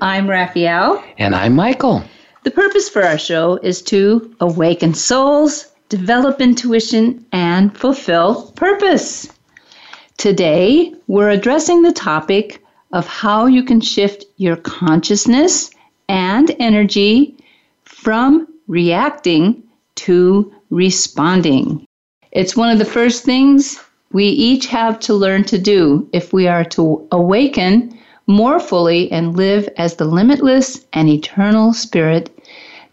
I'm 0.00 0.28
Raphaelle. 0.28 1.02
And 1.16 1.34
I'm 1.34 1.54
Michael. 1.54 2.04
The 2.42 2.50
purpose 2.50 2.86
for 2.86 3.02
our 3.02 3.16
show 3.16 3.56
is 3.62 3.80
to 3.82 4.34
awaken 4.40 4.92
souls, 4.92 5.72
develop 5.88 6.38
intuition, 6.38 7.24
and 7.32 7.76
fulfill 7.76 8.52
purpose. 8.52 9.32
Today, 10.18 10.92
we're 11.06 11.30
addressing 11.30 11.80
the 11.80 11.92
topic 11.92 12.62
of 12.92 13.06
how 13.06 13.46
you 13.46 13.62
can 13.62 13.80
shift 13.80 14.26
your 14.36 14.56
consciousness 14.56 15.70
and 16.10 16.54
energy 16.58 17.34
from 17.84 18.46
reacting 18.68 19.62
to 19.94 20.52
responding. 20.68 21.86
It's 22.32 22.54
one 22.54 22.68
of 22.70 22.78
the 22.78 22.84
first 22.84 23.24
things 23.24 23.82
we 24.12 24.26
each 24.26 24.66
have 24.66 25.00
to 25.00 25.14
learn 25.14 25.44
to 25.44 25.58
do 25.58 26.06
if 26.12 26.34
we 26.34 26.48
are 26.48 26.64
to 26.64 27.08
awaken 27.10 27.95
more 28.26 28.58
fully 28.58 29.10
and 29.12 29.36
live 29.36 29.68
as 29.76 29.96
the 29.96 30.04
limitless 30.04 30.84
and 30.92 31.08
eternal 31.08 31.72
spirit 31.72 32.30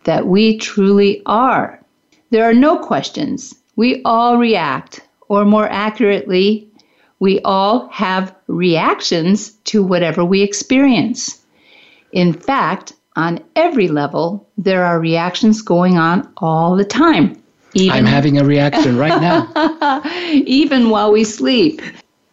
that 0.03 0.27
we 0.27 0.57
truly 0.57 1.21
are. 1.25 1.79
There 2.29 2.49
are 2.49 2.53
no 2.53 2.77
questions. 2.77 3.55
We 3.75 4.01
all 4.03 4.37
react, 4.37 5.01
or 5.29 5.45
more 5.45 5.67
accurately, 5.69 6.67
we 7.19 7.39
all 7.41 7.87
have 7.87 8.35
reactions 8.47 9.51
to 9.65 9.81
whatever 9.81 10.25
we 10.25 10.41
experience. 10.41 11.41
In 12.11 12.33
fact, 12.33 12.93
on 13.15 13.39
every 13.55 13.87
level, 13.87 14.47
there 14.57 14.83
are 14.83 14.99
reactions 14.99 15.61
going 15.61 15.97
on 15.97 16.27
all 16.37 16.75
the 16.75 16.85
time. 16.85 17.41
Even, 17.75 17.97
I'm 17.97 18.05
having 18.05 18.37
a 18.37 18.43
reaction 18.43 18.97
right 18.97 19.21
now. 19.21 20.01
even 20.31 20.89
while 20.89 21.11
we 21.11 21.23
sleep. 21.23 21.81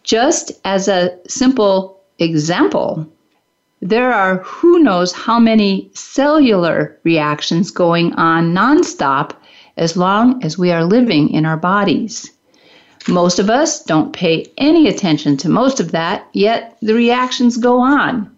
Just 0.03 0.53
as 0.65 0.89
a 0.89 1.17
simple 1.29 2.00
example, 2.21 3.11
there 3.83 4.13
are 4.13 4.39
who 4.39 4.79
knows 4.79 5.13
how 5.13 5.39
many 5.39 5.91
cellular 5.95 6.99
reactions 7.03 7.71
going 7.71 8.13
on 8.15 8.55
nonstop 8.55 9.33
as 9.77 9.97
long 9.97 10.45
as 10.45 10.59
we 10.59 10.71
are 10.71 10.85
living 10.85 11.31
in 11.31 11.47
our 11.47 11.57
bodies. 11.57 12.31
Most 13.09 13.39
of 13.39 13.49
us 13.49 13.83
don't 13.83 14.13
pay 14.13 14.47
any 14.59 14.87
attention 14.87 15.39
to 15.39 15.49
most 15.49 15.81
of 15.81 15.93
that, 15.93 16.29
yet 16.35 16.77
the 16.83 16.95
reactions 16.95 17.57
go 17.57 17.81
on. 17.81 18.31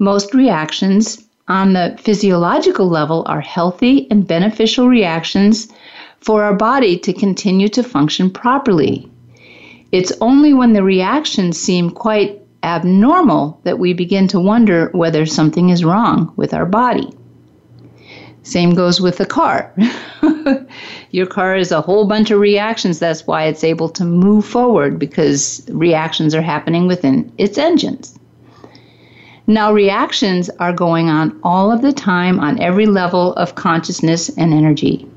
Most 0.00 0.34
reactions 0.34 1.24
on 1.46 1.72
the 1.72 1.96
physiological 2.00 2.88
level 2.88 3.22
are 3.26 3.40
healthy 3.40 4.08
and 4.10 4.26
beneficial 4.26 4.88
reactions 4.88 5.68
for 6.20 6.42
our 6.42 6.54
body 6.54 6.98
to 6.98 7.12
continue 7.12 7.68
to 7.68 7.82
function 7.82 8.30
properly. 8.30 9.08
It's 9.92 10.12
only 10.20 10.52
when 10.52 10.72
the 10.72 10.82
reactions 10.82 11.58
seem 11.58 11.90
quite 11.90 12.42
abnormal 12.62 13.60
that 13.64 13.78
we 13.78 13.92
begin 13.92 14.28
to 14.28 14.40
wonder 14.40 14.90
whether 14.92 15.26
something 15.26 15.70
is 15.70 15.84
wrong 15.84 16.32
with 16.36 16.52
our 16.52 16.66
body. 16.66 17.10
Same 18.42 18.74
goes 18.74 19.00
with 19.00 19.18
the 19.18 19.26
car. 19.26 19.74
Your 21.10 21.26
car 21.26 21.56
is 21.56 21.70
a 21.70 21.82
whole 21.82 22.06
bunch 22.06 22.30
of 22.30 22.40
reactions. 22.40 22.98
That's 22.98 23.26
why 23.26 23.44
it's 23.44 23.64
able 23.64 23.88
to 23.90 24.04
move 24.04 24.44
forward 24.44 24.98
because 24.98 25.66
reactions 25.68 26.34
are 26.34 26.42
happening 26.42 26.86
within 26.86 27.30
its 27.36 27.58
engines. 27.58 28.18
Now, 29.46 29.72
reactions 29.72 30.50
are 30.58 30.72
going 30.72 31.08
on 31.08 31.38
all 31.42 31.72
of 31.72 31.82
the 31.82 31.92
time 31.92 32.38
on 32.38 32.60
every 32.60 32.86
level 32.86 33.34
of 33.34 33.54
consciousness 33.54 34.28
and 34.36 34.52
energy. 34.52 35.08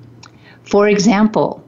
For 0.64 0.88
example, 0.88 1.64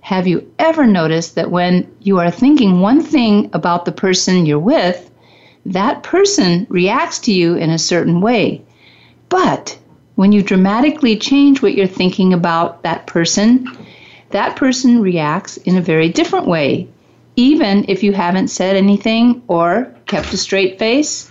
have 0.00 0.26
you 0.26 0.50
ever 0.58 0.86
noticed 0.86 1.34
that 1.34 1.50
when 1.50 1.90
you 2.00 2.18
are 2.18 2.30
thinking 2.30 2.80
one 2.80 3.02
thing 3.02 3.50
about 3.52 3.84
the 3.84 3.92
person 3.92 4.46
you're 4.46 4.58
with, 4.58 5.10
that 5.72 6.02
person 6.02 6.66
reacts 6.70 7.18
to 7.20 7.32
you 7.32 7.54
in 7.54 7.70
a 7.70 7.78
certain 7.78 8.20
way. 8.20 8.62
But 9.28 9.78
when 10.14 10.32
you 10.32 10.42
dramatically 10.42 11.16
change 11.16 11.60
what 11.60 11.74
you're 11.74 11.86
thinking 11.86 12.32
about 12.32 12.82
that 12.82 13.06
person, 13.06 13.68
that 14.30 14.56
person 14.56 15.00
reacts 15.00 15.56
in 15.56 15.76
a 15.76 15.82
very 15.82 16.08
different 16.08 16.46
way, 16.46 16.88
even 17.36 17.84
if 17.88 18.02
you 18.02 18.12
haven't 18.12 18.48
said 18.48 18.76
anything 18.76 19.42
or 19.48 19.92
kept 20.06 20.32
a 20.32 20.36
straight 20.36 20.78
face. 20.78 21.30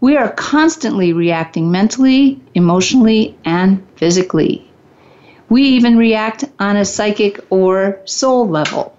We 0.00 0.16
are 0.16 0.30
constantly 0.30 1.12
reacting 1.12 1.70
mentally, 1.70 2.40
emotionally, 2.54 3.36
and 3.44 3.86
physically. 3.96 4.68
We 5.48 5.62
even 5.62 5.96
react 5.96 6.44
on 6.58 6.76
a 6.76 6.84
psychic 6.84 7.40
or 7.50 8.00
soul 8.04 8.48
level. 8.48 8.96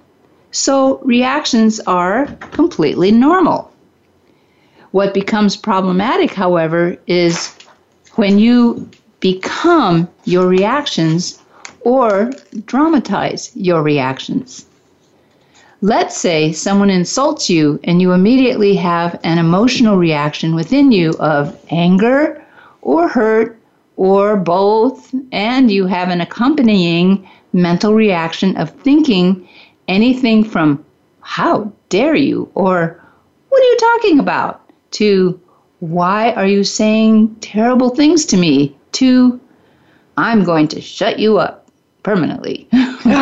So 0.51 0.99
reactions 0.99 1.79
are 1.81 2.25
completely 2.51 3.11
normal. 3.11 3.72
What 4.93 5.15
becomes 5.15 5.55
problematic, 5.55 6.35
however, 6.35 6.95
is 7.07 7.51
when 8.13 8.37
you 8.37 8.87
become 9.21 10.07
your 10.25 10.45
reactions 10.47 11.41
or 11.79 12.31
dramatize 12.67 13.49
your 13.55 13.81
reactions. 13.81 14.67
Let's 15.81 16.15
say 16.15 16.51
someone 16.51 16.91
insults 16.91 17.49
you 17.49 17.79
and 17.85 18.03
you 18.03 18.11
immediately 18.11 18.75
have 18.75 19.19
an 19.23 19.39
emotional 19.39 19.97
reaction 19.97 20.53
within 20.53 20.91
you 20.91 21.15
of 21.19 21.57
anger 21.71 22.45
or 22.83 23.07
hurt 23.07 23.59
or 23.95 24.37
both, 24.37 25.11
and 25.31 25.71
you 25.71 25.87
have 25.87 26.09
an 26.09 26.21
accompanying 26.21 27.27
mental 27.51 27.95
reaction 27.95 28.55
of 28.57 28.69
thinking 28.69 29.49
anything 29.87 30.43
from, 30.43 30.85
How 31.21 31.73
dare 31.89 32.13
you? 32.13 32.51
or 32.53 33.01
What 33.49 33.59
are 33.59 33.65
you 33.65 33.77
talking 33.77 34.19
about? 34.19 34.62
To 34.93 35.39
why 35.79 36.31
are 36.31 36.47
you 36.47 36.63
saying 36.63 37.35
terrible 37.41 37.89
things 37.89 38.25
to 38.27 38.37
me? 38.37 38.75
to 38.93 39.39
I'm 40.17 40.43
going 40.43 40.67
to 40.69 40.81
shut 40.81 41.19
you 41.19 41.37
up 41.39 41.67
permanently. 42.03 42.67
I 43.05 43.15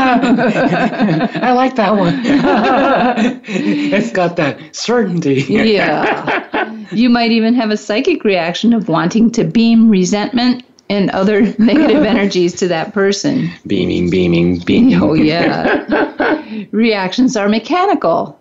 like 1.53 1.75
that 1.75 1.95
one. 1.95 2.21
it's 3.45 4.11
got 4.11 4.35
that 4.35 4.75
certainty. 4.75 5.45
yeah. 5.47 6.69
You 6.91 7.09
might 7.09 7.31
even 7.31 7.53
have 7.55 7.71
a 7.71 7.77
psychic 7.77 8.23
reaction 8.23 8.73
of 8.73 8.89
wanting 8.89 9.31
to 9.31 9.43
beam 9.45 9.89
resentment 9.89 10.65
and 10.89 11.09
other 11.11 11.41
negative 11.57 12.03
energies 12.03 12.53
to 12.55 12.67
that 12.67 12.93
person. 12.93 13.49
Beaming, 13.65 14.09
beaming, 14.09 14.59
beaming. 14.59 15.01
Oh, 15.01 15.13
yeah. 15.13 16.65
Reactions 16.71 17.37
are 17.37 17.47
mechanical 17.47 18.37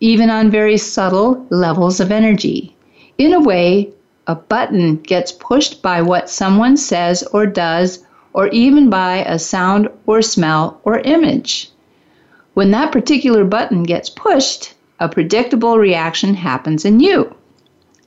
even 0.00 0.30
on 0.30 0.50
very 0.50 0.76
subtle 0.76 1.46
levels 1.50 2.00
of 2.00 2.10
energy. 2.10 2.74
In 3.18 3.32
a 3.34 3.40
way, 3.40 3.90
a 4.26 4.34
button 4.34 4.96
gets 4.96 5.30
pushed 5.30 5.82
by 5.82 6.02
what 6.02 6.30
someone 6.30 6.76
says 6.76 7.22
or 7.32 7.46
does, 7.46 8.04
or 8.32 8.48
even 8.48 8.88
by 8.88 9.18
a 9.18 9.38
sound 9.38 9.88
or 10.06 10.22
smell 10.22 10.80
or 10.84 11.00
image. 11.00 11.70
When 12.54 12.70
that 12.70 12.92
particular 12.92 13.44
button 13.44 13.82
gets 13.82 14.08
pushed, 14.08 14.74
a 14.98 15.08
predictable 15.08 15.78
reaction 15.78 16.34
happens 16.34 16.84
in 16.84 17.00
you. 17.00 17.34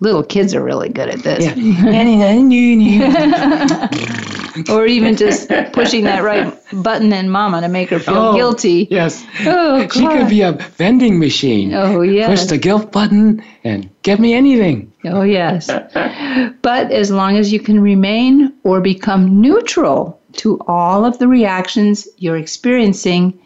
Little 0.03 0.21
kids 0.21 0.53
are 0.53 0.61
really 0.61 0.89
good 0.89 1.07
at 1.07 1.19
this. 1.19 1.45
Yeah. 1.45 1.55
or 4.69 4.85
even 4.85 5.15
just 5.15 5.47
pushing 5.71 6.03
that 6.03 6.23
right 6.23 6.53
button 6.83 7.13
in 7.13 7.29
mama 7.29 7.61
to 7.61 7.69
make 7.69 7.89
her 7.89 8.00
feel 8.00 8.17
oh, 8.17 8.35
guilty. 8.35 8.85
Yes. 8.91 9.25
Oh, 9.45 9.88
she 9.88 10.05
could 10.05 10.27
be 10.27 10.41
a 10.41 10.51
vending 10.51 11.19
machine. 11.19 11.73
Oh, 11.73 12.01
yeah. 12.01 12.27
Push 12.27 12.47
the 12.47 12.57
guilt 12.57 12.91
button 12.91 13.41
and 13.63 13.89
get 14.01 14.19
me 14.19 14.33
anything. 14.33 14.91
Oh, 15.05 15.21
yes. 15.21 15.67
but 16.61 16.91
as 16.91 17.09
long 17.09 17.38
as 17.38 17.53
you 17.53 17.61
can 17.61 17.79
remain 17.79 18.53
or 18.65 18.81
become 18.81 19.39
neutral 19.39 20.19
to 20.33 20.59
all 20.67 21.05
of 21.05 21.17
the 21.17 21.29
reactions 21.29 22.09
you're 22.17 22.35
experiencing, 22.35 23.39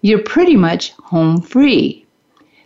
you're 0.00 0.22
pretty 0.22 0.56
much 0.56 0.90
home 1.04 1.40
free. 1.40 2.04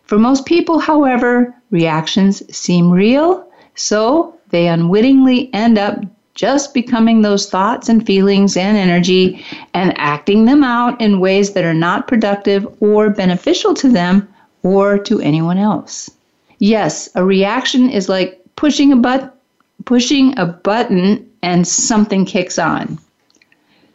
For 0.05 0.19
most 0.19 0.46
people, 0.46 0.79
however, 0.79 1.55
reactions 1.75 2.41
seem 2.56 2.91
real, 2.91 3.47
so 3.75 4.38
they 4.50 4.69
unwittingly 4.69 5.53
end 5.53 5.76
up 5.76 5.99
just 6.35 6.73
becoming 6.73 7.23
those 7.23 7.50
thoughts 7.50 7.88
and 7.88 8.06
feelings 8.06 8.56
and 8.56 8.76
energy 8.76 9.44
and 9.75 9.93
acting 9.99 10.44
them 10.44 10.62
out 10.62 11.00
in 11.00 11.21
ways 11.21 11.53
that 11.53 11.65
are 11.65 11.75
not 11.75 12.06
productive 12.06 12.67
or 12.81 13.11
beneficial 13.11 13.75
to 13.75 13.91
them 13.91 14.26
or 14.62 14.99
to 14.99 15.21
anyone 15.21 15.59
else. 15.59 16.11
Yes, 16.59 17.09
a 17.17 17.25
reaction 17.25 17.91
is 17.91 18.09
like 18.09 18.41
pushing 18.56 18.93
a 18.93 18.97
but 18.97 19.37
pushing 19.85 20.38
a 20.38 20.47
button 20.47 21.29
and 21.43 21.67
something 21.67 22.25
kicks 22.25 22.59
on. 22.59 22.99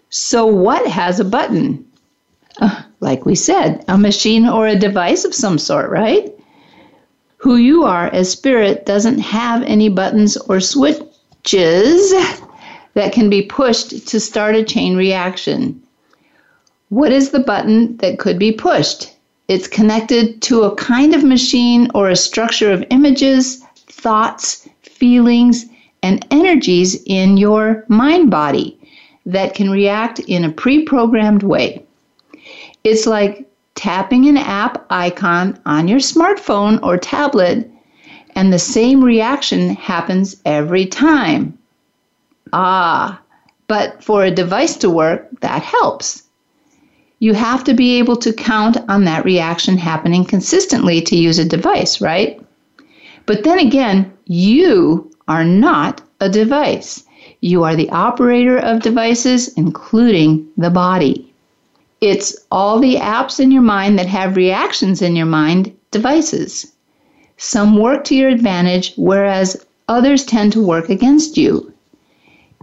So, 0.10 0.46
what 0.46 0.86
has 0.88 1.20
a 1.20 1.26
button? 1.26 1.86
Uh, 2.60 2.84
like 3.00 3.26
we 3.26 3.36
said, 3.36 3.86
a 3.88 3.98
machine 3.98 4.46
or 4.48 4.68
a 4.68 4.76
device 4.76 5.24
of 5.24 5.34
some 5.34 5.58
sort, 5.58 5.90
right? 5.90 6.34
Who 7.40 7.56
you 7.56 7.84
are 7.84 8.08
as 8.08 8.30
spirit 8.30 8.86
doesn't 8.86 9.20
have 9.20 9.64
any 9.64 9.88
buttons 9.88 10.36
or 10.36 10.60
switches 10.60 12.12
that 12.94 13.14
can 13.14 13.30
be 13.30 13.44
pushed 13.44 14.08
to 14.10 14.20
start 14.20 14.56
a 14.56 14.64
chain 14.64 14.98
reaction. 14.98 15.82
What 16.90 17.14
is 17.14 17.30
the 17.30 17.40
button 17.40 17.96
that 17.98 18.20
could 18.20 18.40
be 18.40 18.52
pushed? 18.52 19.16
It's 19.48 19.68
connected 19.68 20.42
to 20.44 20.64
a 20.64 20.76
kind 20.76 21.16
of 21.16 21.24
machine 21.24 21.90
or 21.96 22.10
a 22.10 22.16
structure 22.16 22.74
of 22.74 22.84
images, 22.90 23.64
thoughts, 23.88 24.68
feelings, 24.82 25.66
and 26.04 26.26
energies 26.32 27.02
in 27.06 27.38
your 27.38 27.86
mind 27.88 28.30
body 28.30 28.78
that 29.26 29.56
can 29.56 29.70
react 29.70 30.20
in 30.20 30.44
a 30.44 30.52
pre 30.52 30.84
programmed 30.84 31.44
way. 31.44 31.86
It's 32.84 33.06
like 33.06 33.49
tapping 33.80 34.28
an 34.28 34.36
app 34.36 34.86
icon 34.90 35.58
on 35.66 35.88
your 35.88 36.00
smartphone 36.00 36.84
or 36.84 36.98
tablet, 36.98 37.72
and 38.36 38.52
the 38.52 38.60
same 38.60 39.02
reaction 39.02 39.70
happens 39.70 40.36
every 40.44 40.86
time. 40.86 41.58
Ah, 42.52 43.22
but 43.70 44.04
for 44.04 44.26
a 44.26 44.32
device 44.32 44.76
to 44.76 44.90
work, 44.90 45.30
that 45.40 45.62
helps. 45.62 46.24
You 47.20 47.34
have 47.34 47.64
to 47.64 47.74
be 47.74 47.98
able 48.00 48.18
to 48.18 48.34
count 48.34 48.76
on 48.90 49.06
that 49.06 49.24
reaction 49.24 49.78
happening 49.78 50.26
consistently 50.26 51.02
to 51.04 51.16
use 51.16 51.40
a 51.40 51.46
device, 51.46 52.02
right? 52.02 52.38
But 53.26 53.46
then 53.46 53.60
again, 53.60 54.12
you 54.26 55.10
are 55.30 55.46
not 55.46 56.02
a 56.20 56.28
device. 56.28 57.06
You 57.40 57.64
are 57.64 57.78
the 57.78 57.90
operator 57.92 58.58
of 58.58 58.82
devices, 58.82 59.54
including 59.54 60.50
the 60.58 60.70
body. 60.70 61.29
It's 62.02 62.36
all 62.52 62.80
the 62.80 62.96
apps 62.96 63.40
in 63.40 63.52
your 63.52 63.62
mind 63.62 64.00
that 64.00 64.08
have 64.08 64.36
reactions 64.36 65.02
in 65.02 65.16
your 65.16 65.26
mind 65.26 65.76
devices. 65.92 66.72
Some 67.38 67.78
work 67.78 68.04
to 68.06 68.16
your 68.16 68.30
advantage, 68.30 68.94
whereas 68.96 69.66
others 69.88 70.24
tend 70.24 70.54
to 70.54 70.62
work 70.62 70.90
against 70.90 71.38
you. 71.38 71.74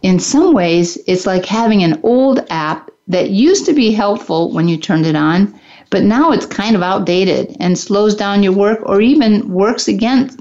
In 0.03 0.19
some 0.21 0.55
ways, 0.55 0.99
it's 1.07 1.27
like 1.27 1.45
having 1.45 1.83
an 1.83 2.01
old 2.03 2.45
app 2.51 2.91
that 3.09 3.31
used 3.31 3.67
to 3.67 3.73
be 3.73 3.93
helpful 3.93 4.53
when 4.53 4.69
you 4.69 4.77
turned 4.77 5.07
it 5.07 5.17
on, 5.17 5.55
but 5.91 6.03
now 6.03 6.33
it's 6.33 6.47
kind 6.47 6.77
of 6.77 6.83
outdated 6.83 7.57
and 7.61 7.79
slows 7.79 8.15
down 8.15 8.43
your 8.43 8.53
work 8.53 8.81
or 8.85 9.01
even 9.01 9.49
works 9.49 9.89
against 9.89 10.41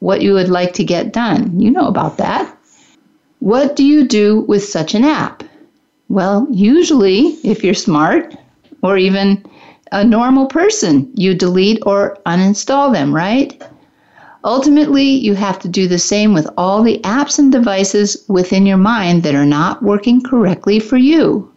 what 0.00 0.20
you 0.20 0.32
would 0.32 0.48
like 0.48 0.72
to 0.74 0.84
get 0.84 1.12
done. 1.12 1.60
You 1.60 1.70
know 1.70 1.86
about 1.86 2.18
that. 2.18 2.56
What 3.38 3.76
do 3.76 3.84
you 3.84 4.06
do 4.06 4.40
with 4.40 4.64
such 4.64 4.94
an 4.94 5.04
app? 5.04 5.41
Well, 6.12 6.46
usually, 6.50 7.38
if 7.42 7.64
you're 7.64 7.72
smart 7.72 8.36
or 8.82 8.98
even 8.98 9.46
a 9.92 10.04
normal 10.04 10.44
person, 10.44 11.10
you 11.14 11.32
delete 11.32 11.82
or 11.86 12.18
uninstall 12.26 12.92
them, 12.92 13.14
right? 13.14 13.62
Ultimately, 14.44 15.04
you 15.04 15.32
have 15.32 15.58
to 15.60 15.68
do 15.68 15.88
the 15.88 15.98
same 15.98 16.34
with 16.34 16.46
all 16.58 16.82
the 16.82 16.98
apps 16.98 17.38
and 17.38 17.50
devices 17.50 18.26
within 18.28 18.66
your 18.66 18.76
mind 18.76 19.22
that 19.22 19.34
are 19.34 19.46
not 19.46 19.82
working 19.82 20.20
correctly 20.20 20.80
for 20.80 20.98
you. 20.98 21.50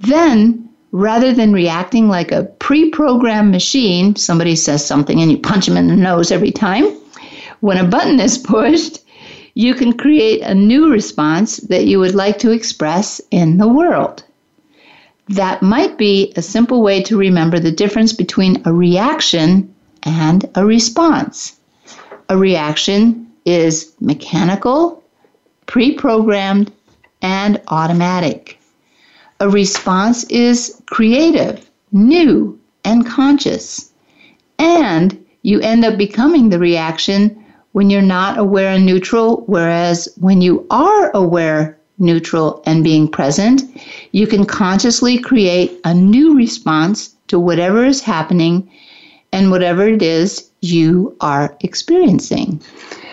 Then, 0.00 0.70
rather 0.90 1.34
than 1.34 1.52
reacting 1.52 2.08
like 2.08 2.32
a 2.32 2.44
pre 2.44 2.88
programmed 2.88 3.50
machine, 3.50 4.16
somebody 4.16 4.56
says 4.56 4.82
something 4.82 5.20
and 5.20 5.30
you 5.30 5.36
punch 5.36 5.66
them 5.66 5.76
in 5.76 5.88
the 5.88 5.96
nose 5.96 6.32
every 6.32 6.52
time, 6.52 6.86
when 7.60 7.76
a 7.76 7.84
button 7.84 8.18
is 8.18 8.38
pushed, 8.38 9.00
you 9.58 9.74
can 9.74 9.92
create 9.92 10.40
a 10.42 10.54
new 10.54 10.88
response 10.88 11.56
that 11.56 11.84
you 11.84 11.98
would 11.98 12.14
like 12.14 12.38
to 12.38 12.52
express 12.52 13.20
in 13.32 13.56
the 13.58 13.66
world. 13.66 14.22
That 15.30 15.62
might 15.62 15.98
be 15.98 16.32
a 16.36 16.42
simple 16.42 16.80
way 16.80 17.02
to 17.02 17.18
remember 17.18 17.58
the 17.58 17.72
difference 17.72 18.12
between 18.12 18.62
a 18.64 18.72
reaction 18.72 19.74
and 20.04 20.48
a 20.54 20.64
response. 20.64 21.58
A 22.28 22.38
reaction 22.38 23.32
is 23.44 23.92
mechanical, 23.98 25.02
pre 25.66 25.92
programmed, 25.92 26.70
and 27.20 27.60
automatic. 27.66 28.60
A 29.40 29.50
response 29.50 30.22
is 30.30 30.80
creative, 30.86 31.68
new, 31.90 32.56
and 32.84 33.04
conscious. 33.04 33.90
And 34.56 35.26
you 35.42 35.58
end 35.58 35.84
up 35.84 35.98
becoming 35.98 36.48
the 36.48 36.60
reaction 36.60 37.37
when 37.72 37.90
you're 37.90 38.02
not 38.02 38.38
aware 38.38 38.70
and 38.70 38.86
neutral, 38.86 39.44
whereas 39.46 40.08
when 40.18 40.40
you 40.40 40.66
are 40.70 41.10
aware, 41.14 41.78
neutral, 41.98 42.62
and 42.66 42.82
being 42.82 43.08
present, 43.08 43.62
you 44.12 44.26
can 44.26 44.44
consciously 44.44 45.18
create 45.18 45.78
a 45.84 45.92
new 45.94 46.34
response 46.34 47.14
to 47.28 47.38
whatever 47.38 47.84
is 47.84 48.00
happening 48.00 48.70
and 49.32 49.50
whatever 49.50 49.86
it 49.86 50.02
is 50.02 50.50
you 50.60 51.16
are 51.20 51.56
experiencing. 51.60 52.60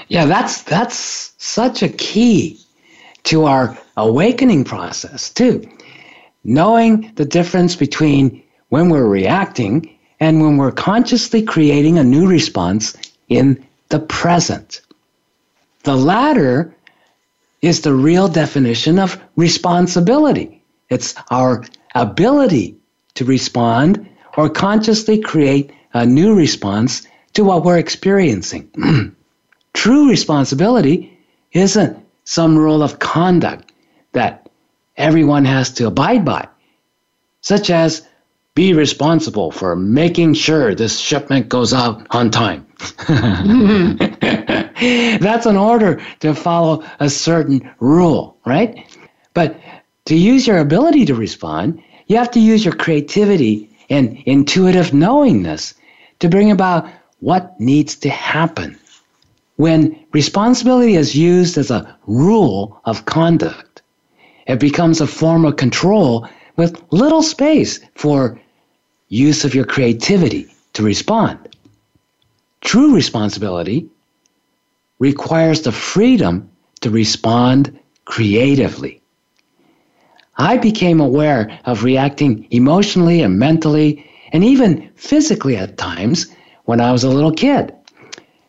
Yeah, 0.07 0.25
that's 0.25 0.63
that's 0.63 1.34
such 1.38 1.84
a 1.84 1.90
key 1.90 2.60
to 3.24 3.46
our 3.46 3.78
awakening 3.98 4.63
process 4.63 5.30
too. 5.30 5.68
Knowing 6.44 7.12
the 7.16 7.25
difference 7.25 7.75
between 7.75 8.42
when 8.69 8.90
we're 8.90 9.08
reacting 9.08 9.90
and 10.19 10.42
when 10.42 10.58
we're 10.58 10.72
consciously 10.72 11.42
creating 11.42 11.98
a 11.98 12.04
new 12.04 12.28
response 12.28 12.96
in 13.30 13.66
the 13.96 14.02
present. 14.02 14.82
The 15.84 15.96
latter 15.96 16.76
is 17.62 17.80
the 17.80 17.94
real 17.94 18.28
definition 18.28 19.00
of 19.00 19.18
responsibility. 19.38 20.62
It's 20.90 21.16
our 21.32 21.64
ability 21.94 22.76
to 23.14 23.24
respond 23.24 24.10
or 24.36 24.50
consciously 24.50 25.22
create 25.22 25.72
a 25.94 26.06
new 26.06 26.36
response 26.36 27.08
to 27.36 27.46
what 27.46 27.64
we're 27.64 27.78
experiencing. 27.78 28.70
True 29.74 30.10
responsibility 30.10 31.18
isn't 31.54 31.98
some 32.26 32.58
rule 32.58 32.84
of 32.84 33.00
conduct 33.00 33.72
that 34.12 34.50
everyone 34.98 35.46
has 35.46 35.72
to 35.76 35.88
abide 35.88 36.26
by, 36.26 36.50
such 37.40 37.70
as 37.70 38.06
be 38.56 38.74
responsible 38.74 39.52
for 39.52 39.75
making 39.75 40.34
sure 40.34 40.74
this 40.74 40.98
shipment 40.98 41.50
goes 41.50 41.74
out 41.74 42.07
on 42.12 42.31
time. 42.31 42.66
That's 45.20 45.46
an 45.46 45.58
order 45.58 46.01
to 46.22 46.34
follow 46.34 46.84
a 47.01 47.10
certain 47.10 47.70
rule, 47.80 48.38
right? 48.46 48.86
But 49.34 49.60
to 50.06 50.15
use 50.15 50.48
your 50.48 50.60
ability 50.60 51.06
to 51.06 51.15
respond, 51.15 51.84
you 52.08 52.15
have 52.15 52.32
to 52.32 52.39
use 52.39 52.63
your 52.63 52.75
creativity 52.75 53.70
and 53.89 54.18
intuitive 54.25 54.94
knowingness 54.94 55.74
to 56.20 56.30
bring 56.30 56.50
about 56.50 56.89
what 57.20 57.60
needs 57.60 57.96
to 57.98 58.10
happen. 58.10 58.80
When 59.58 60.00
responsibility 60.13 60.96
is 60.96 61.13
used 61.13 61.58
as 61.58 61.72
a 61.72 61.98
rule 62.08 62.80
of 62.86 63.06
conduct, 63.06 63.82
it 64.48 64.62
becomes 64.62 65.01
a 65.01 65.08
form 65.08 65.44
of 65.44 65.58
control 65.58 66.30
with 66.56 66.82
little 66.91 67.24
space 67.24 67.82
for 67.96 68.39
use 69.10 69.46
of 69.46 69.54
your 69.54 69.66
creativity 69.66 70.48
to 70.74 70.84
respond. 70.84 71.56
True 72.62 72.96
responsibility 72.96 73.88
requires 75.00 75.62
the 75.62 75.72
freedom 75.72 76.50
to 76.82 76.90
respond 76.90 77.78
creatively. 78.06 79.02
I 80.38 80.58
became 80.58 81.00
aware 81.00 81.60
of 81.66 81.84
reacting 81.84 82.48
emotionally 82.52 83.22
and 83.22 83.40
mentally 83.40 84.06
and 84.34 84.44
even 84.44 84.90
physically 84.96 85.56
at 85.56 85.78
times 85.78 86.28
when 86.66 86.82
I 86.82 86.92
was 86.92 87.04
a 87.04 87.10
little 87.10 87.32
kid. 87.32 87.74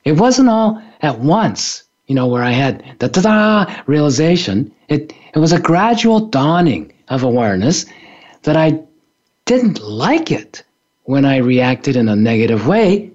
It 0.05 0.13
wasn't 0.13 0.49
all 0.49 0.83
at 1.03 1.21
once, 1.21 1.85
you 2.07 2.15
know, 2.15 2.27
where 2.27 2.43
I 2.43 2.51
had 2.51 2.83
the 2.99 3.09
da 3.09 3.21
da 3.21 3.83
realization. 3.87 4.73
It, 4.89 5.13
it 5.35 5.39
was 5.39 5.53
a 5.53 5.61
gradual 5.61 6.21
dawning 6.21 6.93
of 7.09 7.23
awareness 7.23 7.87
that 8.43 8.57
I 8.57 8.81
didn't 9.47 9.81
like 9.83 10.31
it 10.31 10.62
when 11.05 11.25
I 11.25 11.38
reacted 11.38 11.97
in 11.97 12.09
a 12.09 12.17
negative 12.17 12.67
way 12.67 13.11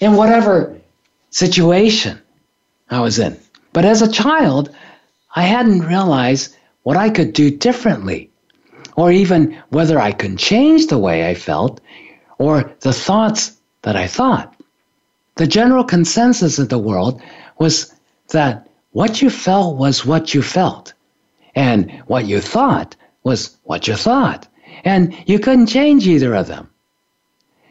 in 0.00 0.14
whatever 0.14 0.76
situation 1.30 2.20
I 2.90 3.00
was 3.00 3.18
in. 3.18 3.38
But 3.72 3.84
as 3.84 4.02
a 4.02 4.10
child, 4.10 4.74
I 5.34 5.42
hadn't 5.42 5.86
realized 5.86 6.56
what 6.82 6.96
I 6.96 7.08
could 7.08 7.32
do 7.32 7.50
differently 7.50 8.30
or 8.96 9.12
even 9.12 9.56
whether 9.70 9.98
I 9.98 10.12
could 10.12 10.38
change 10.38 10.88
the 10.88 10.98
way 10.98 11.28
I 11.28 11.34
felt 11.34 11.80
or 12.38 12.72
the 12.80 12.92
thoughts 12.92 13.56
that 13.82 13.96
I 13.96 14.06
thought. 14.06 14.54
The 15.36 15.46
general 15.46 15.84
consensus 15.84 16.58
of 16.58 16.68
the 16.68 16.78
world 16.78 17.22
was 17.58 17.94
that 18.30 18.68
what 18.92 19.22
you 19.22 19.30
felt 19.30 19.76
was 19.76 20.04
what 20.04 20.34
you 20.34 20.42
felt, 20.42 20.92
and 21.54 21.90
what 22.06 22.26
you 22.26 22.40
thought 22.40 22.96
was 23.22 23.56
what 23.62 23.86
you 23.86 23.94
thought, 23.94 24.48
and 24.84 25.14
you 25.26 25.38
couldn't 25.38 25.66
change 25.66 26.06
either 26.06 26.34
of 26.34 26.46
them. 26.46 26.68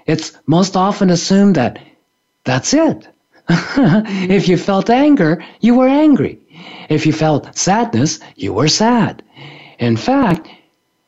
It's 0.05 0.31
most 0.45 0.75
often 0.75 1.09
assumed 1.09 1.55
that 1.55 1.79
that's 2.43 2.73
it. 2.73 3.07
if 3.49 4.47
you 4.47 4.57
felt 4.57 4.89
anger, 4.89 5.43
you 5.59 5.75
were 5.75 5.87
angry. 5.87 6.39
If 6.89 7.05
you 7.05 7.13
felt 7.13 7.55
sadness, 7.57 8.19
you 8.35 8.53
were 8.53 8.67
sad. 8.67 9.23
In 9.79 9.97
fact, 9.97 10.49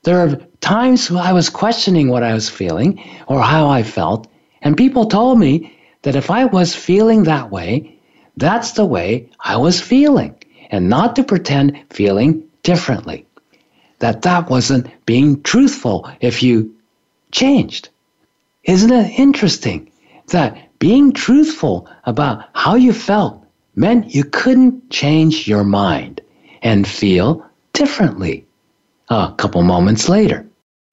there 0.04 0.20
are 0.20 0.40
times 0.62 1.12
I 1.12 1.34
was 1.34 1.50
questioning 1.50 2.10
what 2.10 2.24
I 2.24 2.34
was 2.34 2.50
feeling 2.50 3.04
or 3.28 3.42
how 3.42 3.70
I 3.70 3.84
felt, 3.84 4.28
and 4.62 4.78
people 4.78 5.06
told 5.06 5.40
me 5.40 5.78
that 6.04 6.16
if 6.16 6.32
I 6.32 6.46
was 6.46 6.76
feeling 6.76 7.24
that 7.24 7.52
way, 7.52 8.00
that's 8.38 8.72
the 8.72 8.86
way 8.86 9.30
I 9.40 9.58
was 9.58 9.82
feeling, 9.82 10.36
and 10.72 10.90
not 10.90 11.16
to 11.18 11.24
pretend 11.24 11.78
feeling 11.90 12.44
differently. 12.64 13.26
That 14.02 14.24
that 14.24 14.50
wasn't 14.50 14.88
being 15.06 15.42
truthful 15.44 16.10
if 16.22 16.42
you 16.42 16.76
changed. 17.32 17.90
Isn't 18.64 18.92
it 18.92 19.20
interesting 19.20 19.92
that 20.28 20.58
being 20.80 21.12
truthful 21.12 21.88
about 22.06 22.46
how 22.54 22.76
you 22.76 22.94
felt 22.94 23.46
meant 23.76 24.16
you 24.16 24.24
couldn't 24.24 24.90
change 24.90 25.48
your 25.48 25.64
mind 25.64 26.20
and 26.64 26.88
feel 26.88 27.46
differently 27.74 28.46
a 29.10 29.34
couple 29.38 29.62
moments 29.62 30.10
later? 30.10 30.48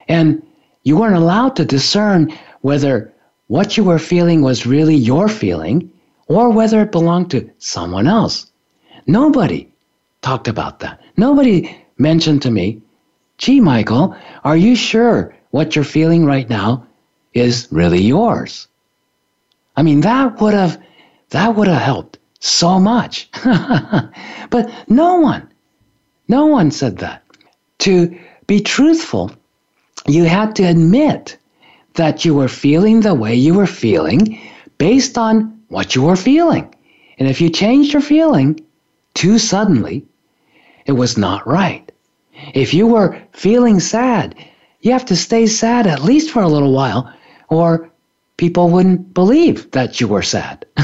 And 0.06 0.42
you 0.82 0.98
weren't 0.98 1.16
allowed 1.16 1.56
to 1.56 1.64
discern 1.64 2.32
whether 2.60 3.12
what 3.46 3.78
you 3.78 3.84
were 3.84 3.98
feeling 3.98 4.42
was 4.42 4.66
really 4.66 4.94
your 4.94 5.28
feeling 5.28 5.90
or 6.26 6.50
whether 6.50 6.82
it 6.82 6.92
belonged 6.92 7.30
to 7.30 7.50
someone 7.58 8.06
else. 8.06 8.50
Nobody 9.06 9.66
talked 10.20 10.48
about 10.48 10.80
that. 10.80 11.00
Nobody 11.16 11.74
mentioned 11.96 12.42
to 12.42 12.50
me, 12.50 12.82
gee, 13.38 13.60
Michael, 13.60 14.16
are 14.44 14.56
you 14.56 14.76
sure 14.76 15.34
what 15.50 15.74
you're 15.74 15.84
feeling 15.84 16.26
right 16.26 16.48
now 16.48 16.86
is 17.32 17.68
really 17.70 18.02
yours? 18.02 18.68
I 19.76 19.82
mean, 19.82 20.00
that 20.02 20.40
would 20.40 20.54
have, 20.54 20.82
that 21.30 21.54
would 21.54 21.68
have 21.68 21.80
helped 21.80 22.18
so 22.40 22.78
much. 22.78 23.30
but 24.50 24.70
no 24.88 25.20
one, 25.20 25.48
no 26.26 26.46
one 26.46 26.70
said 26.70 26.98
that. 26.98 27.22
To 27.80 28.18
be 28.46 28.60
truthful, 28.60 29.30
you 30.06 30.24
had 30.24 30.56
to 30.56 30.64
admit 30.64 31.38
that 31.94 32.24
you 32.24 32.34
were 32.34 32.48
feeling 32.48 33.00
the 33.00 33.14
way 33.14 33.34
you 33.34 33.54
were 33.54 33.66
feeling 33.66 34.40
based 34.78 35.16
on 35.16 35.62
what 35.68 35.94
you 35.94 36.02
were 36.02 36.16
feeling. 36.16 36.74
And 37.18 37.28
if 37.28 37.40
you 37.40 37.50
changed 37.50 37.92
your 37.92 38.02
feeling 38.02 38.60
too 39.14 39.38
suddenly, 39.38 40.04
it 40.86 40.92
was 40.92 41.18
not 41.18 41.46
right. 41.46 41.90
If 42.54 42.74
you 42.74 42.86
were 42.86 43.20
feeling 43.32 43.80
sad, 43.80 44.34
you 44.80 44.92
have 44.92 45.06
to 45.06 45.16
stay 45.16 45.46
sad 45.46 45.86
at 45.86 46.02
least 46.04 46.30
for 46.30 46.42
a 46.42 46.48
little 46.48 46.72
while, 46.72 47.12
or 47.48 47.90
people 48.36 48.70
wouldn't 48.70 49.12
believe 49.12 49.70
that 49.72 50.00
you 50.00 50.08
were 50.08 50.22
sad. 50.22 50.64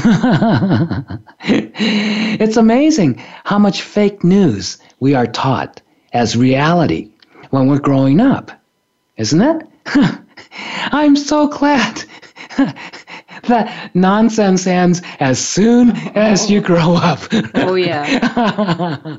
it's 1.43 2.57
amazing 2.57 3.15
how 3.45 3.57
much 3.57 3.81
fake 3.81 4.23
news 4.23 4.77
we 4.99 5.15
are 5.15 5.27
taught 5.27 5.81
as 6.13 6.35
reality 6.35 7.11
when 7.49 7.67
we're 7.67 7.79
growing 7.79 8.19
up, 8.19 8.51
isn't 9.17 9.41
it? 9.41 9.67
I'm 10.91 11.15
so 11.15 11.47
glad 11.47 12.03
that 13.47 13.91
nonsense 13.93 14.67
ends 14.67 15.01
as 15.19 15.39
soon 15.39 15.91
as 16.15 16.49
you 16.49 16.61
grow 16.61 16.95
up. 16.95 17.19
Oh, 17.53 17.75
yeah. 17.75 19.17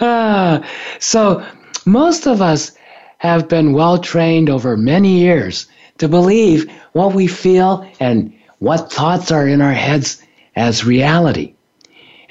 Uh, 0.00 0.60
so, 0.98 1.46
most 1.84 2.26
of 2.26 2.42
us 2.42 2.72
have 3.18 3.48
been 3.48 3.72
well 3.72 3.98
trained 3.98 4.50
over 4.50 4.76
many 4.76 5.18
years 5.18 5.66
to 5.98 6.08
believe 6.08 6.70
what 6.92 7.14
we 7.14 7.26
feel 7.26 7.88
and 8.00 8.32
what 8.58 8.92
thoughts 8.92 9.30
are 9.30 9.46
in 9.46 9.60
our 9.60 9.72
heads 9.72 10.22
as 10.54 10.84
reality, 10.84 11.54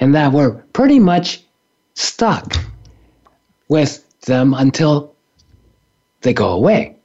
and 0.00 0.14
that 0.14 0.32
we're 0.32 0.54
pretty 0.72 0.98
much 0.98 1.42
stuck 1.94 2.56
with 3.68 4.04
them 4.22 4.54
until 4.54 5.14
they 6.22 6.32
go 6.32 6.50
away. 6.50 6.96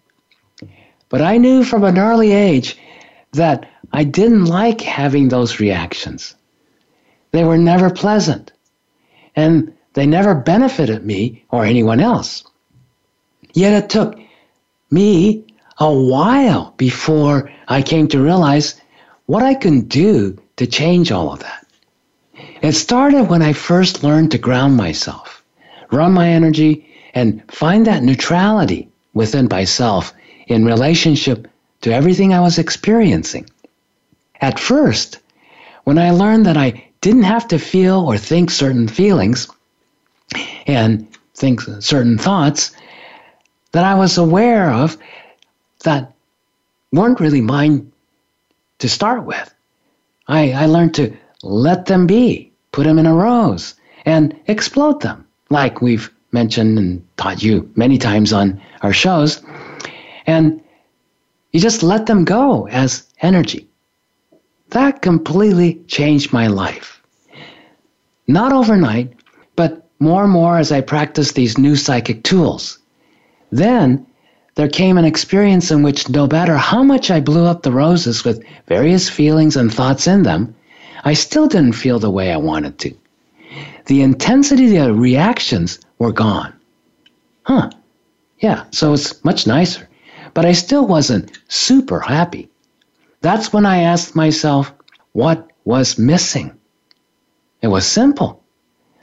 But 1.09 1.21
I 1.21 1.37
knew 1.37 1.63
from 1.63 1.83
an 1.83 1.97
early 1.97 2.31
age 2.31 2.77
that 3.33 3.69
I 3.93 4.03
didn't 4.03 4.45
like 4.45 4.81
having 4.81 5.27
those 5.29 5.59
reactions. 5.59 6.35
They 7.31 7.43
were 7.43 7.57
never 7.57 7.89
pleasant, 7.89 8.51
and 9.35 9.73
they 9.93 10.05
never 10.05 10.33
benefited 10.35 11.05
me 11.05 11.43
or 11.49 11.65
anyone 11.65 11.99
else. 11.99 12.43
Yet 13.53 13.83
it 13.83 13.89
took 13.89 14.17
me 14.89 15.45
a 15.77 15.91
while 15.91 16.73
before 16.77 17.51
I 17.67 17.81
came 17.81 18.07
to 18.09 18.21
realize 18.21 18.79
what 19.25 19.43
I 19.43 19.53
can 19.53 19.81
do 19.81 20.37
to 20.57 20.67
change 20.67 21.11
all 21.11 21.33
of 21.33 21.39
that. 21.39 21.65
It 22.61 22.73
started 22.73 23.23
when 23.23 23.41
I 23.41 23.53
first 23.53 24.03
learned 24.03 24.31
to 24.31 24.37
ground 24.37 24.77
myself, 24.77 25.43
run 25.91 26.13
my 26.13 26.29
energy, 26.29 26.87
and 27.13 27.41
find 27.51 27.85
that 27.87 28.03
neutrality 28.03 28.89
within 29.13 29.47
myself 29.49 30.13
in 30.47 30.65
relationship 30.65 31.47
to 31.81 31.93
everything 31.93 32.33
I 32.33 32.41
was 32.41 32.59
experiencing. 32.59 33.49
At 34.39 34.59
first, 34.59 35.19
when 35.83 35.97
I 35.97 36.11
learned 36.11 36.45
that 36.45 36.57
I 36.57 36.90
didn't 37.01 37.23
have 37.23 37.47
to 37.47 37.59
feel 37.59 37.99
or 37.99 38.17
think 38.17 38.49
certain 38.49 38.87
feelings 38.87 39.47
and 40.67 41.07
think 41.33 41.61
certain 41.79 42.17
thoughts 42.17 42.71
that 43.71 43.83
I 43.83 43.95
was 43.95 44.17
aware 44.17 44.71
of 44.71 44.97
that 45.83 46.13
weren't 46.91 47.19
really 47.19 47.41
mine 47.41 47.91
to 48.79 48.89
start 48.89 49.25
with. 49.25 49.53
I, 50.27 50.51
I 50.51 50.65
learned 50.67 50.93
to 50.95 51.15
let 51.43 51.85
them 51.85 52.05
be, 52.05 52.51
put 52.71 52.85
them 52.85 52.99
in 52.99 53.05
a 53.05 53.13
rose, 53.13 53.75
and 54.05 54.37
explode 54.47 55.01
them, 55.01 55.25
like 55.49 55.81
we've 55.81 56.11
mentioned 56.31 56.77
and 56.77 57.05
taught 57.17 57.43
you 57.43 57.69
many 57.75 57.97
times 57.97 58.31
on 58.31 58.61
our 58.81 58.93
shows. 58.93 59.43
And 60.27 60.63
you 61.51 61.59
just 61.59 61.83
let 61.83 62.05
them 62.05 62.23
go 62.23 62.67
as 62.67 63.07
energy. 63.21 63.67
That 64.71 65.01
completely 65.01 65.81
changed 65.87 66.33
my 66.33 66.47
life. 66.47 67.01
Not 68.27 68.51
overnight, 68.53 69.13
but 69.55 69.87
more 69.99 70.23
and 70.23 70.31
more 70.31 70.57
as 70.57 70.71
I 70.71 70.81
practiced 70.81 71.35
these 71.35 71.57
new 71.57 71.75
psychic 71.75 72.23
tools. 72.23 72.79
Then 73.51 74.05
there 74.55 74.69
came 74.69 74.97
an 74.97 75.05
experience 75.05 75.71
in 75.71 75.83
which 75.83 76.09
no 76.09 76.27
matter 76.27 76.57
how 76.57 76.83
much 76.83 77.11
I 77.11 77.19
blew 77.19 77.45
up 77.45 77.63
the 77.63 77.71
roses 77.71 78.25
with 78.25 78.43
various 78.67 79.09
feelings 79.09 79.55
and 79.55 79.73
thoughts 79.73 80.07
in 80.07 80.23
them, 80.23 80.55
I 81.03 81.13
still 81.13 81.47
didn't 81.47 81.73
feel 81.73 81.99
the 81.99 82.09
way 82.09 82.31
I 82.31 82.37
wanted 82.37 82.79
to. 82.79 82.93
The 83.85 84.01
intensity 84.01 84.77
of 84.77 84.87
the 84.87 84.93
reactions 84.93 85.79
were 85.99 86.11
gone. 86.11 86.53
Huh. 87.43 87.69
Yeah, 88.39 88.65
so 88.71 88.93
it's 88.93 89.23
much 89.23 89.45
nicer 89.45 89.87
but 90.33 90.45
I 90.45 90.53
still 90.53 90.87
wasn't 90.87 91.37
super 91.47 91.99
happy. 91.99 92.49
That's 93.21 93.53
when 93.53 93.65
I 93.65 93.83
asked 93.83 94.15
myself, 94.15 94.73
what 95.13 95.47
was 95.63 95.99
missing? 95.99 96.57
It 97.61 97.67
was 97.67 97.85
simple. 97.85 98.43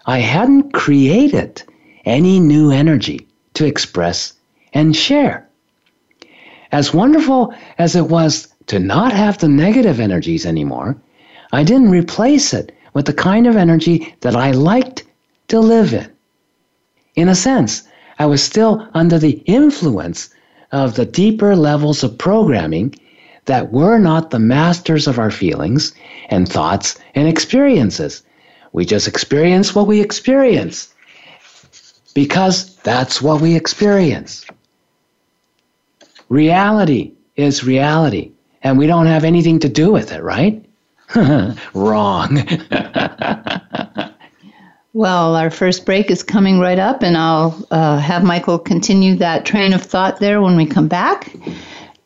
I 0.06 0.18
hadn't 0.18 0.72
created 0.72 1.62
any 2.04 2.40
new 2.40 2.70
energy 2.72 3.28
to 3.54 3.64
express 3.64 4.32
and 4.72 4.96
share. 4.96 5.48
As 6.72 6.92
wonderful 6.92 7.54
as 7.78 7.94
it 7.94 8.08
was 8.08 8.48
to 8.66 8.78
not 8.78 9.12
have 9.12 9.38
the 9.38 9.48
negative 9.48 10.00
energies 10.00 10.44
anymore, 10.44 10.96
I 11.52 11.62
didn't 11.62 11.90
replace 11.90 12.52
it 12.52 12.76
with 12.94 13.06
the 13.06 13.12
kind 13.12 13.46
of 13.46 13.56
energy 13.56 14.14
that 14.20 14.34
I 14.34 14.50
liked 14.50 15.04
to 15.48 15.60
live 15.60 15.94
in. 15.94 16.10
In 17.14 17.28
a 17.28 17.34
sense, 17.34 17.84
I 18.18 18.26
was 18.26 18.42
still 18.42 18.86
under 18.94 19.18
the 19.18 19.42
influence 19.46 20.30
of 20.72 20.96
the 20.96 21.06
deeper 21.06 21.54
levels 21.54 22.02
of 22.02 22.18
programming 22.18 22.94
that 23.48 23.72
we're 23.72 23.98
not 23.98 24.30
the 24.30 24.38
masters 24.38 25.06
of 25.06 25.18
our 25.18 25.30
feelings 25.30 25.92
and 26.28 26.48
thoughts 26.48 26.98
and 27.14 27.26
experiences. 27.26 28.22
We 28.72 28.84
just 28.84 29.08
experience 29.08 29.74
what 29.74 29.86
we 29.86 30.00
experience 30.00 30.94
because 32.14 32.76
that's 32.76 33.20
what 33.20 33.40
we 33.40 33.56
experience. 33.56 34.46
Reality 36.28 37.12
is 37.36 37.64
reality, 37.64 38.32
and 38.62 38.78
we 38.78 38.86
don't 38.86 39.06
have 39.06 39.24
anything 39.24 39.58
to 39.60 39.68
do 39.68 39.90
with 39.90 40.12
it, 40.12 40.22
right? 40.22 40.64
Wrong. 41.74 42.38
Well, 44.94 45.36
our 45.36 45.50
first 45.50 45.84
break 45.84 46.10
is 46.10 46.24
coming 46.24 46.58
right 46.58 46.78
up, 46.78 47.04
and 47.04 47.16
I'll 47.16 47.64
uh, 47.70 47.98
have 47.98 48.24
Michael 48.24 48.58
continue 48.58 49.14
that 49.16 49.44
train 49.44 49.72
of 49.72 49.82
thought 49.82 50.18
there 50.18 50.40
when 50.40 50.56
we 50.56 50.66
come 50.66 50.88
back. 50.88 51.30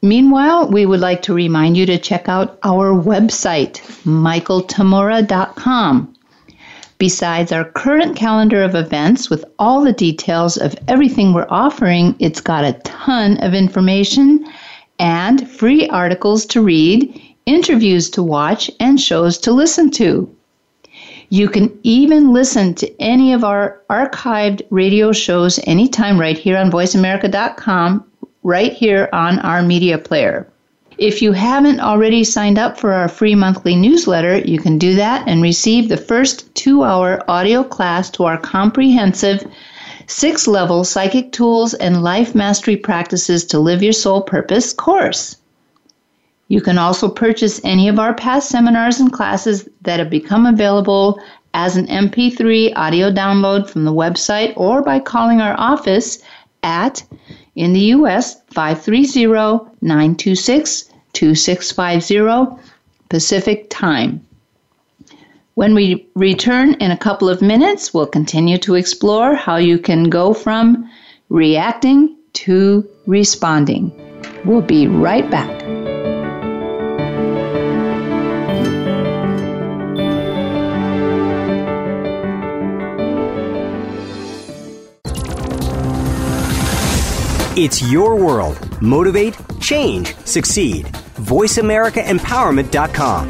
Meanwhile, 0.02 0.68
we 0.68 0.84
would 0.84 1.00
like 1.00 1.22
to 1.22 1.34
remind 1.34 1.76
you 1.76 1.86
to 1.86 1.98
check 1.98 2.28
out 2.28 2.58
our 2.62 2.92
website, 2.92 3.80
michaeltamura.com. 4.04 6.14
Besides 6.98 7.52
our 7.52 7.64
current 7.64 8.16
calendar 8.16 8.62
of 8.62 8.74
events 8.74 9.30
with 9.30 9.44
all 9.58 9.82
the 9.82 9.92
details 9.92 10.56
of 10.56 10.76
everything 10.88 11.32
we're 11.32 11.46
offering, 11.48 12.14
it's 12.18 12.40
got 12.40 12.64
a 12.64 12.78
ton 12.84 13.38
of 13.38 13.54
information 13.54 14.44
and 14.98 15.48
free 15.48 15.88
articles 15.88 16.44
to 16.46 16.62
read 16.62 17.20
interviews 17.46 18.10
to 18.10 18.22
watch, 18.22 18.70
and 18.80 19.00
shows 19.00 19.38
to 19.38 19.52
listen 19.52 19.90
to. 19.90 20.34
You 21.30 21.48
can 21.48 21.76
even 21.82 22.32
listen 22.32 22.74
to 22.74 23.02
any 23.02 23.32
of 23.32 23.42
our 23.42 23.80
archived 23.88 24.62
radio 24.70 25.12
shows 25.12 25.58
anytime 25.64 26.20
right 26.20 26.36
here 26.36 26.56
on 26.56 26.70
voiceamerica.com, 26.70 28.04
right 28.42 28.72
here 28.72 29.08
on 29.12 29.38
our 29.40 29.62
media 29.62 29.98
player. 29.98 30.46
If 30.98 31.22
you 31.22 31.32
haven't 31.32 31.80
already 31.80 32.22
signed 32.22 32.58
up 32.58 32.78
for 32.78 32.92
our 32.92 33.08
free 33.08 33.34
monthly 33.34 33.74
newsletter, 33.74 34.38
you 34.38 34.58
can 34.58 34.78
do 34.78 34.94
that 34.94 35.26
and 35.26 35.42
receive 35.42 35.88
the 35.88 35.96
first 35.96 36.54
two 36.54 36.84
hour 36.84 37.22
audio 37.28 37.64
class 37.64 38.10
to 38.10 38.24
our 38.24 38.38
comprehensive 38.38 39.44
six 40.06 40.46
level 40.46 40.84
psychic 40.84 41.32
tools 41.32 41.74
and 41.74 42.02
life 42.02 42.34
mastery 42.34 42.76
practices 42.76 43.44
to 43.46 43.58
live 43.58 43.82
your 43.82 43.92
soul 43.92 44.20
purpose 44.20 44.72
course. 44.72 45.36
You 46.48 46.60
can 46.60 46.76
also 46.76 47.08
purchase 47.08 47.60
any 47.64 47.88
of 47.88 47.98
our 47.98 48.12
past 48.12 48.50
seminars 48.50 49.00
and 49.00 49.12
classes 49.12 49.68
that 49.82 49.98
have 49.98 50.10
become 50.10 50.44
available 50.44 51.18
as 51.54 51.76
an 51.76 51.86
MP3 51.86 52.72
audio 52.76 53.10
download 53.10 53.68
from 53.70 53.84
the 53.84 53.92
website 53.92 54.52
or 54.56 54.82
by 54.82 54.98
calling 54.98 55.40
our 55.40 55.58
office 55.58 56.22
at, 56.62 57.02
in 57.54 57.72
the 57.72 57.80
U.S., 57.96 58.40
530 58.50 59.26
926 59.80 60.90
2650 61.12 62.62
Pacific 63.08 63.66
Time. 63.68 64.26
When 65.54 65.74
we 65.74 66.08
return 66.14 66.74
in 66.74 66.90
a 66.90 66.96
couple 66.96 67.28
of 67.28 67.42
minutes, 67.42 67.92
we'll 67.92 68.06
continue 68.06 68.56
to 68.58 68.74
explore 68.74 69.34
how 69.34 69.56
you 69.56 69.78
can 69.78 70.04
go 70.04 70.32
from 70.32 70.90
reacting 71.28 72.16
to 72.34 72.88
responding. 73.06 73.92
We'll 74.46 74.62
be 74.62 74.86
right 74.86 75.30
back. 75.30 75.81
It's 87.54 87.82
your 87.82 88.16
world. 88.16 88.80
Motivate, 88.80 89.36
change, 89.60 90.16
succeed. 90.24 90.86
VoiceAmericaEmpowerment.com. 90.86 93.28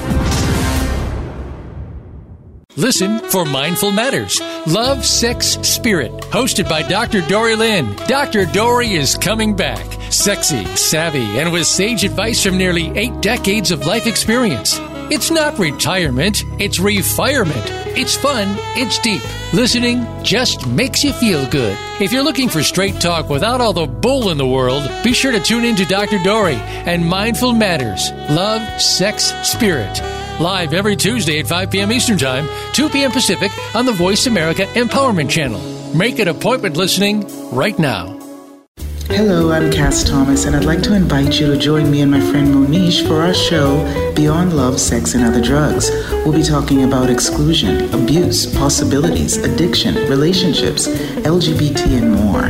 Listen 2.77 3.19
for 3.19 3.45
Mindful 3.45 3.91
Matters 3.91 4.41
Love, 4.67 5.05
Sex, 5.05 5.59
Spirit. 5.63 6.13
Hosted 6.31 6.69
by 6.69 6.83
Dr. 6.83 7.23
Dorree 7.23 7.57
Lynn. 7.57 7.97
Dr. 8.07 8.47
Dorree 8.47 8.95
is 8.95 9.17
coming 9.17 9.57
back. 9.57 9.85
Sexy, 10.13 10.65
savvy, 10.77 11.41
and 11.41 11.53
with 11.53 11.67
sage 11.67 12.05
advice 12.05 12.45
from 12.45 12.57
nearly 12.57 12.97
eight 12.97 13.21
decades 13.21 13.73
of 13.73 13.87
life 13.87 14.07
experience. 14.07 14.79
It's 15.11 15.31
not 15.31 15.59
retirement, 15.59 16.45
it's 16.59 16.79
refirement. 16.79 17.65
It's 17.97 18.17
fun, 18.17 18.57
it's 18.77 18.99
deep. 18.99 19.23
Listening 19.53 20.07
just 20.23 20.67
makes 20.67 21.05
you 21.05 21.13
feel 21.13 21.49
good. 21.51 21.77
If 22.01 22.13
you're 22.13 22.23
looking 22.23 22.49
for 22.49 22.63
straight 22.63 23.01
talk 23.01 23.29
without 23.29 23.61
all 23.61 23.73
the 23.73 23.87
bull 23.87 24.31
in 24.31 24.39
the 24.39 24.47
world, 24.47 24.91
be 25.05 25.13
sure 25.13 25.33
to 25.33 25.41
tune 25.41 25.65
in 25.65 25.77
to 25.77 25.85
Dr. 25.85 26.19
Dorree 26.23 26.55
and 26.55 27.07
Mindful 27.07 27.53
Matters 27.53 28.11
Love, 28.31 28.81
Sex, 28.81 29.33
Spirit. 29.43 30.01
Live 30.41 30.73
every 30.73 30.97
Tuesday 30.97 31.39
at 31.39 31.47
5 31.47 31.71
p.m. 31.71 31.93
Eastern 31.93 32.19
Time, 32.19 32.49
2 32.73 32.89
p.m. 32.89 33.11
Pacific 33.13 33.53
on 33.75 33.85
the 33.85 33.93
Voice 33.93 34.27
America 34.27 34.65
Empowerment 34.75 35.29
Channel. 35.29 35.61
Make 35.95 36.19
an 36.19 36.29
appointment 36.29 36.77
listening 36.77 37.27
right 37.55 37.79
now. 37.79 38.12
Hello, 39.09 39.51
I'm 39.51 39.71
Cass 39.71 40.05
Thomas, 40.05 40.47
and 40.47 40.55
I'd 40.57 40.65
like 40.65 40.83
to 40.85 40.95
invite 40.95 41.39
you 41.39 41.49
to 41.49 41.59
join 41.59 41.91
me 41.91 42.01
and 42.01 42.11
my 42.11 42.21
friend 42.21 42.55
Monish 42.55 43.05
for 43.07 43.21
our 43.21 43.35
show, 43.35 43.85
Beyond 44.15 44.57
Love, 44.57 44.81
Sex, 44.81 45.15
and 45.15 45.25
Other 45.25 45.43
Drugs. 45.43 45.91
We'll 46.25 46.33
be 46.33 46.43
talking 46.43 46.85
about 46.85 47.11
exclusion, 47.11 47.93
abuse, 47.93 48.47
possibilities, 48.57 49.37
addiction, 49.37 49.97
relationships, 50.09 50.89
LGBT, 50.89 51.99
and 51.99 52.13
more. 52.13 52.47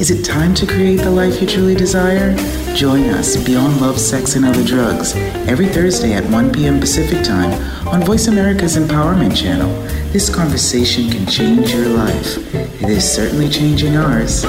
Is 0.00 0.10
it 0.10 0.24
time 0.24 0.54
to 0.54 0.66
create 0.66 1.00
the 1.00 1.10
life 1.10 1.40
you 1.40 1.46
truly 1.46 1.74
desire? 1.74 2.34
Join 2.74 3.10
us, 3.10 3.36
Beyond 3.44 3.80
Love, 3.80 3.98
Sex, 3.98 4.36
and 4.36 4.44
Other 4.44 4.64
Drugs, 4.64 5.14
every 5.48 5.66
Thursday 5.66 6.12
at 6.12 6.24
1 6.30 6.52
p.m. 6.52 6.80
Pacific 6.80 7.24
Time 7.24 7.52
on 7.88 8.02
Voice 8.02 8.28
America's 8.28 8.76
Empowerment 8.76 9.36
Channel. 9.36 9.70
This 10.12 10.34
conversation 10.34 11.10
can 11.10 11.26
change 11.26 11.74
your 11.74 11.88
life. 11.88 12.54
It 12.54 12.88
is 12.88 13.10
certainly 13.10 13.48
changing 13.48 13.96
ours. 13.96 14.44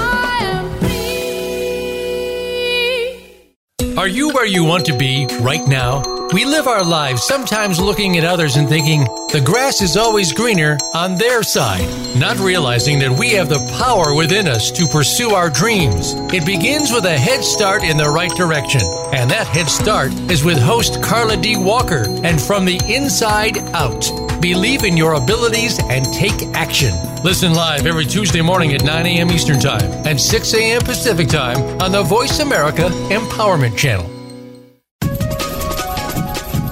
Are 4.08 4.20
you 4.20 4.30
where 4.30 4.46
you 4.46 4.64
want 4.64 4.86
to 4.86 4.98
be 4.98 5.28
right 5.42 5.68
now? 5.68 6.02
We 6.32 6.46
live 6.46 6.66
our 6.66 6.82
lives 6.82 7.24
sometimes 7.24 7.78
looking 7.78 8.18
at 8.18 8.24
others 8.24 8.56
and 8.56 8.70
thinking 8.70 9.04
the 9.34 9.44
grass 9.46 9.82
is 9.82 9.98
always 9.98 10.32
greener 10.32 10.78
on 10.94 11.16
their 11.16 11.44
side, 11.44 11.86
not 12.18 12.40
realizing 12.40 13.00
that 13.00 13.12
we 13.12 13.32
have 13.32 13.50
the 13.50 13.60
power 13.78 14.14
within 14.14 14.48
us 14.48 14.72
to 14.72 14.88
pursue 14.88 15.32
our 15.32 15.50
dreams. 15.50 16.14
It 16.34 16.46
begins 16.46 16.94
with 16.94 17.04
a 17.04 17.18
head 17.18 17.44
start 17.44 17.84
in 17.84 17.98
the 17.98 18.10
right 18.10 18.32
direction, 18.32 18.80
and 19.12 19.30
that 19.30 19.48
head 19.48 19.68
start 19.68 20.14
is 20.32 20.42
with 20.42 20.58
host 20.58 21.04
Carla 21.04 21.36
D. 21.36 21.58
Walker 21.58 22.06
and 22.24 22.42
From 22.42 22.64
the 22.64 22.80
Inside 22.88 23.58
Out. 23.76 24.27
Believe 24.42 24.84
in 24.84 24.96
your 24.96 25.14
abilities 25.14 25.80
and 25.90 26.06
take 26.14 26.44
action. 26.54 26.94
Listen 27.24 27.54
live 27.54 27.88
every 27.88 28.06
Tuesday 28.06 28.42
morning 28.42 28.74
at 28.74 28.84
9 28.84 29.06
a.m. 29.08 29.32
Eastern 29.32 29.60
Time 29.60 29.82
and 30.06 30.20
6 30.20 30.54
a.m. 30.54 30.82
Pacific 30.82 31.28
Time 31.28 31.58
on 31.82 31.92
the 31.92 32.04
Voice 32.04 32.40
America 32.40 32.84
Empowerment 33.10 33.76
Channel. 33.76 34.06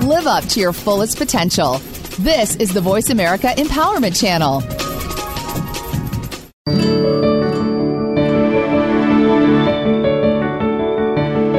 Live 0.08 0.28
up 0.28 0.44
to 0.46 0.60
your 0.60 0.74
fullest 0.74 1.18
potential. 1.18 1.80
This 2.20 2.56
is 2.58 2.72
the 2.72 2.82
Voice 2.82 3.10
America 3.10 3.48
Empowerment 3.58 4.20
Channel. 4.20 4.62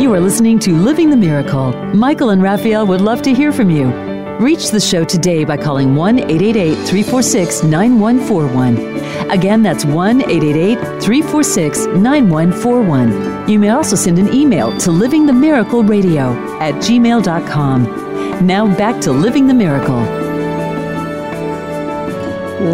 You 0.00 0.14
are 0.14 0.20
listening 0.20 0.60
to 0.60 0.72
Living 0.72 1.10
the 1.10 1.16
Miracle. 1.16 1.72
Michael 1.92 2.30
and 2.30 2.40
Raphaelle 2.40 2.86
would 2.86 3.00
love 3.00 3.22
to 3.22 3.34
hear 3.34 3.50
from 3.50 3.70
you. 3.70 4.05
Reach 4.40 4.68
the 4.68 4.80
show 4.80 5.02
today 5.02 5.44
by 5.44 5.56
calling 5.56 5.94
1 5.96 6.18
888 6.18 6.74
346 6.86 7.62
9141. 7.62 9.30
Again, 9.30 9.62
that's 9.62 9.86
1 9.86 10.20
888 10.20 11.02
346 11.02 11.86
9141. 11.86 13.48
You 13.48 13.58
may 13.58 13.70
also 13.70 13.96
send 13.96 14.18
an 14.18 14.34
email 14.34 14.76
to 14.76 14.90
livingthemiracleradio 14.90 16.60
at 16.60 16.74
gmail.com. 16.74 18.46
Now 18.46 18.66
back 18.76 19.00
to 19.04 19.12
Living 19.12 19.46
the 19.46 19.54
Miracle. 19.54 20.02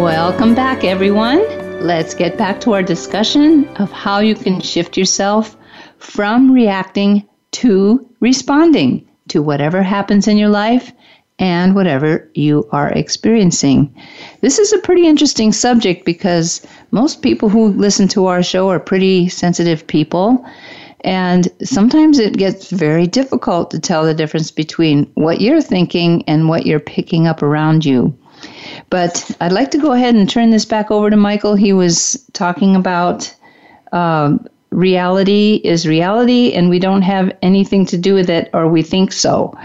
Welcome 0.01 0.55
back, 0.55 0.83
everyone. 0.83 1.39
Let's 1.79 2.13
get 2.13 2.37
back 2.37 2.59
to 2.61 2.73
our 2.73 2.83
discussion 2.83 3.69
of 3.77 3.89
how 3.89 4.19
you 4.19 4.35
can 4.35 4.59
shift 4.59 4.97
yourself 4.97 5.55
from 5.97 6.51
reacting 6.51 7.25
to 7.51 8.05
responding 8.19 9.07
to 9.29 9.41
whatever 9.41 9.81
happens 9.81 10.27
in 10.27 10.37
your 10.37 10.49
life 10.49 10.91
and 11.39 11.75
whatever 11.75 12.29
you 12.33 12.67
are 12.71 12.89
experiencing. 12.89 13.93
This 14.41 14.59
is 14.59 14.71
a 14.71 14.79
pretty 14.79 15.07
interesting 15.07 15.51
subject 15.51 16.05
because 16.05 16.65
most 16.91 17.21
people 17.21 17.49
who 17.49 17.69
listen 17.69 18.07
to 18.09 18.27
our 18.27 18.43
show 18.43 18.69
are 18.69 18.79
pretty 18.79 19.29
sensitive 19.29 19.85
people. 19.87 20.45
And 21.03 21.49
sometimes 21.63 22.17
it 22.19 22.37
gets 22.37 22.69
very 22.69 23.07
difficult 23.07 23.71
to 23.71 23.79
tell 23.79 24.05
the 24.05 24.13
difference 24.13 24.51
between 24.51 25.11
what 25.15 25.41
you're 25.41 25.61
thinking 25.61 26.23
and 26.27 26.47
what 26.47 26.65
you're 26.65 26.79
picking 26.79 27.27
up 27.27 27.43
around 27.43 27.83
you. 27.83 28.17
But 28.89 29.31
I'd 29.41 29.51
like 29.51 29.71
to 29.71 29.77
go 29.77 29.91
ahead 29.91 30.15
and 30.15 30.29
turn 30.29 30.49
this 30.49 30.65
back 30.65 30.91
over 30.91 31.09
to 31.09 31.17
Michael. 31.17 31.55
He 31.55 31.73
was 31.73 32.25
talking 32.33 32.75
about 32.75 33.33
um, 33.91 34.45
reality 34.71 35.61
is 35.63 35.87
reality, 35.87 36.53
and 36.53 36.69
we 36.69 36.79
don't 36.79 37.01
have 37.03 37.35
anything 37.41 37.85
to 37.87 37.97
do 37.97 38.13
with 38.13 38.29
it, 38.29 38.49
or 38.53 38.67
we 38.67 38.81
think 38.81 39.11
so. 39.11 39.57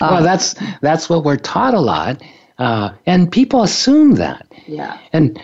Well, 0.00 0.22
that's 0.22 0.54
that's 0.82 1.08
what 1.08 1.24
we're 1.24 1.36
taught 1.36 1.74
a 1.74 1.80
lot, 1.80 2.22
uh, 2.58 2.90
and 3.06 3.30
people 3.30 3.62
assume 3.62 4.14
that. 4.16 4.46
Yeah. 4.66 4.98
And 5.12 5.40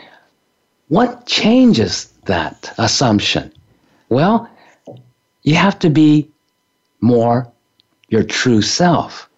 what 0.88 1.26
changes 1.26 2.12
that 2.26 2.74
assumption? 2.78 3.52
Well, 4.08 4.48
you 5.42 5.54
have 5.54 5.78
to 5.80 5.90
be 5.90 6.28
more 7.00 7.50
your 8.08 8.22
true 8.22 8.62
self, 8.62 9.28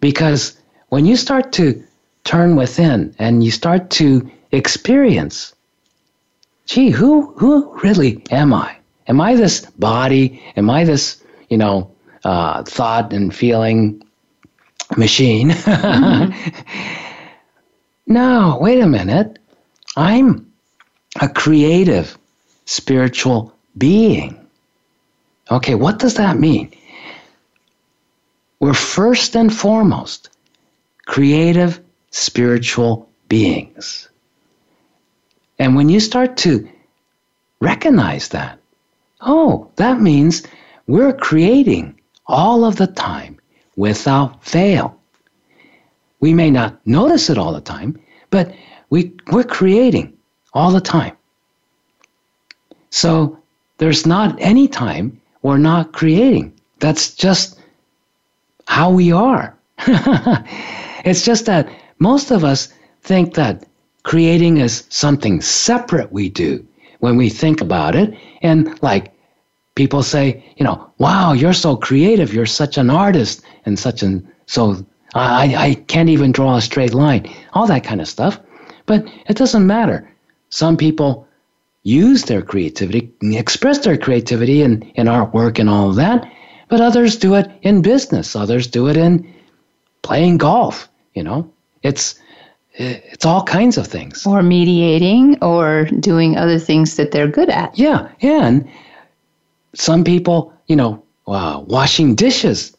because 0.00 0.58
when 0.90 1.06
you 1.06 1.16
start 1.16 1.52
to 1.52 1.82
turn 2.24 2.56
within 2.56 3.14
and 3.18 3.42
you 3.42 3.50
start 3.50 3.88
to 3.90 4.30
experience, 4.52 5.54
gee, 6.66 6.90
who 6.90 7.32
who 7.38 7.74
really 7.82 8.22
am 8.30 8.52
I? 8.52 8.76
Am 9.06 9.20
I 9.20 9.34
this 9.34 9.60
body? 9.78 10.42
Am 10.56 10.68
I 10.68 10.84
this 10.84 11.22
you 11.48 11.56
know 11.56 11.90
uh, 12.24 12.62
thought 12.64 13.12
and 13.14 13.34
feeling 13.34 14.02
machine. 14.98 15.50
Mm-hmm. 15.50 16.92
no, 18.06 18.58
wait 18.60 18.80
a 18.80 18.86
minute. 18.86 19.38
I'm 19.96 20.52
a 21.20 21.28
creative 21.28 22.18
spiritual 22.66 23.54
being. 23.76 24.46
Okay, 25.50 25.74
what 25.74 25.98
does 25.98 26.14
that 26.14 26.38
mean? 26.38 26.72
we're 28.60 28.74
first 28.74 29.36
and 29.36 29.54
foremost 29.54 30.30
creative 31.06 31.80
spiritual 32.10 33.08
beings. 33.28 34.08
And 35.58 35.76
when 35.76 35.88
you 35.88 36.00
start 36.00 36.36
to 36.38 36.68
recognize 37.60 38.28
that, 38.28 38.58
oh, 39.20 39.70
that 39.76 40.00
means 40.00 40.44
we're 40.86 41.12
creating 41.12 42.00
all 42.26 42.64
of 42.64 42.76
the 42.76 42.86
time 42.86 43.37
without 43.78 44.44
fail. 44.44 44.98
We 46.18 46.34
may 46.34 46.50
not 46.50 46.84
notice 46.84 47.30
it 47.30 47.38
all 47.38 47.52
the 47.52 47.60
time, 47.60 47.96
but 48.28 48.52
we, 48.90 49.12
we're 49.30 49.44
creating 49.44 50.14
all 50.52 50.72
the 50.72 50.80
time. 50.80 51.16
So 52.90 53.38
there's 53.78 54.04
not 54.04 54.36
any 54.40 54.66
time 54.66 55.20
we're 55.42 55.58
not 55.58 55.92
creating. 55.92 56.52
That's 56.80 57.14
just 57.14 57.60
how 58.66 58.90
we 58.90 59.12
are. 59.12 59.56
it's 59.86 61.24
just 61.24 61.46
that 61.46 61.70
most 62.00 62.32
of 62.32 62.42
us 62.42 62.72
think 63.02 63.34
that 63.34 63.64
creating 64.02 64.56
is 64.56 64.86
something 64.88 65.40
separate 65.40 66.10
we 66.10 66.28
do 66.28 66.66
when 66.98 67.16
we 67.16 67.28
think 67.28 67.60
about 67.60 67.94
it. 67.94 68.12
And 68.42 68.82
like 68.82 69.14
people 69.78 70.02
say, 70.02 70.44
you 70.56 70.64
know, 70.64 70.90
wow, 70.98 71.32
you're 71.32 71.54
so 71.54 71.76
creative, 71.76 72.34
you're 72.34 72.44
such 72.62 72.76
an 72.76 72.90
artist, 72.90 73.42
and 73.64 73.78
such 73.78 74.02
an 74.02 74.28
so 74.46 74.84
I, 75.14 75.54
I 75.56 75.74
can't 75.86 76.08
even 76.08 76.32
draw 76.32 76.56
a 76.56 76.60
straight 76.60 76.94
line, 76.94 77.32
all 77.54 77.66
that 77.68 77.84
kind 77.84 78.00
of 78.00 78.08
stuff. 78.08 78.40
But 78.86 79.06
it 79.28 79.36
doesn't 79.36 79.66
matter. 79.66 80.10
Some 80.50 80.76
people 80.76 81.26
use 81.84 82.24
their 82.24 82.42
creativity, 82.42 83.10
express 83.22 83.78
their 83.78 83.96
creativity 83.96 84.62
in, 84.62 84.82
in 84.96 85.06
artwork 85.06 85.58
and 85.58 85.70
all 85.70 85.90
of 85.90 85.96
that, 85.96 86.30
but 86.68 86.80
others 86.80 87.16
do 87.16 87.34
it 87.34 87.48
in 87.62 87.80
business, 87.80 88.34
others 88.34 88.66
do 88.66 88.88
it 88.88 88.96
in 88.96 89.32
playing 90.02 90.38
golf, 90.38 90.88
you 91.14 91.22
know. 91.22 91.50
It's 91.82 92.18
it's 92.74 93.24
all 93.24 93.42
kinds 93.42 93.76
of 93.76 93.86
things. 93.86 94.24
Or 94.26 94.42
mediating 94.42 95.42
or 95.42 95.84
doing 96.00 96.36
other 96.36 96.58
things 96.58 96.96
that 96.96 97.10
they're 97.10 97.34
good 97.38 97.50
at. 97.50 97.76
Yeah, 97.76 98.08
and 98.22 98.68
some 99.74 100.04
people, 100.04 100.52
you 100.66 100.76
know, 100.76 101.02
washing 101.26 102.14
dishes, 102.14 102.76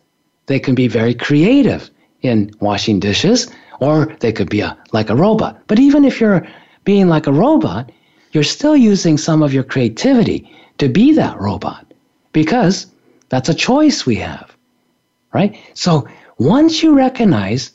they 0.48 0.60
can 0.60 0.76
be 0.76 0.88
very 0.88 1.14
creative 1.14 1.90
in 2.22 2.52
washing 2.60 3.00
dishes, 3.00 3.52
or 3.80 4.16
they 4.20 4.32
could 4.32 4.50
be 4.50 4.62
a, 4.62 4.78
like 4.92 5.10
a 5.10 5.16
robot. 5.16 5.62
But 5.68 5.80
even 5.80 6.04
if 6.04 6.20
you're 6.20 6.46
being 6.84 7.08
like 7.08 7.28
a 7.28 7.34
robot, 7.34 7.92
you're 8.32 8.44
still 8.44 8.76
using 8.76 9.18
some 9.18 9.42
of 9.42 9.54
your 9.54 9.64
creativity 9.64 10.52
to 10.80 10.90
be 10.90 11.14
that 11.14 11.40
robot 11.40 11.86
because 12.34 12.88
that's 13.30 13.50
a 13.50 13.54
choice 13.54 14.06
we 14.06 14.16
have, 14.16 14.56
right? 15.34 15.58
So 15.74 16.08
once 16.38 16.84
you 16.84 16.96
recognize, 16.96 17.72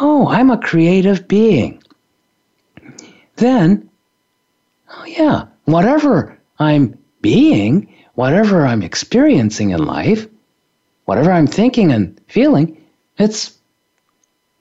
oh, 0.00 0.28
I'm 0.28 0.50
a 0.50 0.58
creative 0.58 1.28
being, 1.28 1.82
then, 3.36 3.88
oh 4.96 5.04
yeah, 5.04 5.46
whatever 5.64 6.38
I'm 6.58 6.96
being, 7.20 7.93
whatever 8.14 8.66
I'm 8.66 8.82
experiencing 8.82 9.70
in 9.70 9.84
life, 9.84 10.26
whatever 11.04 11.30
I'm 11.32 11.46
thinking 11.46 11.92
and 11.92 12.20
feeling, 12.28 12.80
it's 13.18 13.56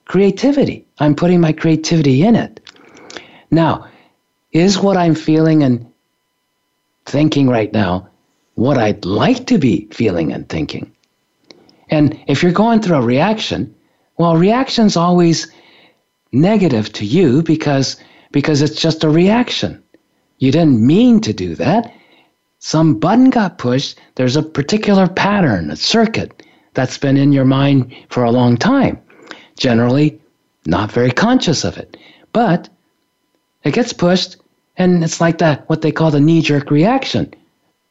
creativity. 0.05 0.85
I'm 0.99 1.15
putting 1.15 1.41
my 1.41 1.53
creativity 1.53 2.23
in 2.23 2.35
it. 2.35 2.59
Now, 3.51 3.87
is 4.51 4.79
what 4.79 4.97
I'm 4.97 5.15
feeling 5.15 5.63
and 5.63 5.91
thinking 7.05 7.49
right 7.49 7.71
now 7.73 8.07
what 8.55 8.77
I'd 8.77 9.05
like 9.05 9.47
to 9.47 9.57
be 9.57 9.87
feeling 9.91 10.31
and 10.31 10.47
thinking? 10.47 10.91
And 11.89 12.19
if 12.27 12.43
you're 12.43 12.51
going 12.51 12.81
through 12.81 12.97
a 12.97 13.01
reaction, 13.01 13.73
well, 14.17 14.37
reaction's 14.37 14.95
always 14.95 15.51
negative 16.31 16.91
to 16.93 17.05
you 17.05 17.43
because 17.43 17.97
because 18.31 18.61
it's 18.63 18.81
just 18.81 19.03
a 19.03 19.09
reaction. 19.09 19.81
You 20.39 20.51
didn't 20.51 20.85
mean 20.85 21.21
to 21.21 21.33
do 21.33 21.55
that. 21.55 21.93
Some 22.65 22.99
button 22.99 23.29
got 23.29 23.57
pushed. 23.57 23.99
There's 24.15 24.37
a 24.37 24.41
particular 24.41 25.07
pattern, 25.07 25.69
a 25.69 25.75
circuit 25.75 26.43
that's 26.73 26.97
been 26.97 27.17
in 27.17 27.31
your 27.31 27.45
mind 27.45 27.93
for 28.09 28.23
a 28.23 28.31
long 28.31 28.57
time 28.57 28.99
generally 29.57 30.19
not 30.65 30.91
very 30.91 31.11
conscious 31.11 31.63
of 31.63 31.77
it. 31.77 31.97
But 32.31 32.69
it 33.63 33.73
gets 33.73 33.93
pushed, 33.93 34.37
and 34.77 35.03
it's 35.03 35.21
like 35.21 35.37
that, 35.39 35.67
what 35.69 35.81
they 35.81 35.91
call 35.91 36.11
the 36.11 36.19
knee 36.19 36.41
jerk 36.41 36.71
reaction. 36.71 37.33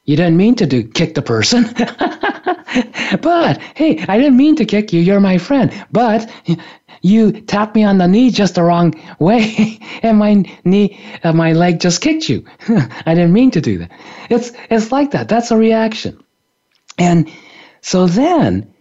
You 0.04 0.16
didn't 0.16 0.36
mean 0.36 0.56
to 0.56 0.66
do 0.66 0.82
kick 0.82 1.14
the 1.14 1.22
person. 1.22 1.64
but 3.20 3.60
hey, 3.74 4.04
I 4.08 4.18
didn't 4.18 4.36
mean 4.36 4.56
to 4.56 4.64
kick 4.64 4.92
you. 4.92 5.00
You're 5.00 5.20
my 5.20 5.38
friend. 5.38 5.72
But 5.92 6.30
you 7.02 7.32
tapped 7.32 7.74
me 7.74 7.84
on 7.84 7.98
the 7.98 8.06
knee 8.08 8.30
just 8.30 8.54
the 8.54 8.62
wrong 8.62 8.94
way, 9.18 9.78
and 10.02 10.18
my 10.18 10.44
knee, 10.64 10.98
uh, 11.22 11.32
my 11.32 11.52
leg 11.52 11.80
just 11.80 12.00
kicked 12.00 12.28
you. 12.28 12.44
I 12.68 13.14
didn't 13.14 13.32
mean 13.32 13.50
to 13.52 13.60
do 13.60 13.78
that. 13.78 13.90
It's 14.30 14.52
it's 14.70 14.90
like 14.90 15.10
that. 15.10 15.28
That's 15.28 15.50
a 15.50 15.56
reaction. 15.56 16.22
And 16.98 17.30
so 17.80 18.06
then 18.06 18.72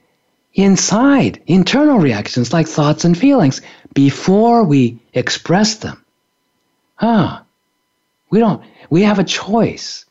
inside, 0.53 1.41
internal 1.47 1.99
reactions 1.99 2.53
like 2.53 2.67
thoughts 2.67 3.05
and 3.05 3.17
feelings 3.17 3.61
before 3.93 4.63
we 4.63 4.99
express 5.13 5.75
them. 5.75 6.03
Huh. 6.95 7.41
We 8.29 8.39
don't, 8.39 8.63
we 8.89 9.01
have 9.03 9.19
a 9.19 9.23
choice. 9.23 10.05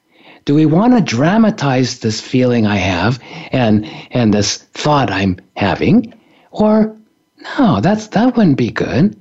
Do 0.44 0.55
we 0.55 0.66
want 0.66 0.94
to 0.94 1.01
dramatize 1.01 2.01
this 2.01 2.20
feeling 2.20 2.66
I 2.66 2.77
have 2.77 3.23
and, 3.53 3.87
and 4.11 4.33
this 4.33 4.57
thought 4.59 5.11
I'm 5.11 5.38
having? 5.57 6.14
Or 6.51 6.96
no, 7.42 7.81
that's, 7.81 8.09
that 8.09 8.37
wouldn't 8.37 8.59
be 8.59 8.70
good. 8.70 9.16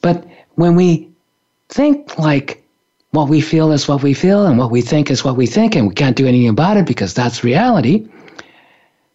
But 0.00 0.26
when 0.54 0.74
we 0.74 1.10
think 1.68 2.18
like 2.18 2.62
what 3.12 3.28
we 3.28 3.40
feel 3.40 3.72
is 3.72 3.88
what 3.88 4.02
we 4.02 4.14
feel 4.14 4.46
and 4.46 4.58
what 4.58 4.70
we 4.70 4.82
think 4.82 5.10
is 5.10 5.24
what 5.24 5.36
we 5.36 5.46
think 5.46 5.74
and 5.74 5.88
we 5.88 5.94
can't 5.94 6.16
do 6.16 6.26
anything 6.26 6.48
about 6.48 6.76
it 6.76 6.86
because 6.86 7.14
that's 7.14 7.44
reality, 7.44 8.06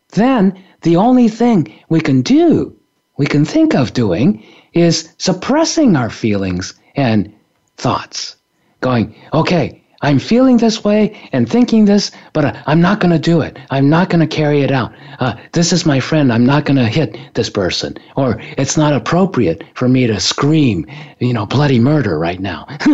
then 0.10 0.58
the 0.82 0.96
only 0.96 1.28
thing 1.28 1.74
we 1.90 2.00
can 2.00 2.22
do, 2.22 2.76
we 3.18 3.26
can 3.26 3.46
think 3.46 3.76
of 3.76 3.94
doing, 3.94 4.44
is 4.74 5.14
suppressing 5.18 5.96
our 5.96 6.10
feelings 6.10 6.74
and 6.96 7.34
thoughts. 7.78 8.36
Going, 8.82 9.16
okay, 9.34 9.84
I'm 10.02 10.20
feeling 10.20 10.58
this 10.58 10.84
way 10.84 11.20
and 11.32 11.50
thinking 11.50 11.86
this, 11.86 12.12
but 12.34 12.56
I'm 12.68 12.82
not 12.82 13.00
going 13.00 13.12
to 13.12 13.20
do 13.20 13.42
it. 13.42 13.58
I'm 13.72 13.90
not 13.90 14.10
going 14.10 14.28
to 14.28 14.36
carry 14.36 14.62
it 14.62 14.72
out. 14.72 14.94
Uh, 15.20 15.36
this 15.54 15.74
is 15.74 15.86
my 15.86 16.00
friend. 16.00 16.32
I'm 16.32 16.46
not 16.46 16.66
going 16.66 16.78
to 16.78 16.86
hit 16.86 17.18
this 17.34 17.50
person. 17.50 17.98
Or 18.16 18.38
it's 18.58 18.78
not 18.78 18.94
appropriate 18.94 19.64
for 19.74 19.90
me 19.90 20.06
to 20.06 20.20
scream, 20.20 20.86
you 21.20 21.34
know, 21.34 21.48
bloody 21.48 21.80
murder 21.80 22.20
right 22.20 22.40
now. 22.40 22.68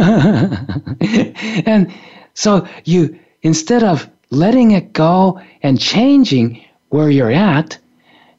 and 1.65 1.93
so 2.35 2.67
you, 2.85 3.19
instead 3.41 3.83
of 3.83 4.09
letting 4.29 4.71
it 4.71 4.93
go 4.93 5.41
and 5.61 5.79
changing 5.79 6.63
where 6.89 7.09
you're 7.09 7.31
at, 7.31 7.77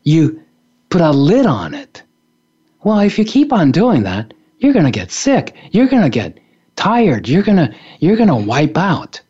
you 0.05 0.43
put 0.89 1.03
a 1.03 1.11
lid 1.11 1.45
on 1.45 1.75
it. 1.75 2.03
Well, 2.83 3.01
if 3.01 3.19
you 3.19 3.25
keep 3.25 3.53
on 3.53 3.73
doing 3.73 4.05
that, 4.05 4.33
you're 4.59 4.73
going 4.73 4.85
to 4.87 4.91
get 4.91 5.11
sick. 5.11 5.55
You're 5.71 5.89
going 5.89 6.03
to 6.03 6.09
get 6.09 6.39
tired. 6.77 7.29
You're 7.29 7.43
to 7.43 7.75
you're 8.01 8.17
to 8.17 8.35
wipe 8.35 8.77
out 8.77 9.21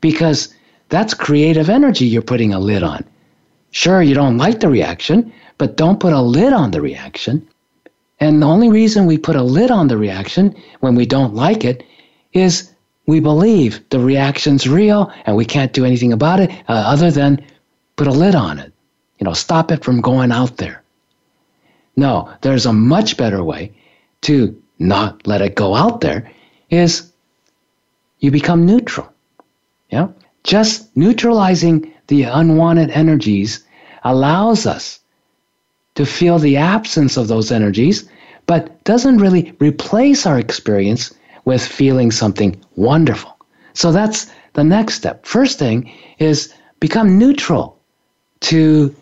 because 0.00 0.54
that's 0.88 1.14
creative 1.14 1.68
energy 1.68 2.06
you're 2.06 2.22
putting 2.22 2.52
a 2.52 2.58
lid 2.58 2.82
on. 2.82 3.04
Sure, 3.70 4.02
you 4.02 4.14
don't 4.14 4.38
like 4.38 4.60
the 4.60 4.68
reaction, 4.68 5.32
but 5.58 5.76
don't 5.76 6.00
put 6.00 6.12
a 6.12 6.20
lid 6.20 6.52
on 6.52 6.70
the 6.70 6.80
reaction. 6.80 7.46
And 8.20 8.42
the 8.42 8.46
only 8.46 8.70
reason 8.70 9.06
we 9.06 9.18
put 9.18 9.36
a 9.36 9.42
lid 9.42 9.70
on 9.70 9.88
the 9.88 9.96
reaction 9.96 10.54
when 10.80 10.94
we 10.94 11.06
don't 11.06 11.34
like 11.34 11.64
it 11.64 11.84
is 12.32 12.72
we 13.06 13.20
believe 13.20 13.80
the 13.90 14.00
reaction's 14.00 14.68
real 14.68 15.12
and 15.24 15.36
we 15.36 15.44
can't 15.44 15.72
do 15.72 15.84
anything 15.84 16.12
about 16.12 16.40
it 16.40 16.50
uh, 16.68 16.72
other 16.72 17.10
than 17.10 17.44
put 17.96 18.06
a 18.06 18.12
lid 18.12 18.34
on 18.34 18.58
it. 18.58 18.72
You 19.18 19.24
know, 19.24 19.34
stop 19.34 19.70
it 19.70 19.84
from 19.84 20.00
going 20.00 20.32
out 20.32 20.56
there. 20.56 20.82
No, 21.96 22.32
there's 22.42 22.66
a 22.66 22.72
much 22.72 23.16
better 23.16 23.42
way 23.42 23.72
to 24.22 24.60
not 24.78 25.26
let 25.26 25.42
it 25.42 25.54
go 25.54 25.74
out 25.74 26.00
there 26.00 26.30
is 26.70 27.12
you 28.20 28.30
become 28.30 28.66
neutral. 28.66 29.12
Yeah? 29.90 30.08
Just 30.44 30.94
neutralizing 30.96 31.92
the 32.08 32.24
unwanted 32.24 32.90
energies 32.90 33.64
allows 34.04 34.66
us 34.66 35.00
to 35.94 36.06
feel 36.06 36.38
the 36.38 36.56
absence 36.56 37.16
of 37.16 37.28
those 37.28 37.50
energies, 37.50 38.08
but 38.46 38.82
doesn't 38.84 39.18
really 39.18 39.52
replace 39.58 40.26
our 40.26 40.38
experience 40.38 41.12
with 41.44 41.64
feeling 41.66 42.10
something 42.10 42.58
wonderful. 42.76 43.36
So 43.74 43.92
that's 43.92 44.30
the 44.54 44.64
next 44.64 44.94
step. 44.94 45.26
First 45.26 45.58
thing 45.58 45.92
is 46.18 46.54
become 46.80 47.18
neutral 47.18 47.78
to 48.40 48.94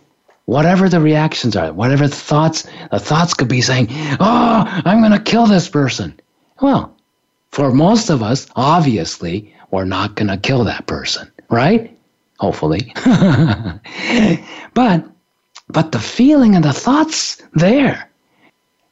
whatever 0.46 0.88
the 0.88 1.00
reactions 1.00 1.56
are, 1.56 1.72
whatever 1.72 2.08
the 2.08 2.14
thoughts, 2.14 2.66
the 2.90 2.98
thoughts 2.98 3.34
could 3.34 3.48
be 3.48 3.60
saying, 3.60 3.88
Oh, 4.20 4.64
I'm 4.84 5.00
going 5.00 5.12
to 5.12 5.30
kill 5.30 5.46
this 5.46 5.68
person. 5.68 6.18
Well, 6.60 6.95
for 7.50 7.72
most 7.72 8.10
of 8.10 8.22
us, 8.22 8.46
obviously, 8.56 9.54
we're 9.70 9.84
not 9.84 10.14
going 10.14 10.28
to 10.28 10.36
kill 10.36 10.64
that 10.64 10.86
person, 10.86 11.30
right? 11.48 11.96
Hopefully. 12.38 12.92
but 14.74 15.04
but 15.68 15.92
the 15.92 15.98
feeling 15.98 16.54
and 16.54 16.64
the 16.64 16.72
thoughts 16.72 17.42
there. 17.54 18.08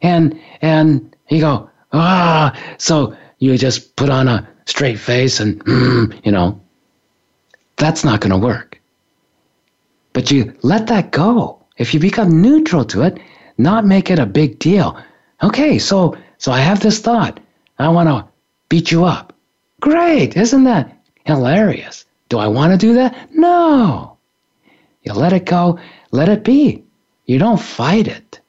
And 0.02 0.40
and 0.60 1.14
you 1.28 1.40
go, 1.40 1.70
ah, 1.92 2.58
so 2.78 3.16
you 3.38 3.56
just 3.58 3.96
put 3.96 4.10
on 4.10 4.28
a 4.28 4.48
straight 4.66 4.98
face 4.98 5.40
and 5.40 5.64
mm, 5.64 6.20
you 6.24 6.32
know, 6.32 6.60
that's 7.76 8.04
not 8.04 8.20
going 8.20 8.30
to 8.30 8.46
work. 8.46 8.80
But 10.12 10.30
you 10.30 10.56
let 10.62 10.86
that 10.88 11.10
go. 11.10 11.60
If 11.76 11.92
you 11.92 12.00
become 12.00 12.40
neutral 12.40 12.84
to 12.86 13.02
it, 13.02 13.18
not 13.58 13.84
make 13.84 14.10
it 14.10 14.18
a 14.18 14.26
big 14.26 14.58
deal. 14.58 14.96
Okay, 15.42 15.78
so 15.78 16.16
so 16.38 16.52
I 16.52 16.60
have 16.60 16.80
this 16.80 17.00
thought. 17.00 17.40
I 17.78 17.88
want 17.88 18.08
to 18.08 18.33
beat 18.74 18.90
you 18.90 19.04
up. 19.04 19.32
Great, 19.80 20.36
isn't 20.36 20.64
that 20.64 20.98
hilarious? 21.26 22.04
Do 22.28 22.38
I 22.38 22.48
want 22.48 22.72
to 22.72 22.86
do 22.86 22.94
that? 22.94 23.30
No. 23.32 24.18
You 25.04 25.12
let 25.12 25.32
it 25.32 25.44
go, 25.44 25.78
let 26.10 26.28
it 26.28 26.42
be. 26.42 26.82
You 27.24 27.38
don't 27.38 27.60
fight 27.60 28.08
it. 28.08 28.40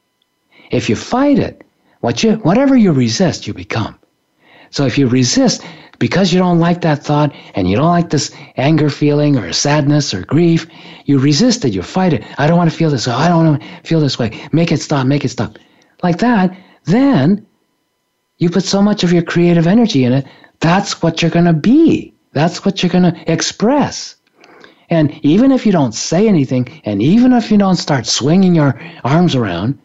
If 0.72 0.90
you 0.90 0.96
fight 0.96 1.38
it, 1.38 1.64
what 2.00 2.24
you 2.24 2.38
whatever 2.38 2.76
you 2.76 2.92
resist, 2.92 3.46
you 3.46 3.54
become. 3.54 4.00
So 4.72 4.88
if 4.88 4.98
you 4.98 5.08
resist 5.08 5.64
because 6.00 6.34
you 6.34 6.40
don't 6.40 6.60
like 6.68 6.82
that 6.82 7.04
thought 7.04 7.32
and 7.54 7.70
you 7.70 7.76
don't 7.76 7.96
like 8.00 8.10
this 8.10 8.32
anger 8.58 8.90
feeling 8.90 9.38
or 9.38 9.54
sadness 9.54 10.12
or 10.12 10.26
grief, 10.26 10.66
you 11.06 11.20
resist 11.20 11.66
it, 11.66 11.76
you 11.76 11.84
fight 11.84 12.14
it. 12.14 12.24
I 12.40 12.48
don't 12.48 12.58
want 12.58 12.72
to 12.72 12.76
feel 12.76 12.90
this. 12.90 13.08
I 13.08 13.28
don't 13.28 13.46
want 13.46 13.62
to 13.62 13.68
feel 13.84 14.00
this 14.00 14.18
way. 14.18 14.32
Make 14.52 14.72
it 14.72 14.82
stop, 14.82 15.06
make 15.06 15.24
it 15.24 15.30
stop. 15.30 15.60
Like 16.02 16.18
that, 16.18 16.58
then 16.86 17.46
you 18.38 18.50
put 18.50 18.64
so 18.64 18.82
much 18.82 19.04
of 19.04 19.14
your 19.14 19.24
creative 19.24 19.68
energy 19.68 20.04
in 20.04 20.14
it, 20.14 20.26
that's 20.60 21.02
what 21.02 21.22
you're 21.22 21.32
going 21.32 21.46
to 21.46 21.54
be. 21.54 22.14
That's 22.34 22.66
what 22.66 22.84
you're 22.84 22.92
going 22.92 23.12
to 23.12 23.32
express. 23.32 24.16
And 24.90 25.18
even 25.26 25.52
if 25.52 25.66
you 25.66 25.72
don't 25.72 25.94
say 25.94 26.28
anything, 26.28 26.82
and 26.86 27.02
even 27.02 27.34
if 27.34 27.50
you 27.50 27.58
don't 27.58 27.78
start 27.78 28.06
swinging 28.06 28.54
your 28.54 28.80
arms 29.04 29.36
around, 29.36 29.80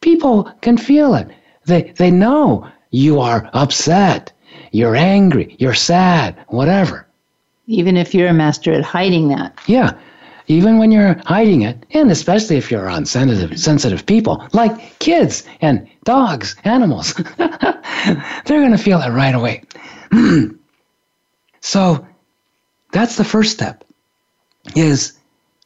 people 0.00 0.52
can 0.60 0.76
feel 0.76 1.14
it. 1.14 1.28
They, 1.64 1.94
they 1.96 2.10
know 2.10 2.68
you 2.90 3.20
are 3.20 3.48
upset, 3.54 4.32
you're 4.70 4.94
angry, 4.94 5.56
you're 5.58 5.74
sad, 5.74 6.36
whatever. 6.48 7.06
Even 7.66 7.96
if 7.96 8.14
you're 8.14 8.28
a 8.28 8.34
master 8.34 8.72
at 8.72 8.84
hiding 8.84 9.28
that. 9.28 9.58
Yeah. 9.66 9.98
Even 10.46 10.78
when 10.78 10.92
you're 10.92 11.20
hiding 11.24 11.62
it, 11.62 11.86
and 11.92 12.10
especially 12.10 12.56
if 12.56 12.70
you're 12.70 12.88
on 12.88 13.06
sensitive, 13.06 13.58
sensitive 13.58 14.04
people, 14.04 14.46
like 14.52 14.98
kids 14.98 15.44
and 15.62 15.88
dogs, 16.04 16.54
animals, 16.64 17.14
they're 17.38 17.80
going 18.46 18.72
to 18.72 18.78
feel 18.78 19.00
it 19.00 19.10
right 19.10 19.34
away. 19.34 19.62
so 21.60 22.06
that's 22.92 23.16
the 23.16 23.24
first 23.24 23.52
step 23.52 23.84
is 24.76 25.18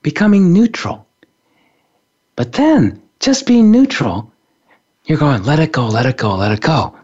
becoming 0.02 0.52
neutral. 0.52 1.06
But 2.36 2.52
then 2.52 3.02
just 3.18 3.46
being 3.46 3.70
neutral, 3.72 4.32
you're 5.06 5.18
going, 5.18 5.42
let 5.42 5.58
it 5.58 5.72
go, 5.72 5.86
let 5.86 6.06
it 6.06 6.16
go, 6.16 6.36
let 6.36 6.52
it 6.52 6.60
go. 6.60 6.96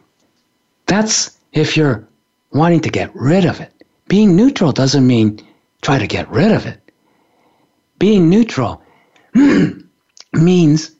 That's 0.86 1.36
if 1.52 1.76
you're 1.76 2.06
wanting 2.52 2.80
to 2.80 2.90
get 2.90 3.14
rid 3.14 3.44
of 3.44 3.60
it. 3.60 3.72
Being 4.06 4.36
neutral 4.36 4.70
doesn't 4.70 5.06
mean 5.06 5.40
try 5.82 5.98
to 5.98 6.06
get 6.06 6.30
rid 6.30 6.52
of 6.52 6.66
it. 6.66 6.80
Being 7.98 8.28
neutral 8.28 8.82
means 10.32 10.92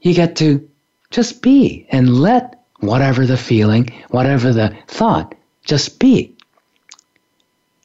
you 0.00 0.14
get 0.14 0.36
to 0.36 0.68
just 1.10 1.42
be 1.42 1.86
and 1.90 2.18
let 2.18 2.64
whatever 2.80 3.26
the 3.26 3.36
feeling, 3.36 3.90
whatever 4.10 4.52
the 4.52 4.76
thought, 4.86 5.34
just 5.64 5.98
be. 5.98 6.34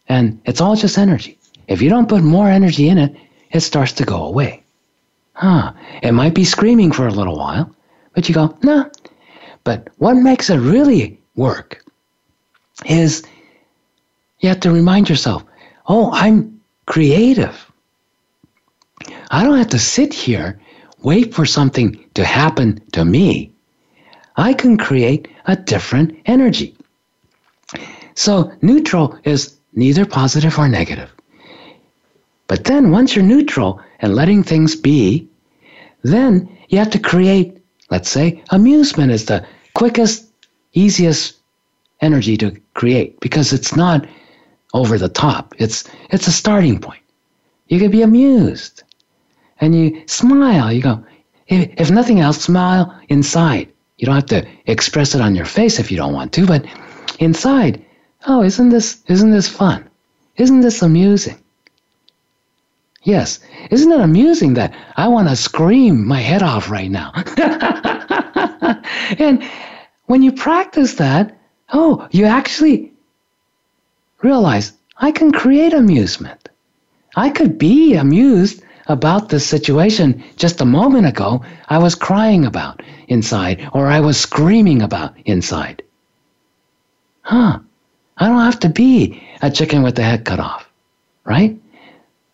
And 0.08 0.42
it's 0.46 0.62
all 0.62 0.76
just 0.76 0.98
energy. 0.98 1.38
If 1.68 1.82
you 1.82 1.90
don't 1.90 2.10
put 2.10 2.24
more 2.24 2.50
energy 2.50 2.90
in 2.90 2.98
it, 2.98 3.16
it 3.52 3.62
starts 3.62 3.94
to 3.94 4.04
go 4.04 4.24
away. 4.24 4.64
Huh. 5.34 5.74
It 6.04 6.12
might 6.12 6.36
be 6.36 6.44
screaming 6.44 6.92
for 6.92 7.08
a 7.08 7.14
little 7.14 7.38
while, 7.38 7.74
but 8.14 8.28
you 8.28 8.36
go. 8.36 8.56
Nah. 8.62 8.86
But 9.64 9.90
what 9.98 10.16
makes 10.16 10.50
it 10.50 10.58
really 10.58 11.20
work 11.36 11.84
is 12.86 13.24
you 14.40 14.50
have 14.50 14.60
to 14.62 14.72
remind 14.72 15.10
yourself, 15.10 15.44
oh, 15.88 16.12
I'm 16.12 16.62
creative. 16.86 17.71
I 19.34 19.44
don't 19.44 19.58
have 19.58 19.70
to 19.70 19.80
sit 19.80 20.14
here, 20.14 20.60
wait 21.02 21.34
for 21.34 21.46
something 21.46 22.04
to 22.16 22.26
happen 22.26 22.82
to 22.92 23.06
me. 23.06 23.54
I 24.36 24.54
can 24.54 24.78
create 24.78 25.30
a 25.46 25.56
different 25.56 26.18
energy. 26.26 26.76
So 28.14 28.52
neutral 28.62 29.18
is 29.24 29.56
neither 29.74 30.06
positive 30.06 30.60
or 30.60 30.68
negative. 30.68 31.10
But 32.48 32.66
then 32.66 32.92
once 32.92 33.16
you're 33.16 33.24
neutral 33.24 33.80
and 34.02 34.16
letting 34.16 34.44
things 34.44 34.76
be, 34.76 35.30
then 36.04 36.50
you 36.68 36.78
have 36.78 36.90
to 36.90 37.00
create, 37.00 37.58
let's 37.90 38.10
say, 38.10 38.44
amusement 38.50 39.14
is 39.14 39.26
the 39.26 39.46
quickest, 39.74 40.26
easiest 40.74 41.38
energy 42.02 42.36
to 42.36 42.60
create 42.74 43.18
because 43.22 43.54
it's 43.54 43.78
not 43.78 44.06
over 44.74 44.98
the 44.98 45.08
top. 45.08 45.56
It's 45.58 45.86
it's 46.10 46.28
a 46.28 46.32
starting 46.32 46.80
point. 46.80 47.04
You 47.68 47.80
can 47.80 47.92
be 47.92 48.02
amused. 48.02 48.84
And 49.62 49.76
you 49.76 50.04
smile. 50.08 50.74
You 50.74 50.82
go, 50.82 51.06
if, 51.48 51.70
if 51.78 51.92
nothing 51.92 52.20
else, 52.20 52.42
smile 52.42 53.00
inside. 53.10 53.72
You 53.98 54.08
don't 54.08 54.16
have 54.16 54.26
to 54.28 54.48
express 54.66 55.14
it 55.16 55.22
on 55.22 55.36
your 55.36 55.46
face 55.46 55.80
if 55.80 55.92
you 55.92 55.98
don't 55.98 56.14
want 56.14 56.34
to, 56.34 56.46
but 56.48 56.66
inside, 57.20 57.86
oh, 58.26 58.42
isn't 58.44 58.70
this 58.70 59.04
isn't 59.08 59.32
this 59.32 59.48
fun? 59.48 59.88
Isn't 60.38 60.62
this 60.62 60.82
amusing? 60.82 61.38
Yes. 63.04 63.40
Isn't 63.70 63.92
it 63.92 64.00
amusing 64.00 64.56
that 64.56 64.76
I 64.96 65.08
want 65.08 65.30
to 65.30 65.36
scream 65.36 66.08
my 66.08 66.20
head 66.20 66.44
off 66.44 66.70
right 66.70 66.90
now? 66.90 67.12
and 69.20 69.44
when 70.06 70.22
you 70.22 70.32
practice 70.32 70.96
that, 70.96 71.38
oh, 71.74 72.08
you 72.12 72.26
actually 72.26 72.94
realize 74.22 74.74
I 74.98 75.12
can 75.12 75.32
create 75.32 75.74
amusement. 75.74 76.50
I 77.16 77.30
could 77.30 77.58
be 77.58 77.96
amused 77.96 78.64
about 78.92 79.30
this 79.30 79.48
situation 79.48 80.24
just 80.36 80.62
a 80.62 80.66
moment 80.66 81.08
ago 81.08 81.44
I 81.68 81.80
was 81.80 81.96
crying 81.96 82.46
about 82.46 82.82
inside 83.08 83.68
or 83.74 83.88
I 83.88 84.02
was 84.02 84.20
screaming 84.20 84.82
about 84.82 85.16
inside. 85.26 85.84
Huh. 87.22 87.60
I 88.18 88.28
don't 88.28 88.42
have 88.42 88.60
to 88.62 88.70
be 88.70 89.24
a 89.42 89.50
chicken 89.50 89.82
with 89.82 89.96
the 89.96 90.04
head 90.04 90.26
cut 90.26 90.40
off, 90.40 90.70
right? 91.24 91.58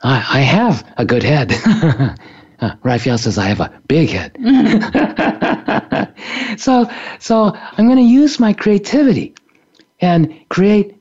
I, 0.02 0.16
I 0.16 0.40
have 0.40 0.86
a 0.98 1.06
good 1.06 1.24
head. 1.24 1.54
uh, 2.60 2.76
Raphaelle 2.84 3.18
says 3.18 3.38
I 3.38 3.48
have 3.48 3.62
a 3.62 3.82
big 3.88 4.10
head. 4.10 4.36
so, 6.58 6.90
so 7.20 7.56
I'm 7.56 7.86
going 7.86 7.98
to 7.98 8.04
use 8.04 8.40
my 8.40 8.54
creativity 8.54 9.36
and 10.02 10.36
create 10.50 10.96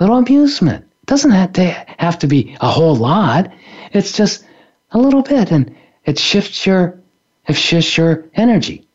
little 0.00 0.18
amusement. 0.18 0.86
Doesn't 1.06 1.30
have 1.30 1.52
to 1.54 1.64
have 1.98 2.18
to 2.20 2.26
be 2.26 2.56
a 2.60 2.68
whole 2.68 2.96
lot. 2.96 3.52
It's 3.92 4.12
just 4.12 4.44
a 4.92 4.98
little 4.98 5.22
bit, 5.22 5.50
and 5.50 5.74
it 6.04 6.18
shifts 6.18 6.66
your 6.66 6.98
it 7.48 7.56
shifts 7.56 7.96
your 7.96 8.24
energy. 8.34 8.86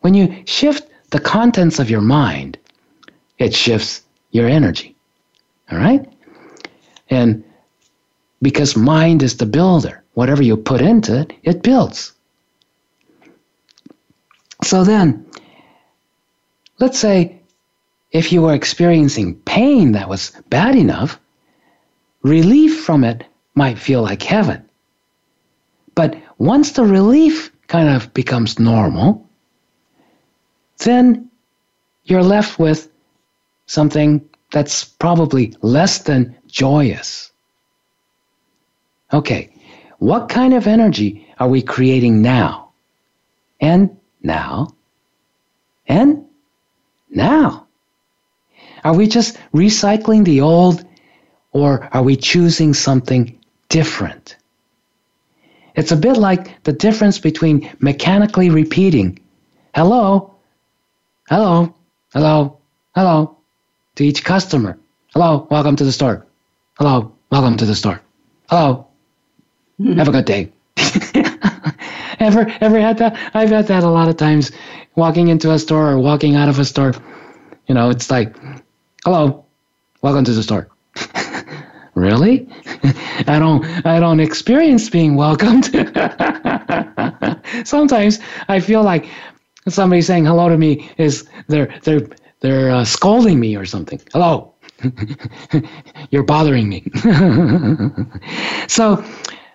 When 0.00 0.14
you 0.14 0.42
shift 0.44 0.88
the 1.10 1.18
contents 1.18 1.78
of 1.78 1.90
your 1.90 2.00
mind, 2.00 2.56
it 3.38 3.54
shifts 3.54 4.02
your 4.30 4.48
energy. 4.48 4.94
All 5.70 5.78
right, 5.78 6.06
and 7.10 7.42
because 8.42 8.76
mind 8.76 9.22
is 9.22 9.36
the 9.36 9.46
builder. 9.46 10.02
Whatever 10.14 10.42
you 10.42 10.56
put 10.56 10.80
into 10.80 11.20
it, 11.20 11.32
it 11.42 11.62
builds. 11.62 12.12
So 14.62 14.84
then, 14.84 15.26
let's 16.78 16.98
say 16.98 17.40
if 18.12 18.32
you 18.32 18.42
were 18.42 18.54
experiencing 18.54 19.34
pain 19.40 19.92
that 19.92 20.08
was 20.08 20.30
bad 20.48 20.76
enough, 20.76 21.18
relief 22.22 22.84
from 22.84 23.02
it 23.02 23.26
might 23.56 23.78
feel 23.78 24.02
like 24.02 24.22
heaven. 24.22 24.63
Once 26.38 26.72
the 26.72 26.84
relief 26.84 27.52
kind 27.68 27.88
of 27.88 28.12
becomes 28.14 28.58
normal, 28.58 29.26
then 30.78 31.30
you're 32.04 32.22
left 32.22 32.58
with 32.58 32.90
something 33.66 34.20
that's 34.52 34.84
probably 34.84 35.54
less 35.62 35.98
than 35.98 36.36
joyous. 36.46 37.32
Okay, 39.12 39.50
what 39.98 40.28
kind 40.28 40.54
of 40.54 40.66
energy 40.66 41.26
are 41.38 41.48
we 41.48 41.62
creating 41.62 42.20
now? 42.20 42.70
And 43.60 43.96
now? 44.22 44.74
And 45.86 46.24
now? 47.10 47.66
Are 48.82 48.94
we 48.94 49.06
just 49.06 49.38
recycling 49.54 50.24
the 50.24 50.40
old 50.40 50.84
or 51.52 51.88
are 51.92 52.02
we 52.02 52.16
choosing 52.16 52.74
something 52.74 53.38
different? 53.68 54.36
It's 55.74 55.92
a 55.92 55.96
bit 55.96 56.16
like 56.16 56.62
the 56.64 56.72
difference 56.72 57.18
between 57.18 57.70
mechanically 57.80 58.50
repeating 58.50 59.18
hello, 59.74 60.34
hello, 61.28 61.74
hello, 62.12 62.58
hello 62.94 63.36
to 63.96 64.04
each 64.04 64.24
customer. 64.24 64.78
Hello, 65.12 65.46
welcome 65.50 65.76
to 65.76 65.84
the 65.84 65.92
store. 65.92 66.26
Hello, 66.78 67.12
welcome 67.30 67.56
to 67.56 67.64
the 67.64 67.74
store. 67.74 68.00
Hello, 68.48 68.86
Mm-hmm. 69.80 69.98
Have 69.98 70.08
a 70.08 70.12
good 70.12 70.24
day. 70.24 70.52
ever 72.20 72.46
ever 72.60 72.80
had 72.80 72.98
that? 72.98 73.30
I've 73.34 73.50
had 73.50 73.66
that 73.66 73.82
a 73.82 73.88
lot 73.88 74.08
of 74.08 74.16
times 74.16 74.52
walking 74.94 75.28
into 75.28 75.50
a 75.50 75.58
store 75.58 75.90
or 75.90 75.98
walking 75.98 76.36
out 76.36 76.48
of 76.48 76.60
a 76.60 76.64
store. 76.64 76.94
You 77.66 77.74
know, 77.74 77.90
it's 77.90 78.08
like, 78.10 78.36
hello, 79.04 79.44
welcome 80.00 80.24
to 80.24 80.32
the 80.32 80.42
store. 80.44 80.68
really? 81.94 82.48
I 83.26 83.38
don't 83.38 83.64
I 83.86 84.00
don't 84.00 84.20
experience 84.20 84.88
being 84.88 85.16
welcomed. 85.16 85.66
Sometimes 87.64 88.18
I 88.48 88.60
feel 88.60 88.82
like 88.82 89.06
somebody 89.68 90.02
saying 90.02 90.26
hello 90.26 90.48
to 90.48 90.58
me 90.58 90.90
is 90.98 91.28
they're 91.48 91.74
they're 91.84 92.06
they're 92.40 92.70
uh, 92.70 92.84
scolding 92.84 93.40
me 93.40 93.56
or 93.56 93.64
something. 93.64 94.00
Hello. 94.12 94.52
You're 96.10 96.24
bothering 96.24 96.68
me. 96.68 96.84
so 98.68 99.02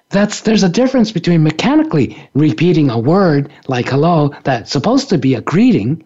that's 0.09 0.41
there's 0.41 0.63
a 0.63 0.69
difference 0.69 1.11
between 1.11 1.43
mechanically 1.43 2.29
repeating 2.33 2.89
a 2.89 2.97
word 2.97 3.51
like 3.67 3.89
hello 3.89 4.33
that's 4.43 4.71
supposed 4.71 5.09
to 5.09 5.17
be 5.17 5.35
a 5.35 5.41
greeting 5.41 6.03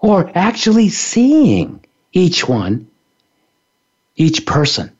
or 0.00 0.30
actually 0.34 0.88
seeing 0.88 1.84
each 2.12 2.48
one 2.48 2.88
each 4.16 4.44
person 4.44 4.90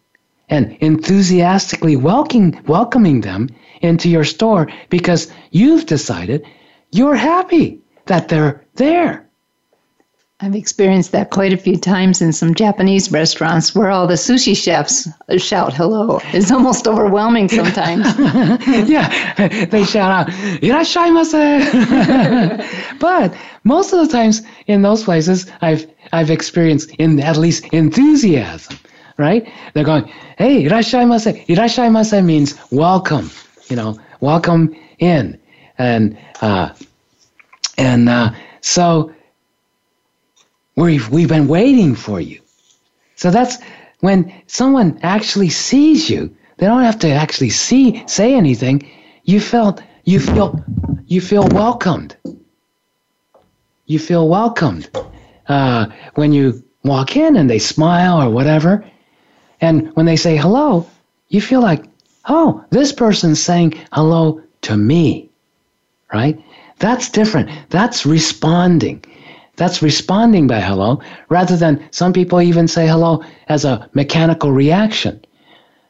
and 0.51 0.77
enthusiastically 0.81 1.97
welcoming 1.97 2.63
welcoming 2.67 3.23
them 3.23 3.49
into 3.81 4.09
your 4.11 4.25
store 4.25 4.69
because 4.91 5.33
you've 5.51 5.87
decided 5.87 6.45
you're 6.93 7.17
happy 7.17 7.81
that 8.07 8.29
they're 8.29 8.65
there 8.75 9.31
I've 10.43 10.55
experienced 10.55 11.13
that 11.13 11.29
quite 11.29 11.53
a 11.53 11.59
few 11.59 11.77
times 11.77 12.23
in 12.23 12.33
some 12.33 12.55
Japanese 12.55 13.13
restaurants 13.13 13.75
where 13.75 13.91
all 13.91 14.07
the 14.07 14.15
sushi 14.15 14.57
chefs 14.57 15.07
shout 15.37 15.75
hello. 15.75 16.19
It's 16.33 16.51
almost 16.51 16.89
overwhelming 16.89 17.51
sometimes. 17.51 18.07
yeah, 18.89 19.67
they 19.67 19.85
shout 19.85 20.11
out, 20.11 20.29
"Irashaimase." 20.63 21.37
but 23.01 23.35
most 23.65 23.93
of 23.93 24.01
the 24.01 24.11
times 24.11 24.41
in 24.67 24.81
those 24.81 25.05
places, 25.05 25.47
I've 25.61 25.87
I've 26.11 26.31
experienced 26.31 26.91
in 26.99 27.21
at 27.21 27.37
least 27.37 27.67
enthusiasm. 27.67 28.79
Right? 29.21 29.47
They're 29.75 29.85
going, 29.85 30.11
"Hey, 30.39 30.65
irashaimase." 30.65 31.47
Irashaimase 31.47 32.25
means 32.25 32.59
welcome. 32.71 33.31
You 33.69 33.77
know, 33.77 33.99
welcome 34.21 34.75
in, 34.99 35.39
and 35.79 36.17
uh, 36.41 36.71
and 37.77 38.09
uh, 38.09 38.33
so 38.61 39.13
We've, 40.81 41.11
we've 41.11 41.29
been 41.29 41.47
waiting 41.47 41.95
for 41.95 42.21
you. 42.21 42.41
So 43.17 43.31
that's 43.31 43.59
when 44.01 44.33
someone 44.47 44.99
actually 45.03 45.51
sees 45.51 46.09
you, 46.09 46.35
they 46.57 46.67
don't 46.67 46.83
have 46.83 47.01
to 47.01 47.11
actually 47.11 47.51
see 47.51 48.03
say 48.07 48.35
anything. 48.35 48.91
You 49.25 49.41
felt 49.41 49.83
you 50.05 50.21
feel 50.21 50.65
you 51.07 51.21
feel 51.21 51.47
welcomed. 51.49 52.17
You 53.87 53.99
feel 53.99 54.27
welcomed 54.29 54.91
uh, 55.49 55.87
when 56.15 56.33
you 56.33 56.65
walk 56.83 57.17
in 57.17 57.37
and 57.37 57.51
they 57.51 57.59
smile 57.59 58.23
or 58.23 58.31
whatever. 58.31 58.85
And 59.61 59.95
when 59.95 60.07
they 60.07 60.17
say 60.17 60.37
hello, 60.37 60.87
you 61.29 61.41
feel 61.41 61.61
like, 61.61 61.85
oh, 62.29 62.65
this 62.71 62.93
person's 62.93 63.43
saying 63.43 63.75
hello 63.93 64.43
to 64.63 64.77
me, 64.77 65.31
right? 66.13 66.43
That's 66.79 67.11
different. 67.11 67.51
That's 67.71 68.07
responding. 68.07 69.05
That's 69.57 69.83
responding 69.83 70.47
by 70.47 70.61
hello, 70.61 71.03
rather 71.29 71.57
than 71.57 71.87
some 71.91 72.15
people 72.15 72.41
even 72.41 72.67
say 72.67 72.87
hello 72.87 73.23
as 73.49 73.65
a 73.67 73.89
mechanical 73.93 74.53
reaction. 74.53 75.23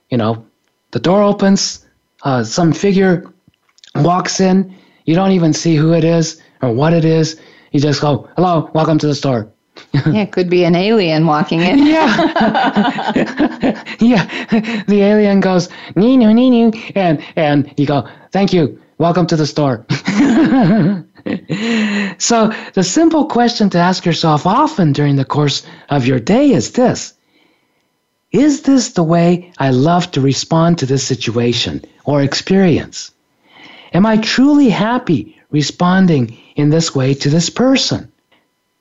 You 0.08 0.18
know, 0.18 0.44
the 0.90 0.98
door 0.98 1.22
opens, 1.22 1.86
uh, 2.24 2.42
some 2.42 2.72
figure 2.72 3.32
walks 3.94 4.40
in, 4.40 4.74
you 5.04 5.14
don't 5.14 5.32
even 5.32 5.52
see 5.52 5.76
who 5.76 5.92
it 5.92 6.04
is 6.04 6.42
or 6.62 6.72
what 6.72 6.92
it 6.92 7.04
is. 7.04 7.40
You 7.70 7.80
just 7.80 8.00
go, 8.00 8.28
hello, 8.36 8.68
welcome 8.74 8.98
to 8.98 9.06
the 9.06 9.14
store. 9.14 9.48
yeah, 9.94 10.22
it 10.22 10.32
could 10.32 10.50
be 10.50 10.64
an 10.64 10.74
alien 10.74 11.26
walking 11.26 11.60
in. 11.60 11.86
yeah. 11.86 12.16
yeah. 14.00 14.26
The 14.86 15.02
alien 15.02 15.40
goes, 15.40 15.68
Ninu, 15.96 16.32
Ninu. 16.34 16.92
And, 16.94 17.22
and 17.36 17.72
you 17.76 17.86
go, 17.86 18.06
thank 18.30 18.52
you, 18.52 18.80
welcome 18.98 19.26
to 19.26 19.36
the 19.36 19.46
store. 19.46 19.84
so, 22.18 22.52
the 22.74 22.82
simple 22.82 23.26
question 23.26 23.70
to 23.70 23.78
ask 23.78 24.04
yourself 24.06 24.46
often 24.46 24.92
during 24.92 25.16
the 25.16 25.24
course 25.24 25.66
of 25.88 26.06
your 26.06 26.20
day 26.20 26.52
is 26.52 26.72
this 26.72 27.14
Is 28.32 28.62
this 28.62 28.92
the 28.92 29.02
way 29.02 29.52
I 29.58 29.70
love 29.70 30.10
to 30.12 30.20
respond 30.20 30.78
to 30.78 30.86
this 30.86 31.04
situation 31.04 31.82
or 32.04 32.22
experience? 32.22 33.10
Am 33.92 34.06
I 34.06 34.18
truly 34.18 34.70
happy 34.70 35.36
responding 35.50 36.38
in 36.54 36.70
this 36.70 36.94
way 36.94 37.12
to 37.14 37.28
this 37.28 37.50
person? 37.50 38.10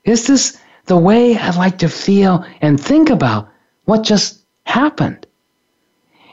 Is 0.05 0.27
this 0.27 0.57
the 0.89 0.97
way 0.97 1.37
I 1.37 1.51
like 1.51 1.77
to 1.77 1.87
feel 1.87 2.43
and 2.61 2.81
think 2.81 3.11
about 3.11 3.49
what 3.85 4.01
just 4.03 4.41
happened? 4.63 5.27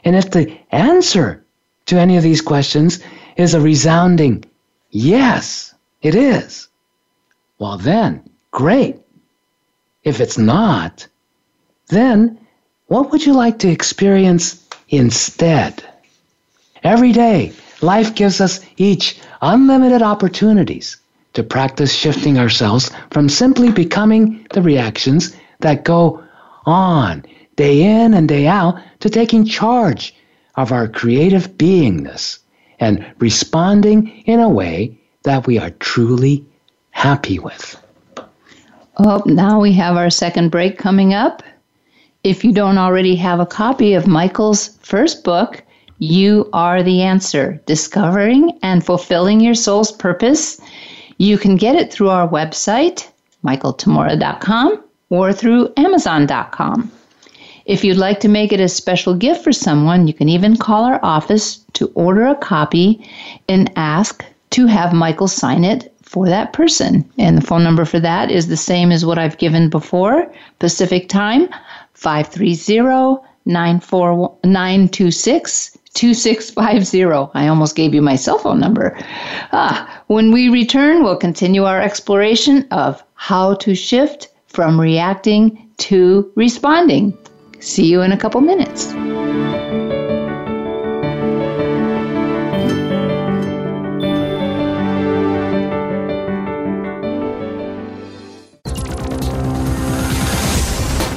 And 0.03 0.15
if 0.15 0.31
the 0.31 0.57
answer 0.71 1.45
to 1.85 1.99
any 1.99 2.17
of 2.17 2.23
these 2.23 2.41
questions 2.41 2.99
is 3.35 3.53
a 3.53 3.61
resounding 3.61 4.43
yes, 4.89 5.75
it 6.01 6.15
is. 6.15 6.69
Well, 7.59 7.77
then, 7.77 8.27
great. 8.49 8.97
If 10.03 10.19
it's 10.19 10.39
not, 10.39 11.05
then 11.89 12.39
what 12.87 13.11
would 13.11 13.23
you 13.23 13.33
like 13.33 13.59
to 13.59 13.69
experience 13.69 14.67
instead? 14.89 15.83
Every 16.83 17.11
day, 17.11 17.53
life 17.81 18.15
gives 18.15 18.41
us 18.41 18.59
each 18.77 19.19
unlimited 19.39 20.01
opportunities 20.01 20.97
to 21.37 21.43
practice 21.43 21.93
shifting 21.93 22.39
ourselves 22.39 22.89
from 23.11 23.29
simply 23.29 23.71
becoming 23.71 24.43
the 24.53 24.61
reactions 24.63 25.37
that 25.59 25.83
go 25.83 26.23
on 26.65 27.23
day 27.55 27.83
in 27.83 28.15
and 28.15 28.27
day 28.27 28.47
out 28.47 28.81
to 29.01 29.07
taking 29.07 29.45
charge 29.45 30.15
of 30.55 30.71
our 30.71 30.87
creative 30.87 31.55
beingness 31.55 32.39
and 32.79 33.05
responding 33.19 34.07
in 34.25 34.39
a 34.39 34.49
way 34.49 34.99
that 35.21 35.45
we 35.45 35.59
are 35.59 35.69
truly 35.69 36.43
happy 36.89 37.37
with. 37.37 37.79
Well, 38.97 39.21
now 39.27 39.61
we 39.61 39.73
have 39.73 39.95
our 39.95 40.09
second 40.09 40.49
break 40.49 40.79
coming 40.79 41.13
up. 41.13 41.43
If 42.23 42.43
you 42.43 42.51
don't 42.51 42.79
already 42.79 43.15
have 43.17 43.39
a 43.39 43.45
copy 43.45 43.93
of 43.93 44.07
Michael's 44.07 44.75
first 44.81 45.23
book, 45.23 45.61
You 45.99 46.49
Are 46.51 46.81
the 46.81 47.03
Answer 47.03 47.61
Discovering 47.67 48.57
and 48.63 48.83
Fulfilling 48.83 49.39
Your 49.39 49.53
Soul's 49.53 49.91
Purpose, 49.91 50.59
you 51.17 51.37
can 51.37 51.55
get 51.55 51.75
it 51.75 51.91
through 51.91 52.09
our 52.09 52.27
website, 52.27 53.07
michaeltamura.com, 53.43 54.83
or 55.09 55.33
through 55.33 55.73
amazon.com. 55.77 56.91
If 57.65 57.83
you'd 57.83 57.97
like 57.97 58.19
to 58.21 58.29
make 58.29 58.53
it 58.53 58.61
a 58.61 58.69
special 58.69 59.13
gift 59.13 59.43
for 59.43 59.51
someone, 59.51 60.07
you 60.07 60.13
can 60.13 60.29
even 60.29 60.55
call 60.55 60.85
our 60.85 61.03
office 61.03 61.57
to 61.73 61.91
order 61.95 62.27
a 62.27 62.35
copy 62.35 63.05
and 63.49 63.71
ask 63.75 64.23
to 64.51 64.67
have 64.67 64.93
Michael 64.93 65.27
sign 65.27 65.65
it 65.65 65.93
for 66.01 66.27
that 66.27 66.53
person. 66.53 67.03
And 67.17 67.37
the 67.37 67.45
phone 67.45 67.63
number 67.63 67.83
for 67.83 67.99
that 67.99 68.31
is 68.31 68.47
the 68.47 68.55
same 68.55 68.93
as 68.93 69.05
what 69.05 69.19
I've 69.19 69.37
given 69.37 69.69
before 69.69 70.31
Pacific 70.59 71.09
time 71.09 71.49
530 71.93 73.17
926 73.45 75.76
2650. 75.97 77.31
I 77.33 77.47
almost 77.47 77.75
gave 77.75 77.93
you 77.93 78.01
my 78.01 78.15
cell 78.15 78.37
phone 78.37 78.59
number. 78.59 78.95
Ah, 79.51 80.03
when 80.07 80.31
we 80.31 80.47
return, 80.49 81.03
we'll 81.03 81.17
continue 81.17 81.63
our 81.63 81.81
exploration 81.81 82.67
of 82.69 83.03
how 83.15 83.55
to 83.55 83.73
shift 83.73 84.29
from 84.47 84.79
reacting 84.79 85.67
to 85.77 86.31
responding. 86.35 87.17
See 87.59 87.87
you 87.87 88.01
in 88.01 88.11
a 88.11 88.17
couple 88.17 88.41
minutes. 88.41 88.93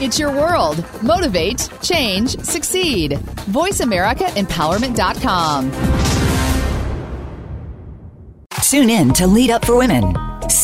It's 0.00 0.18
your 0.18 0.32
world. 0.32 0.84
Motivate, 1.02 1.68
change, 1.82 2.40
succeed. 2.40 3.12
VoiceAmericaEmpowerment.com. 3.52 5.70
Tune 8.62 8.88
in 8.88 9.12
to 9.14 9.26
Lead 9.26 9.50
Up 9.50 9.64
for 9.64 9.76
Women. 9.76 10.29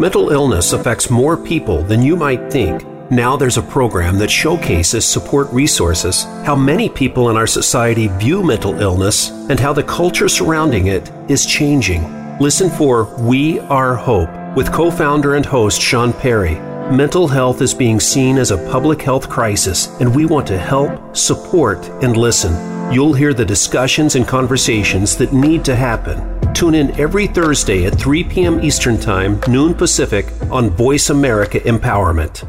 Mental 0.00 0.30
illness 0.30 0.74
affects 0.74 1.10
more 1.10 1.36
people 1.36 1.82
than 1.82 2.04
you 2.04 2.14
might 2.14 2.52
think. 2.52 2.86
Now 3.10 3.36
there's 3.36 3.56
a 3.56 3.62
program 3.62 4.16
that 4.18 4.30
showcases 4.30 5.04
support 5.04 5.48
resources, 5.50 6.22
how 6.44 6.54
many 6.54 6.88
people 6.88 7.30
in 7.30 7.36
our 7.36 7.48
society 7.48 8.06
view 8.06 8.44
mental 8.44 8.80
illness, 8.80 9.30
and 9.50 9.58
how 9.58 9.72
the 9.72 9.82
culture 9.82 10.28
surrounding 10.28 10.86
it 10.86 11.10
is 11.28 11.44
changing. 11.44 12.38
Listen 12.38 12.70
for 12.70 13.12
We 13.18 13.58
Are 13.58 13.96
Hope 13.96 14.30
with 14.54 14.72
co 14.72 14.88
founder 14.88 15.34
and 15.34 15.44
host 15.44 15.80
Sean 15.80 16.12
Perry. 16.12 16.54
Mental 16.94 17.26
health 17.26 17.60
is 17.60 17.74
being 17.74 17.98
seen 17.98 18.38
as 18.38 18.52
a 18.52 18.70
public 18.70 19.02
health 19.02 19.28
crisis, 19.28 19.88
and 19.98 20.14
we 20.14 20.26
want 20.26 20.46
to 20.46 20.58
help, 20.58 21.16
support, 21.16 21.88
and 22.04 22.16
listen. 22.16 22.54
You'll 22.92 23.14
hear 23.14 23.34
the 23.34 23.44
discussions 23.44 24.14
and 24.14 24.28
conversations 24.28 25.16
that 25.16 25.32
need 25.32 25.64
to 25.64 25.74
happen. 25.74 26.37
Tune 26.58 26.74
in 26.74 26.90
every 26.98 27.28
Thursday 27.28 27.86
at 27.86 27.94
3 27.94 28.24
p.m. 28.24 28.60
Eastern 28.64 28.98
Time, 28.98 29.38
noon 29.46 29.72
Pacific, 29.72 30.26
on 30.50 30.70
Voice 30.70 31.08
America 31.08 31.60
Empowerment. 31.60 32.48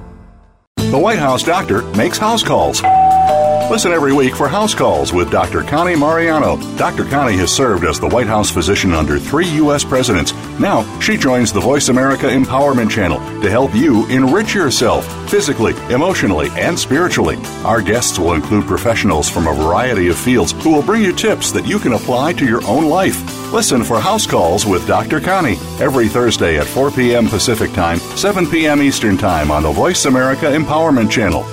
The 0.77 0.97
White 0.97 1.19
House 1.19 1.43
doctor 1.43 1.83
makes 1.93 2.17
house 2.17 2.41
calls. 2.41 2.81
Listen 3.69 3.91
every 3.91 4.11
week 4.11 4.35
for 4.35 4.47
House 4.47 4.73
Calls 4.73 5.13
with 5.13 5.29
Dr. 5.29 5.61
Connie 5.61 5.95
Mariano. 5.95 6.57
Dr. 6.75 7.05
Connie 7.05 7.37
has 7.37 7.55
served 7.55 7.85
as 7.85 7.99
the 7.99 8.07
White 8.07 8.25
House 8.25 8.49
physician 8.49 8.93
under 8.93 9.19
three 9.19 9.47
U.S. 9.57 9.83
presidents. 9.83 10.33
Now, 10.59 10.81
she 10.99 11.15
joins 11.15 11.53
the 11.53 11.59
Voice 11.59 11.89
America 11.89 12.25
Empowerment 12.25 12.89
Channel 12.89 13.19
to 13.43 13.51
help 13.51 13.75
you 13.75 14.07
enrich 14.07 14.55
yourself 14.55 15.05
physically, 15.29 15.75
emotionally, 15.93 16.49
and 16.53 16.79
spiritually. 16.79 17.35
Our 17.63 17.83
guests 17.83 18.17
will 18.17 18.33
include 18.33 18.65
professionals 18.65 19.29
from 19.29 19.45
a 19.45 19.53
variety 19.53 20.07
of 20.07 20.17
fields 20.17 20.53
who 20.63 20.71
will 20.71 20.81
bring 20.81 21.03
you 21.03 21.13
tips 21.13 21.51
that 21.51 21.67
you 21.67 21.77
can 21.77 21.93
apply 21.93 22.33
to 22.33 22.45
your 22.47 22.65
own 22.65 22.89
life. 22.89 23.38
Listen 23.51 23.83
for 23.83 23.99
House 23.99 24.27
Calls 24.27 24.67
with 24.67 24.85
Dr. 24.85 25.19
Connie 25.19 25.57
every 25.79 26.07
Thursday 26.07 26.59
at 26.59 26.67
4 26.67 26.91
p.m. 26.91 27.27
Pacific 27.27 27.71
Time, 27.71 27.97
7 27.97 28.45
p.m. 28.45 28.79
Eastern 28.79 29.17
Time 29.17 29.49
on 29.49 29.63
the 29.63 29.71
Voice 29.71 30.05
America 30.05 30.45
Empowerment 30.45 31.09
Channel. 31.09 31.43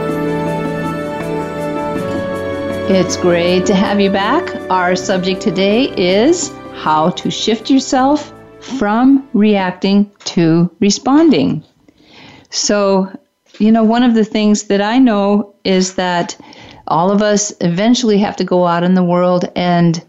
It's 2.89 3.17
great 3.17 3.65
to 3.65 3.75
have 3.75 3.99
you 3.99 4.09
back. 4.09 4.55
Our 4.69 4.95
subject 4.95 5.41
today 5.41 5.93
is 5.97 6.49
how 6.75 7.09
to 7.09 7.29
shift 7.29 7.69
yourself 7.69 8.31
from 8.61 9.27
reacting 9.33 10.09
to 10.25 10.73
responding. 10.79 11.61
So, 12.51 13.11
you 13.59 13.71
know, 13.71 13.83
one 13.83 14.03
of 14.03 14.15
the 14.15 14.25
things 14.25 14.63
that 14.63 14.81
I 14.81 14.97
know 14.99 15.53
is 15.63 15.95
that 15.95 16.37
all 16.87 17.11
of 17.11 17.21
us 17.21 17.53
eventually 17.61 18.17
have 18.17 18.35
to 18.37 18.43
go 18.43 18.65
out 18.65 18.83
in 18.83 18.93
the 18.93 19.03
world 19.03 19.49
and 19.55 20.03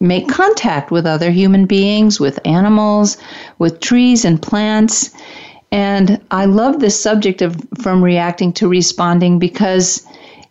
make 0.00 0.28
contact 0.28 0.90
with 0.90 1.06
other 1.06 1.30
human 1.30 1.66
beings, 1.66 2.20
with 2.20 2.38
animals, 2.44 3.16
with 3.58 3.80
trees 3.80 4.24
and 4.24 4.40
plants. 4.40 5.10
And 5.70 6.20
I 6.30 6.44
love 6.44 6.80
this 6.80 7.00
subject 7.00 7.40
of 7.42 7.56
from 7.80 8.04
reacting 8.04 8.52
to 8.54 8.68
responding 8.68 9.38
because 9.38 10.06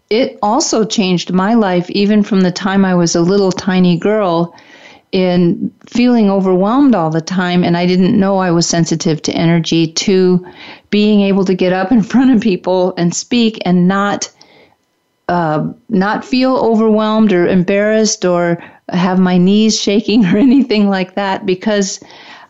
it 0.10 0.38
also 0.42 0.84
changed 0.84 1.32
my 1.32 1.54
life 1.54 1.90
even 1.92 2.24
from 2.24 2.42
the 2.42 2.52
time 2.52 2.84
I 2.84 2.96
was 2.96 3.16
a 3.16 3.22
little 3.22 3.52
tiny 3.52 3.98
girl 3.98 4.54
in 5.12 5.74
feeling 5.88 6.30
overwhelmed 6.30 6.96
all 6.96 7.10
the 7.10 7.22
time 7.22 7.64
and 7.64 7.76
I 7.76 7.86
didn't 7.86 8.18
know 8.18 8.38
I 8.38 8.52
was 8.52 8.68
sensitive 8.68 9.22
to 9.24 9.34
energy 9.34 9.88
to 9.88 10.46
being 10.90 11.22
able 11.22 11.44
to 11.46 11.54
get 11.54 11.74
up 11.74 11.92
in 11.92 12.02
front 12.12 12.32
of 12.32 12.42
people 12.42 12.94
and 12.98 13.14
speak 13.14 13.62
and 13.66 13.88
not 13.88 14.30
uh, 15.28 15.66
not 15.88 16.26
feel 16.26 16.58
overwhelmed 16.58 17.32
or 17.32 17.48
embarrassed 17.48 18.26
or 18.26 18.62
have 18.90 19.20
my 19.20 19.38
knees 19.38 19.80
shaking 19.88 20.26
or 20.26 20.38
anything 20.38 20.90
like 20.90 21.16
that 21.16 21.46
because 21.46 22.00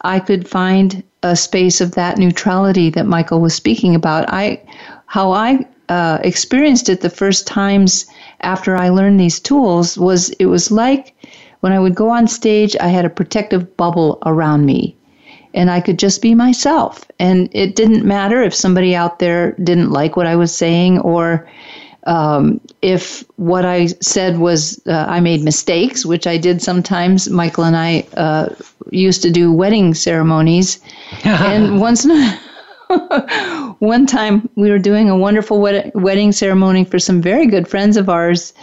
I 0.02 0.20
could 0.20 0.48
find 0.48 1.04
a 1.24 1.36
space 1.36 1.82
of 1.82 1.92
that 1.92 2.18
neutrality 2.18 2.90
that 2.92 3.06
Michael 3.06 3.40
was 3.40 3.54
speaking 3.54 3.94
about. 3.94 4.26
I 4.30 4.62
how 5.06 5.32
I 5.32 5.66
uh, 5.90 6.20
experienced 6.24 6.90
it 6.90 7.02
the 7.02 7.10
first 7.10 7.46
times 7.46 8.06
after 8.42 8.76
I 8.76 8.90
learned 8.90 9.20
these 9.20 9.40
tools 9.40 9.98
was 9.98 10.30
it 10.40 10.46
was 10.46 10.72
like 10.72 11.14
when 11.62 11.72
I 11.72 11.80
would 11.80 11.96
go 11.96 12.10
on 12.10 12.28
stage, 12.28 12.76
I 12.80 12.90
had 12.90 13.06
a 13.06 13.10
protective 13.10 13.76
bubble 13.78 14.20
around 14.26 14.66
me 14.66 14.96
and 15.54 15.70
I 15.70 15.82
could 15.82 16.00
just 16.00 16.22
be 16.22 16.36
myself. 16.36 17.06
And 17.20 17.50
it 17.54 17.76
didn't 17.76 18.06
matter 18.06 18.42
if 18.42 18.54
somebody 18.54 18.96
out 18.96 19.20
there 19.20 19.54
didn't 19.64 19.92
like 19.92 20.16
what 20.16 20.28
I 20.28 20.36
was 20.36 20.56
saying 20.56 21.00
or 21.00 21.48
um, 22.08 22.60
if 22.82 23.24
what 23.36 23.64
I 23.64 23.88
said 23.88 24.40
was 24.40 24.82
uh, 24.88 25.06
I 25.08 25.20
made 25.20 25.44
mistakes, 25.44 26.06
which 26.06 26.26
I 26.26 26.38
did 26.38 26.62
sometimes. 26.62 27.30
Michael 27.30 27.66
and 27.66 27.78
I 27.78 28.08
uh, 28.18 28.50
used 28.90 29.22
to 29.22 29.32
do 29.32 29.52
wedding 29.52 29.94
ceremonies. 29.94 30.80
and 31.24 31.80
once 31.80 32.08
one 33.80 34.06
time 34.06 34.50
we 34.56 34.72
were 34.72 34.80
doing 34.80 35.10
a 35.10 35.18
wonderful 35.18 35.62
wed- 35.62 35.92
wedding 35.94 36.32
ceremony 36.32 36.86
for 36.86 36.98
some 36.98 37.22
very 37.22 37.46
good 37.46 37.68
friends 37.68 37.98
of 37.98 38.10
ours 38.10 38.54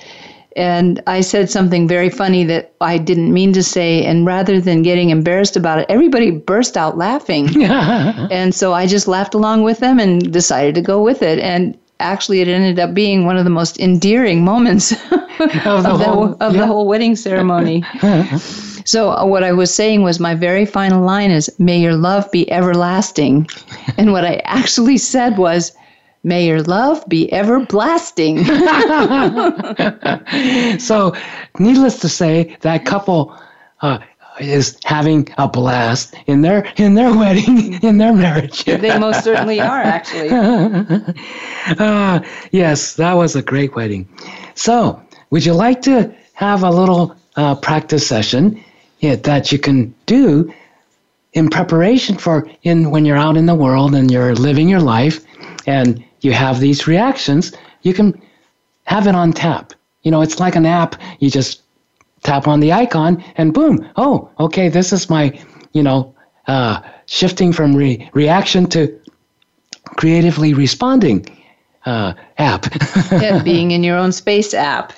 and 0.58 1.00
I 1.06 1.20
said 1.20 1.48
something 1.48 1.86
very 1.86 2.10
funny 2.10 2.42
that 2.44 2.74
I 2.80 2.98
didn't 2.98 3.32
mean 3.32 3.52
to 3.52 3.62
say. 3.62 4.04
And 4.04 4.26
rather 4.26 4.60
than 4.60 4.82
getting 4.82 5.10
embarrassed 5.10 5.56
about 5.56 5.78
it, 5.78 5.86
everybody 5.88 6.32
burst 6.32 6.76
out 6.76 6.98
laughing. 6.98 7.62
and 7.62 8.52
so 8.52 8.74
I 8.74 8.88
just 8.88 9.06
laughed 9.06 9.34
along 9.34 9.62
with 9.62 9.78
them 9.78 10.00
and 10.00 10.32
decided 10.32 10.74
to 10.74 10.82
go 10.82 11.00
with 11.00 11.22
it. 11.22 11.38
And 11.38 11.78
actually, 12.00 12.40
it 12.40 12.48
ended 12.48 12.80
up 12.80 12.92
being 12.92 13.24
one 13.24 13.36
of 13.36 13.44
the 13.44 13.50
most 13.50 13.78
endearing 13.78 14.44
moments 14.44 14.90
of, 15.12 15.28
the, 15.38 15.62
of, 15.64 15.82
the, 15.84 16.04
whole, 16.04 16.32
of 16.40 16.54
yeah. 16.54 16.60
the 16.60 16.66
whole 16.66 16.88
wedding 16.88 17.14
ceremony. 17.16 17.84
So 18.88 19.10
uh, 19.10 19.26
what 19.26 19.44
I 19.44 19.52
was 19.52 19.74
saying 19.74 20.00
was 20.00 20.18
my 20.18 20.34
very 20.34 20.64
final 20.64 21.04
line 21.04 21.30
is 21.30 21.50
may 21.58 21.78
your 21.78 21.94
love 21.94 22.32
be 22.32 22.50
everlasting. 22.50 23.46
and 23.98 24.12
what 24.12 24.24
I 24.24 24.36
actually 24.46 24.96
said 24.96 25.36
was 25.36 25.72
May 26.22 26.46
your 26.46 26.62
love 26.62 27.04
be 27.08 27.30
ever 27.32 27.60
blasting. 27.60 28.44
so, 30.78 31.14
needless 31.58 32.00
to 32.00 32.08
say, 32.08 32.56
that 32.60 32.84
couple 32.84 33.36
uh, 33.80 33.98
is 34.40 34.78
having 34.84 35.28
a 35.38 35.48
blast 35.48 36.14
in 36.26 36.42
their 36.42 36.70
in 36.76 36.94
their 36.94 37.16
wedding, 37.16 37.82
in 37.82 37.98
their 37.98 38.12
marriage. 38.12 38.64
they 38.64 38.98
most 38.98 39.24
certainly 39.24 39.60
are, 39.60 39.80
actually. 39.80 40.28
uh, 41.78 42.20
yes, 42.50 42.94
that 42.94 43.14
was 43.14 43.36
a 43.36 43.42
great 43.42 43.74
wedding. 43.74 44.08
So, 44.54 45.00
would 45.30 45.44
you 45.44 45.54
like 45.54 45.82
to 45.82 46.14
have 46.34 46.62
a 46.62 46.70
little 46.70 47.16
uh, 47.36 47.54
practice 47.56 48.06
session 48.06 48.62
yeah, 49.00 49.16
that 49.16 49.52
you 49.52 49.58
can 49.58 49.94
do 50.06 50.52
in 51.32 51.48
preparation 51.48 52.16
for 52.16 52.48
in 52.62 52.90
when 52.90 53.04
you're 53.04 53.16
out 53.16 53.36
in 53.36 53.46
the 53.46 53.54
world 53.54 53.94
and 53.94 54.10
you're 54.10 54.34
living 54.34 54.68
your 54.68 54.80
life 54.80 55.24
and 55.66 56.04
you 56.20 56.32
have 56.32 56.60
these 56.60 56.86
reactions, 56.86 57.52
you 57.82 57.94
can 57.94 58.20
have 58.84 59.06
it 59.06 59.14
on 59.14 59.32
tap. 59.32 59.72
You 60.02 60.10
know, 60.10 60.22
it's 60.22 60.40
like 60.40 60.56
an 60.56 60.66
app. 60.66 60.96
You 61.20 61.30
just 61.30 61.62
tap 62.22 62.48
on 62.48 62.60
the 62.60 62.72
icon 62.72 63.22
and 63.36 63.54
boom, 63.54 63.88
oh, 63.96 64.30
okay, 64.40 64.68
this 64.68 64.92
is 64.92 65.08
my, 65.08 65.38
you 65.72 65.82
know, 65.82 66.14
uh, 66.46 66.80
shifting 67.06 67.52
from 67.52 67.74
re- 67.74 68.10
reaction 68.12 68.66
to 68.70 69.00
creatively 69.96 70.54
responding 70.54 71.26
uh, 71.86 72.12
app. 72.38 72.66
yeah, 73.12 73.42
being 73.42 73.70
in 73.70 73.82
your 73.82 73.96
own 73.96 74.12
space 74.12 74.54
app. 74.54 74.92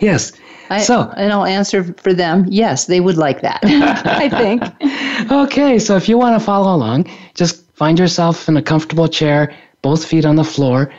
Yes. 0.00 0.32
I, 0.70 0.80
so, 0.80 1.12
and 1.16 1.32
I'll 1.32 1.44
answer 1.44 1.84
for 1.94 2.14
them. 2.14 2.46
Yes, 2.48 2.86
they 2.86 3.00
would 3.00 3.16
like 3.16 3.42
that. 3.42 3.60
I 3.64 4.28
think. 4.28 4.62
Okay, 5.30 5.78
so 5.78 5.96
if 5.96 6.06
you 6.08 6.18
want 6.18 6.38
to 6.38 6.44
follow 6.44 6.74
along, 6.74 7.08
just 7.34 7.64
find 7.74 7.98
yourself 7.98 8.46
in 8.48 8.56
a 8.58 8.62
comfortable 8.62 9.08
chair, 9.08 9.54
both 9.84 10.02
feet 10.02 10.24
on 10.24 10.36
the 10.36 10.44
floor. 10.44 10.90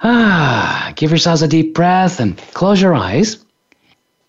Ah, 0.00 0.92
give 0.94 1.10
yourselves 1.10 1.42
a 1.42 1.48
deep 1.48 1.74
breath 1.74 2.20
and 2.20 2.38
close 2.54 2.80
your 2.80 2.94
eyes. 2.94 3.44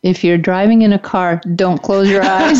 If 0.01 0.23
you're 0.23 0.38
driving 0.38 0.82
in 0.82 0.93
a 0.93 0.99
car, 0.99 1.41
don't 1.55 1.84
close 1.84 2.09
your 2.09 2.23
eyes. 2.23 2.59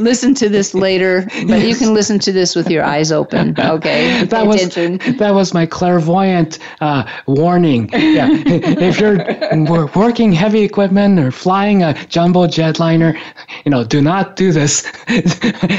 listen 0.00 0.32
to 0.34 0.48
this 0.48 0.74
later, 0.74 1.26
but 1.48 1.62
you 1.62 1.74
can 1.74 1.92
listen 1.92 2.20
to 2.20 2.32
this 2.32 2.54
with 2.54 2.70
your 2.70 2.84
eyes 2.84 3.10
open. 3.10 3.58
Okay. 3.58 4.24
that 4.30 4.42
Pay 4.42 4.46
was 4.46 4.62
attention. 4.62 5.16
that 5.16 5.34
was 5.34 5.52
my 5.52 5.66
clairvoyant 5.66 6.58
uh, 6.80 7.04
warning. 7.26 7.88
Yeah, 7.92 8.28
if 8.30 9.00
you're 9.00 9.88
working 9.96 10.32
heavy 10.32 10.62
equipment 10.62 11.18
or 11.18 11.32
flying 11.32 11.82
a 11.82 11.94
jumbo 12.06 12.46
jetliner, 12.46 13.18
you 13.64 13.70
know, 13.70 13.82
do 13.82 14.00
not 14.00 14.36
do 14.36 14.52
this 14.52 14.84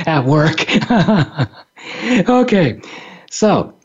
at 0.08 0.26
work. 0.26 0.66
okay, 2.30 2.82
so 3.30 3.77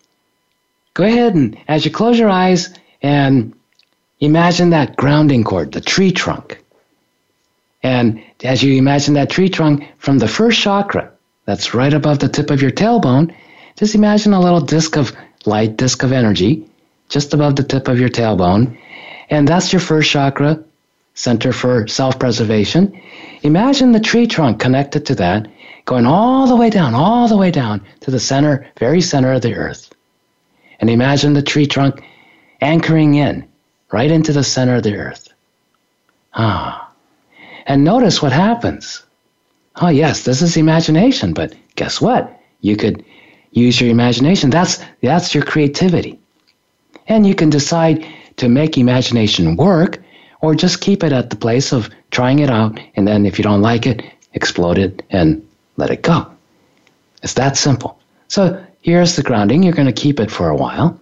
go 0.95 1.05
ahead 1.05 1.35
and 1.35 1.59
as 1.69 1.85
you 1.85 1.91
close 1.91 2.19
your 2.19 2.29
eyes 2.29 2.73
and 3.03 3.55
imagine 4.21 4.71
that 4.71 4.97
grounding 4.97 5.45
cord, 5.45 5.73
the 5.73 5.81
tree 5.81 6.13
trunk. 6.13 6.63
And 7.83 8.23
as 8.45 8.63
you 8.63 8.77
imagine 8.77 9.15
that 9.15 9.31
tree 9.31 9.49
trunk 9.49 9.89
from 9.99 10.19
the 10.19 10.29
first 10.29 10.61
chakra, 10.61 11.11
that's 11.45 11.75
right 11.75 11.93
above 11.93 12.21
the 12.21 12.29
tip 12.29 12.51
of 12.51 12.63
your 12.63 12.71
tailbone, 12.71 13.35
just 13.77 13.95
imagine 13.95 14.33
a 14.33 14.41
little 14.41 14.61
disk 14.61 14.97
of 14.97 15.13
light, 15.45 15.77
disk 15.77 16.03
of 16.05 16.13
energy, 16.13 16.69
just 17.09 17.35
above 17.35 17.57
the 17.57 17.65
tip 17.65 17.89
of 17.89 17.99
your 17.99 18.09
tailbone. 18.09 18.79
And 19.31 19.49
that's 19.49 19.73
your 19.73 19.81
first 19.81 20.11
chakra, 20.11 20.63
center 21.15 21.53
for 21.53 21.89
self 21.89 22.19
preservation. 22.19 23.01
Imagine 23.43 23.93
the 23.93 24.01
tree 24.01 24.27
trunk 24.27 24.61
connected 24.61 25.07
to 25.07 25.15
that, 25.17 25.49
going 25.85 26.07
all 26.07 26.47
the 26.47 26.57
way 26.57 26.71
down, 26.71 26.95
all 26.95 27.27
the 27.27 27.37
way 27.37 27.51
down 27.51 27.83
to 28.01 28.11
the 28.11 28.21
center, 28.21 28.67
very 28.79 29.01
center 29.01 29.33
of 29.33 29.43
the 29.43 29.55
earth. 29.55 29.93
And 30.83 30.91
imagine 30.91 31.33
the 31.33 31.43
tree 31.43 31.67
trunk 31.67 32.03
anchoring 32.61 33.15
in 33.15 33.49
right 33.93 34.11
into 34.11 34.33
the 34.33 34.43
center 34.43 34.75
of 34.75 34.83
the 34.83 34.97
earth. 34.97 35.33
Ah. 36.35 36.91
And 37.67 37.85
notice 37.85 38.21
what 38.21 38.33
happens. 38.33 39.05
Oh, 39.77 39.89
yes, 39.89 40.25
this 40.25 40.43
is 40.43 40.57
imagination, 40.57 41.35
but 41.35 41.55
guess 41.77 42.01
what? 42.01 42.37
You 42.63 42.77
could 42.77 43.05
use 43.53 43.81
your 43.81 43.91
imagination. 43.91 44.51
That's, 44.51 44.83
that's 45.03 45.33
your 45.33 45.45
creativity. 45.45 46.19
And 47.07 47.25
you 47.27 47.37
can 47.37 47.49
decide 47.49 48.05
to 48.39 48.49
make 48.49 48.77
imagination 48.77 49.57
work 49.57 50.03
or 50.41 50.57
just 50.57 50.81
keep 50.81 51.05
it 51.05 51.13
at 51.13 51.31
the 51.31 51.37
place 51.37 51.73
of 51.73 51.91
trying 52.11 52.41
it 52.41 52.51
out. 52.51 52.81
And 52.97 53.07
then 53.07 53.25
if 53.25 53.39
you 53.39 53.45
don't 53.45 53.63
like 53.63 53.87
it, 53.87 54.03
explode 54.35 54.79
it 54.79 55.05
and 55.11 55.47
let 55.77 55.91
it 55.91 56.03
go. 56.03 56.27
It's 57.23 57.35
that 57.35 57.57
simple. 57.57 58.01
So 58.27 58.65
here's 58.83 59.17
the 59.17 59.23
grounding. 59.23 59.63
You're 59.63 59.73
going 59.73 59.93
to 59.93 59.93
keep 59.93 60.21
it 60.21 60.31
for 60.31 60.49
a 60.49 60.57
while. 60.57 61.01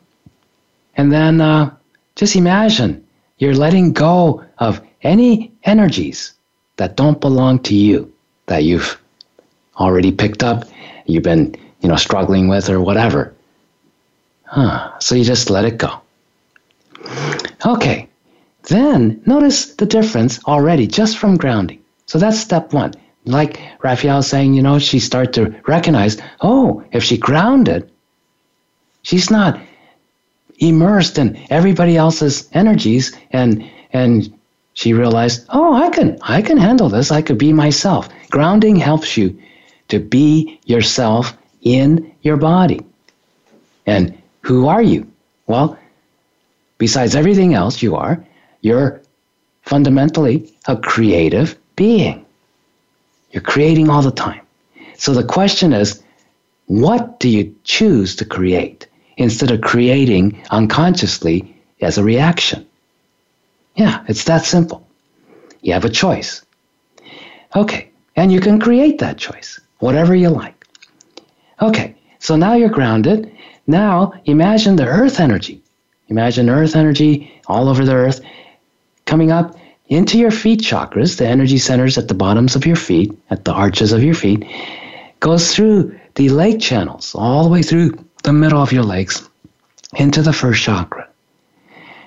And 0.97 1.12
then 1.12 1.41
uh, 1.41 1.74
just 2.14 2.37
imagine 2.37 3.05
you're 3.39 3.55
letting 3.55 3.93
go 3.93 4.45
of 4.59 4.81
any 5.03 5.53
energies 5.64 6.35
that 6.76 6.97
don't 6.97 7.20
belong 7.20 7.59
to 7.61 7.74
you, 7.74 8.12
that 8.47 8.64
you've 8.64 9.01
already 9.76 10.12
picked 10.12 10.43
up, 10.43 10.64
you've 11.07 11.22
been, 11.22 11.57
you 11.81 11.89
know, 11.89 11.97
struggling 11.97 12.49
with 12.49 12.68
or 12.68 12.81
whatever. 12.81 13.35
Huh. 14.45 14.99
So 14.99 15.14
you 15.14 15.24
just 15.24 15.49
let 15.49 15.64
it 15.64 15.78
go. 15.78 16.01
Okay. 17.64 18.09
Then 18.64 19.22
notice 19.24 19.74
the 19.74 19.87
difference 19.87 20.43
already 20.45 20.87
just 20.87 21.18
from 21.18 21.37
grounding. 21.37 21.83
So 22.07 22.18
that's 22.18 22.39
step 22.39 22.72
one. 22.72 22.95
Like 23.31 23.61
Raphaelle 23.83 24.22
saying, 24.22 24.55
you 24.55 24.62
know, 24.62 24.78
she 24.78 24.99
started 24.99 25.33
to 25.35 25.55
recognize, 25.66 26.18
oh, 26.41 26.85
if 26.93 27.03
she 27.05 27.16
grounded, 27.16 27.91
she's 29.03 29.31
not 29.31 29.61
immersed 30.59 31.18
in 31.18 31.39
everybody 31.51 31.97
else's 31.97 32.49
energies 32.53 33.16
and 33.31 33.68
and 33.93 34.33
she 34.74 34.93
realized, 34.93 35.47
oh, 35.51 35.74
I 35.74 35.91
can 35.91 36.18
I 36.22 36.43
can 36.43 36.59
handle 36.59 36.89
this. 36.89 37.11
I 37.11 37.22
could 37.22 37.39
be 37.39 37.53
myself. 37.53 38.09
Grounding 38.31 38.76
helps 38.76 39.16
you 39.16 39.39
to 39.89 39.99
be 39.99 40.61
yourself 40.64 41.37
in 41.62 42.14
your 42.22 42.37
body. 42.37 42.81
And 43.87 44.16
who 44.43 44.68
are 44.68 44.83
you? 44.83 45.11
Well, 45.47 45.78
besides 46.78 47.14
everything 47.14 47.55
else 47.55 47.83
you 47.83 47.97
are, 47.97 48.24
you're 48.61 49.03
fundamentally 49.62 50.53
a 50.66 50.76
creative 50.76 51.59
being. 51.76 52.24
You're 53.31 53.43
creating 53.43 53.89
all 53.89 54.03
the 54.03 54.11
time. 54.11 54.41
So 54.97 55.14
the 55.14 55.24
question 55.24 55.72
is, 55.72 56.03
what 56.66 57.20
do 57.20 57.28
you 57.28 57.55
choose 57.64 58.16
to 58.16 58.24
create 58.24 58.87
instead 59.16 59.51
of 59.51 59.61
creating 59.61 60.43
unconsciously 60.51 61.57
as 61.81 61.99
a 61.99 62.05
reaction? 62.05 62.66
Yeah, 63.74 64.05
it's 64.09 64.24
that 64.24 64.45
simple. 64.45 64.87
You 65.62 65.72
have 65.72 65.85
a 65.85 65.91
choice. 65.91 66.45
Okay, 67.55 67.91
and 68.16 68.33
you 68.33 68.41
can 68.41 68.61
create 68.61 68.99
that 68.99 69.18
choice, 69.18 69.61
whatever 69.78 70.14
you 70.14 70.28
like. 70.28 70.66
Okay, 71.61 71.97
so 72.18 72.37
now 72.37 72.55
you're 72.55 72.68
grounded. 72.68 73.33
Now 73.66 74.12
imagine 74.24 74.76
the 74.76 74.87
earth 74.87 75.20
energy. 75.20 75.62
Imagine 76.09 76.49
earth 76.49 76.76
energy 76.76 77.33
all 77.47 77.68
over 77.68 77.85
the 77.85 77.95
earth 77.95 78.20
coming 79.07 79.31
up 79.31 79.57
into 79.91 80.18
your 80.18 80.30
feet 80.30 80.61
chakras, 80.61 81.18
the 81.18 81.26
energy 81.26 81.59
centers 81.59 81.99
at 81.99 82.07
the 82.07 82.14
bottoms 82.14 82.55
of 82.55 82.64
your 82.64 82.76
feet, 82.76 83.12
at 83.28 83.45
the 83.45 83.53
arches 83.53 83.93
of 83.93 84.03
your 84.03 84.14
feet, 84.14 84.47
goes 85.18 85.53
through 85.53 85.99
the 86.14 86.28
leg 86.28 86.61
channels, 86.61 87.14
all 87.14 87.43
the 87.43 87.51
way 87.51 87.62
through 87.62 87.93
the 88.22 88.32
middle 88.32 88.62
of 88.62 88.72
your 88.72 88.84
legs 88.84 89.28
into 89.97 90.22
the 90.22 90.32
first 90.32 90.62
chakra. 90.62 91.09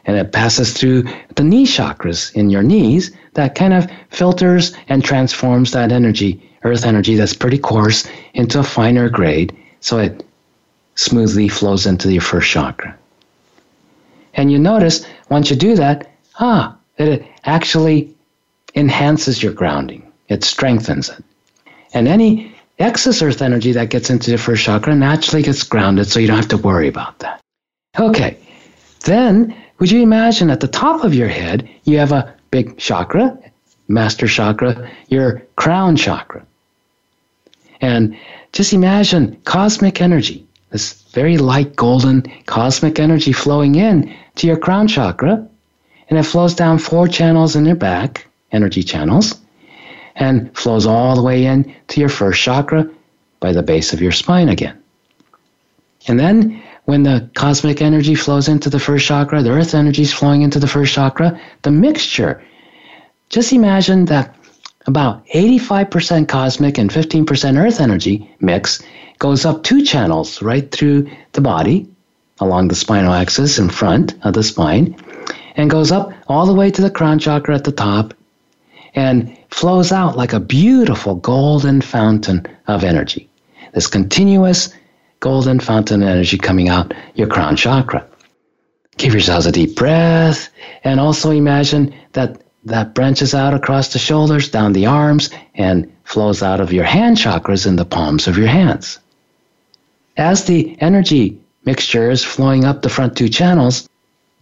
And 0.05 0.15
it 0.15 0.31
passes 0.31 0.73
through 0.73 1.03
the 1.36 1.43
knee 1.43 1.65
chakras 1.65 2.34
in 2.34 2.49
your 2.49 2.63
knees 2.63 3.11
that 3.34 3.55
kind 3.55 3.73
of 3.73 3.89
filters 4.09 4.73
and 4.88 5.03
transforms 5.03 5.71
that 5.71 5.91
energy, 5.91 6.41
earth 6.63 6.86
energy 6.86 7.15
that's 7.15 7.34
pretty 7.34 7.57
coarse, 7.57 8.07
into 8.34 8.59
a 8.59 8.63
finer 8.63 9.09
grade 9.09 9.55
so 9.81 9.97
it 9.97 10.25
smoothly 10.95 11.49
flows 11.49 11.86
into 11.86 12.11
your 12.11 12.21
first 12.21 12.49
chakra. 12.49 12.97
And 14.36 14.49
you 14.51 14.57
notice 14.57 15.05
once 15.29 15.49
you 15.49 15.57
do 15.57 15.75
that, 15.75 16.09
ah, 16.39 16.77
it 16.98 17.26
actually 17.44 18.16
enhances 18.76 19.41
your 19.41 19.54
grounding. 19.54 20.12
It 20.28 20.44
strengthens 20.44 21.10
it. 21.10 21.24
And 21.94 22.08
any 22.08 22.56
excess 22.80 23.22
earth 23.22 23.41
energy 23.41 23.72
that 23.74 23.89
gets 23.89 24.10
into 24.10 24.32
the 24.32 24.38
first 24.38 24.64
chakra 24.64 24.96
naturally 24.96 25.44
gets 25.44 25.64
grounded, 25.64 26.08
so 26.08 26.20
you 26.20 26.28
don't 26.28 26.38
have 26.38 26.48
to 26.50 26.58
worry 26.58 26.88
about 26.88 27.20
that. 27.20 27.39
Okay, 28.00 28.38
then 29.02 29.56
would 29.80 29.91
you 29.91 30.02
imagine 30.02 30.50
at 30.50 30.60
the 30.60 30.68
top 30.68 31.04
of 31.04 31.14
your 31.14 31.28
head 31.28 31.70
you 31.84 31.98
have 32.00 32.12
a 32.12 32.34
big 32.52 32.78
chakra, 32.78 33.38
master 33.88 34.28
chakra, 34.28 34.89
your 35.08 35.41
crown 35.56 35.96
chakra. 35.96 36.46
And 37.82 38.18
just 38.54 38.74
imagine 38.74 39.39
cosmic 39.44 40.02
energy, 40.02 40.48
this 40.70 40.94
very 41.12 41.38
light 41.38 41.76
golden 41.76 42.24
cosmic 42.46 43.00
energy 43.00 43.34
flowing 43.34 43.76
in 43.76 44.16
to 44.36 44.48
your 44.48 44.58
crown 44.58 44.88
chakra 44.88 45.48
and 46.10 46.20
it 46.20 46.24
flows 46.24 46.56
down 46.56 46.80
four 46.80 47.08
channels 47.08 47.56
in 47.56 47.66
your 47.66 47.76
back, 47.76 48.28
energy 48.51 48.84
channels, 48.84 49.39
and 50.16 50.56
flows 50.58 50.86
all 50.86 51.16
the 51.16 51.24
way 51.24 51.45
in 51.45 51.74
to 51.88 51.99
your 51.99 52.10
first 52.10 52.41
chakra 52.41 52.89
by 53.39 53.51
the 53.51 53.64
base 53.64 53.93
of 53.93 54.01
your 54.01 54.12
spine 54.12 54.49
again. 54.49 54.82
And 56.08 56.20
then 56.20 56.62
when 56.86 57.04
the 57.04 57.30
cosmic 57.34 57.82
energy 57.82 58.16
flows 58.16 58.47
into 58.47 58.70
the 58.70 58.80
first 58.80 59.06
chakra, 59.06 59.41
the 59.41 59.51
earth 59.51 59.74
energy 59.74 60.01
is 60.01 60.14
flowing 60.14 60.41
into 60.41 60.60
the 60.60 60.68
first 60.68 60.93
chakra, 60.93 61.39
the 61.62 61.72
mixture, 61.72 62.43
just 63.30 63.54
imagine 63.54 64.06
that 64.06 64.36
about 64.86 65.26
85% 65.28 66.28
cosmic 66.28 66.78
and 66.78 66.89
15% 66.89 67.58
earth 67.58 67.80
energy 67.80 68.30
mix 68.39 68.84
goes 69.18 69.45
up 69.45 69.64
two 69.64 69.84
channels 69.84 70.41
right 70.41 70.70
through 70.70 71.10
the 71.32 71.41
body 71.41 71.88
along 72.39 72.68
the 72.68 72.76
spinal 72.76 73.14
axis 73.14 73.58
in 73.58 73.70
front 73.70 74.14
of 74.24 74.34
the 74.34 74.43
spine 74.43 74.95
and 75.56 75.70
goes 75.70 75.91
up 75.91 76.12
all 76.28 76.45
the 76.45 76.54
way 76.54 76.72
to 76.72 76.82
the 76.82 76.89
crown 76.89 77.20
chakra 77.20 77.56
at 77.56 77.64
the 77.64 77.72
top 77.72 78.14
and 78.95 79.38
flows 79.49 79.91
out 79.91 80.18
like 80.18 80.34
a 80.34 80.39
beautiful 80.39 81.16
golden 81.16 81.82
fountain 81.82 82.45
of 82.68 82.84
energy. 82.84 83.30
This 83.74 83.88
continuous 83.88 84.74
golden 85.20 85.60
fountain 85.60 86.04
energy 86.04 86.38
coming 86.38 86.70
out 86.70 86.93
your 87.16 87.28
crown 87.28 87.56
chakra. 87.56 88.06
Give 88.97 89.14
yourselves 89.14 89.45
a 89.45 89.51
deep 89.51 89.76
breath 89.76 90.49
and 90.84 90.99
also 90.99 91.32
imagine 91.32 91.93
that 92.14 92.41
that 92.66 92.93
branches 92.93 93.34
out 93.34 93.54
across 93.54 93.91
the 93.91 93.99
shoulders, 93.99 94.49
down 94.49 94.74
the 94.74 94.86
arms, 94.86 95.30
and 95.56 95.91
flows 96.06 96.41
out 96.41 96.62
of 96.62 96.72
your 96.72 96.86
hand 96.86 97.18
chakras 97.18 97.68
in 97.68 97.76
the 97.76 97.86
palms 97.86 98.28
of 98.28 98.38
your 98.38 98.47
hands. 98.47 98.99
As 100.16 100.45
the 100.45 100.78
energy 100.80 101.39
mixture 101.66 102.10
is 102.10 102.24
flowing 102.24 102.64
up 102.64 102.82
the 102.82 102.89
front 102.89 103.18
two 103.18 103.28
channels, 103.28 103.89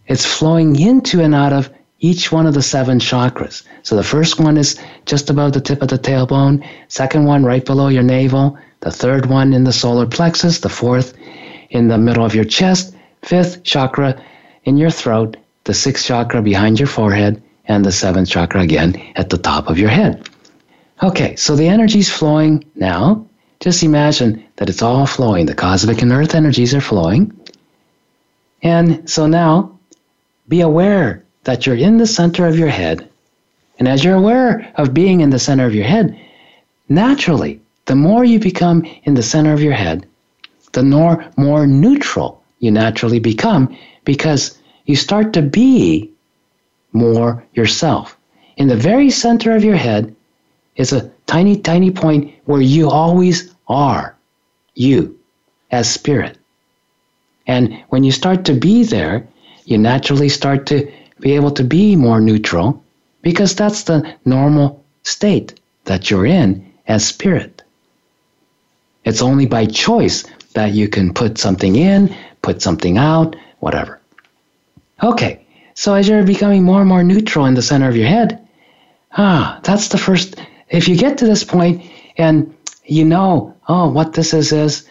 it's 0.06 0.26
flowing 0.26 0.78
into 0.78 1.20
and 1.20 1.34
out 1.34 1.52
of 1.52 1.70
each 2.00 2.32
one 2.32 2.46
of 2.46 2.54
the 2.54 2.62
seven 2.62 2.98
chakras. 2.98 3.62
So 3.82 3.96
the 3.96 4.02
first 4.02 4.40
one 4.40 4.56
is 4.56 4.78
just 5.06 5.30
above 5.30 5.52
the 5.52 5.60
tip 5.60 5.82
of 5.82 5.88
the 5.88 5.98
tailbone, 5.98 6.66
second 6.88 7.24
one 7.24 7.44
right 7.44 7.64
below 7.64 7.88
your 7.88 8.02
navel, 8.02 8.58
the 8.80 8.90
third 8.90 9.26
one 9.26 9.52
in 9.52 9.64
the 9.64 9.72
solar 9.72 10.06
plexus, 10.06 10.58
the 10.58 10.68
fourth 10.68 11.14
in 11.70 11.88
the 11.88 11.98
middle 11.98 12.24
of 12.24 12.34
your 12.34 12.44
chest, 12.44 12.94
fifth 13.22 13.62
chakra 13.62 14.20
in 14.64 14.76
your 14.76 14.90
throat, 14.90 15.36
the 15.64 15.74
sixth 15.74 16.04
chakra 16.04 16.42
behind 16.42 16.80
your 16.80 16.88
forehead, 16.88 17.40
and 17.66 17.84
the 17.84 17.92
seventh 17.92 18.28
chakra 18.28 18.60
again 18.60 19.00
at 19.14 19.30
the 19.30 19.38
top 19.38 19.68
of 19.68 19.78
your 19.78 19.88
head. 19.88 20.28
Okay, 21.02 21.36
so 21.36 21.54
the 21.54 21.68
energy's 21.68 22.10
flowing 22.10 22.64
now. 22.74 23.26
Just 23.60 23.84
imagine 23.84 24.44
that 24.56 24.68
it's 24.68 24.82
all 24.82 25.06
flowing. 25.06 25.46
The 25.46 25.54
cosmic 25.54 26.02
and 26.02 26.10
earth 26.10 26.34
energies 26.34 26.74
are 26.74 26.80
flowing. 26.80 27.32
And 28.62 29.08
so 29.08 29.26
now 29.26 29.78
be 30.48 30.60
aware 30.60 31.24
that 31.44 31.66
you're 31.66 31.76
in 31.76 31.98
the 31.98 32.06
center 32.06 32.46
of 32.46 32.58
your 32.58 32.68
head. 32.68 33.08
And 33.78 33.88
as 33.88 34.04
you're 34.04 34.16
aware 34.16 34.72
of 34.76 34.94
being 34.94 35.20
in 35.20 35.30
the 35.30 35.38
center 35.38 35.66
of 35.66 35.74
your 35.74 35.84
head, 35.84 36.18
naturally, 36.88 37.60
the 37.86 37.96
more 37.96 38.24
you 38.24 38.38
become 38.38 38.84
in 39.04 39.14
the 39.14 39.22
center 39.22 39.52
of 39.52 39.62
your 39.62 39.72
head, 39.72 40.06
the 40.72 40.82
more, 40.82 41.24
more 41.36 41.66
neutral 41.66 42.42
you 42.60 42.70
naturally 42.70 43.18
become 43.18 43.76
because 44.04 44.58
you 44.86 44.96
start 44.96 45.32
to 45.32 45.42
be 45.42 46.10
more 46.92 47.44
yourself. 47.54 48.16
In 48.56 48.68
the 48.68 48.76
very 48.76 49.10
center 49.10 49.56
of 49.56 49.64
your 49.64 49.76
head 49.76 50.14
is 50.76 50.92
a 50.92 51.10
tiny, 51.26 51.56
tiny 51.56 51.90
point 51.90 52.32
where 52.44 52.60
you 52.60 52.88
always 52.88 53.52
are 53.68 54.16
you 54.74 55.18
as 55.70 55.90
spirit. 55.90 56.38
And 57.46 57.82
when 57.88 58.04
you 58.04 58.12
start 58.12 58.44
to 58.44 58.54
be 58.54 58.84
there, 58.84 59.26
you 59.64 59.78
naturally 59.78 60.28
start 60.28 60.66
to 60.66 60.90
be 61.20 61.32
able 61.32 61.52
to 61.52 61.64
be 61.64 61.96
more 61.96 62.20
neutral 62.20 62.82
because 63.22 63.54
that's 63.54 63.84
the 63.84 64.14
normal 64.24 64.84
state 65.02 65.60
that 65.84 66.10
you're 66.10 66.26
in 66.26 66.72
as 66.86 67.06
spirit. 67.06 67.62
It's 69.04 69.22
only 69.22 69.46
by 69.46 69.66
choice 69.66 70.24
that 70.54 70.72
you 70.72 70.88
can 70.88 71.14
put 71.14 71.38
something 71.38 71.76
in, 71.76 72.14
put 72.42 72.62
something 72.62 72.98
out, 72.98 73.36
whatever. 73.60 74.00
Okay, 75.02 75.44
so 75.74 75.94
as 75.94 76.08
you're 76.08 76.24
becoming 76.24 76.62
more 76.62 76.80
and 76.80 76.88
more 76.88 77.02
neutral 77.02 77.46
in 77.46 77.54
the 77.54 77.62
center 77.62 77.88
of 77.88 77.96
your 77.96 78.06
head, 78.06 78.46
ah, 79.16 79.60
that's 79.62 79.88
the 79.88 79.98
first. 79.98 80.36
If 80.68 80.88
you 80.88 80.96
get 80.96 81.18
to 81.18 81.26
this 81.26 81.44
point 81.44 81.82
and 82.16 82.54
you 82.84 83.04
know, 83.04 83.56
oh, 83.68 83.90
what 83.90 84.12
this 84.12 84.34
is 84.34 84.52
is, 84.52 84.88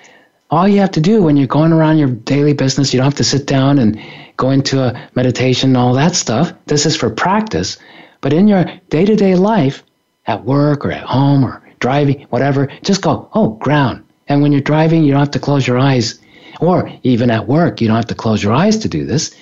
all 0.49 0.67
you 0.67 0.80
have 0.80 0.91
to 0.91 1.01
do 1.01 1.24
when 1.24 1.38
you're 1.38 1.47
going 1.47 1.72
around 1.72 1.97
your 1.97 2.09
daily 2.09 2.53
business, 2.53 2.93
you 2.93 2.97
don't 2.97 3.05
have 3.05 3.15
to 3.15 3.24
sit 3.24 3.47
down 3.47 3.80
and 3.80 4.01
go 4.41 4.49
into 4.49 4.81
a 4.81 5.09
meditation 5.13 5.69
and 5.69 5.77
all 5.77 5.93
that 5.93 6.15
stuff. 6.15 6.51
This 6.65 6.87
is 6.87 6.95
for 6.97 7.11
practice. 7.11 7.77
But 8.21 8.33
in 8.33 8.47
your 8.47 8.65
day 8.89 9.05
to 9.05 9.15
day 9.15 9.35
life, 9.35 9.83
at 10.25 10.43
work 10.45 10.83
or 10.85 10.91
at 10.91 11.03
home 11.03 11.45
or 11.45 11.61
driving, 11.79 12.25
whatever, 12.29 12.67
just 12.83 13.01
go, 13.03 13.29
oh, 13.33 13.49
ground. 13.49 14.03
And 14.27 14.41
when 14.41 14.51
you're 14.51 14.61
driving, 14.73 15.03
you 15.03 15.11
don't 15.11 15.19
have 15.19 15.31
to 15.31 15.39
close 15.47 15.67
your 15.67 15.77
eyes. 15.77 16.19
Or 16.59 16.91
even 17.03 17.29
at 17.29 17.47
work, 17.47 17.81
you 17.81 17.87
don't 17.87 17.95
have 17.95 18.13
to 18.13 18.15
close 18.15 18.43
your 18.43 18.53
eyes 18.53 18.77
to 18.79 18.89
do 18.89 19.05
this. 19.05 19.35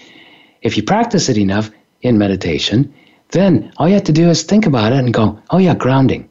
If 0.61 0.75
you 0.75 0.83
practice 0.83 1.29
it 1.29 1.37
enough 1.37 1.71
in 2.01 2.17
meditation, 2.17 2.93
then 3.31 3.71
all 3.77 3.87
you 3.87 3.95
have 3.95 4.05
to 4.05 4.21
do 4.21 4.29
is 4.29 4.43
think 4.43 4.65
about 4.65 4.91
it 4.91 4.99
and 4.99 5.13
go, 5.13 5.39
oh, 5.49 5.59
yeah, 5.59 5.75
grounding. 5.75 6.27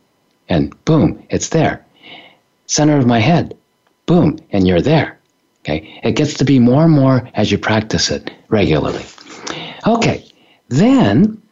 And 0.48 0.72
boom, 0.84 1.22
it's 1.30 1.48
there. 1.48 1.84
Center 2.66 2.98
of 2.98 3.06
my 3.06 3.20
head 3.20 3.56
boom, 4.08 4.38
and 4.50 4.66
you're 4.66 4.80
there. 4.80 5.17
Okay, 5.68 6.00
it 6.02 6.12
gets 6.12 6.32
to 6.38 6.46
be 6.46 6.58
more 6.58 6.84
and 6.84 6.92
more 6.92 7.28
as 7.34 7.52
you 7.52 7.58
practice 7.58 8.10
it 8.10 8.30
regularly. 8.48 9.04
Okay, 9.86 10.24
then 10.70 11.42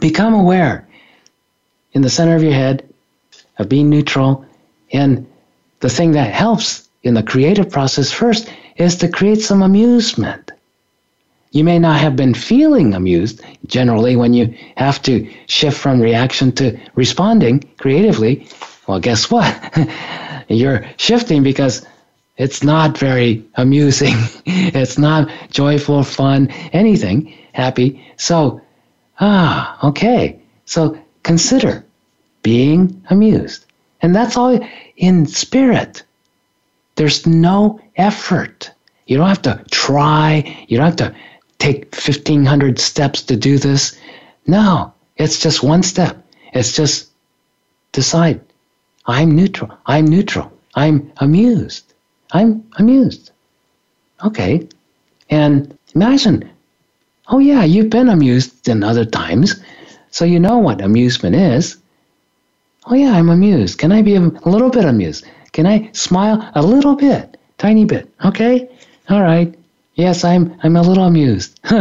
become 0.00 0.34
aware 0.34 0.86
in 1.92 2.02
the 2.02 2.10
center 2.10 2.36
of 2.36 2.44
your 2.44 2.52
head 2.52 2.88
of 3.58 3.68
being 3.68 3.90
neutral. 3.90 4.44
And 4.92 5.26
the 5.80 5.88
thing 5.88 6.12
that 6.12 6.32
helps 6.32 6.88
in 7.02 7.14
the 7.14 7.24
creative 7.24 7.70
process 7.70 8.12
first 8.12 8.48
is 8.76 8.94
to 8.98 9.08
create 9.08 9.42
some 9.42 9.62
amusement. 9.62 10.52
You 11.50 11.64
may 11.64 11.80
not 11.80 11.98
have 11.98 12.14
been 12.14 12.34
feeling 12.34 12.94
amused 12.94 13.42
generally 13.66 14.14
when 14.14 14.32
you 14.32 14.54
have 14.76 15.02
to 15.02 15.28
shift 15.46 15.76
from 15.76 16.00
reaction 16.00 16.52
to 16.52 16.78
responding 16.94 17.64
creatively. 17.78 18.46
Well, 18.86 19.00
guess 19.00 19.28
what? 19.28 19.52
you're 20.48 20.86
shifting 20.96 21.42
because 21.42 21.84
it's 22.40 22.62
not 22.62 22.96
very 22.96 23.44
amusing. 23.56 24.14
it's 24.46 24.96
not 24.96 25.30
joyful, 25.50 26.02
fun, 26.02 26.48
anything, 26.72 27.34
happy. 27.52 28.02
So, 28.16 28.62
ah, 29.20 29.88
okay. 29.88 30.40
So 30.64 30.98
consider 31.22 31.84
being 32.42 33.04
amused. 33.10 33.66
And 34.00 34.16
that's 34.16 34.38
all 34.38 34.58
in 34.96 35.26
spirit. 35.26 36.02
There's 36.94 37.26
no 37.26 37.78
effort. 37.96 38.70
You 39.06 39.18
don't 39.18 39.28
have 39.28 39.42
to 39.42 39.62
try. 39.70 40.64
You 40.66 40.78
don't 40.78 40.86
have 40.86 41.12
to 41.12 41.14
take 41.58 41.94
1,500 41.94 42.78
steps 42.78 43.20
to 43.24 43.36
do 43.36 43.58
this. 43.58 44.00
No, 44.46 44.94
it's 45.18 45.40
just 45.40 45.62
one 45.62 45.82
step. 45.82 46.26
It's 46.54 46.74
just 46.74 47.10
decide 47.92 48.40
I'm 49.04 49.36
neutral. 49.36 49.76
I'm 49.84 50.06
neutral. 50.06 50.50
I'm 50.74 51.12
amused. 51.18 51.89
I'm 52.32 52.64
amused. 52.76 53.30
Okay. 54.24 54.68
And 55.28 55.76
imagine, 55.94 56.50
oh, 57.28 57.38
yeah, 57.38 57.64
you've 57.64 57.90
been 57.90 58.08
amused 58.08 58.68
in 58.68 58.82
other 58.82 59.04
times, 59.04 59.60
so 60.10 60.24
you 60.24 60.40
know 60.40 60.58
what 60.58 60.80
amusement 60.80 61.36
is. 61.36 61.76
Oh, 62.86 62.94
yeah, 62.94 63.12
I'm 63.12 63.28
amused. 63.28 63.78
Can 63.78 63.92
I 63.92 64.02
be 64.02 64.16
a 64.16 64.20
little 64.20 64.70
bit 64.70 64.84
amused? 64.84 65.24
Can 65.52 65.66
I 65.66 65.90
smile 65.92 66.50
a 66.54 66.62
little 66.62 66.96
bit? 66.96 67.36
Tiny 67.58 67.84
bit. 67.84 68.12
Okay? 68.24 68.68
All 69.08 69.22
right. 69.22 69.54
Yes, 69.94 70.24
I'm 70.24 70.58
I'm 70.62 70.76
a 70.76 70.82
little 70.82 71.04
amused. 71.04 71.60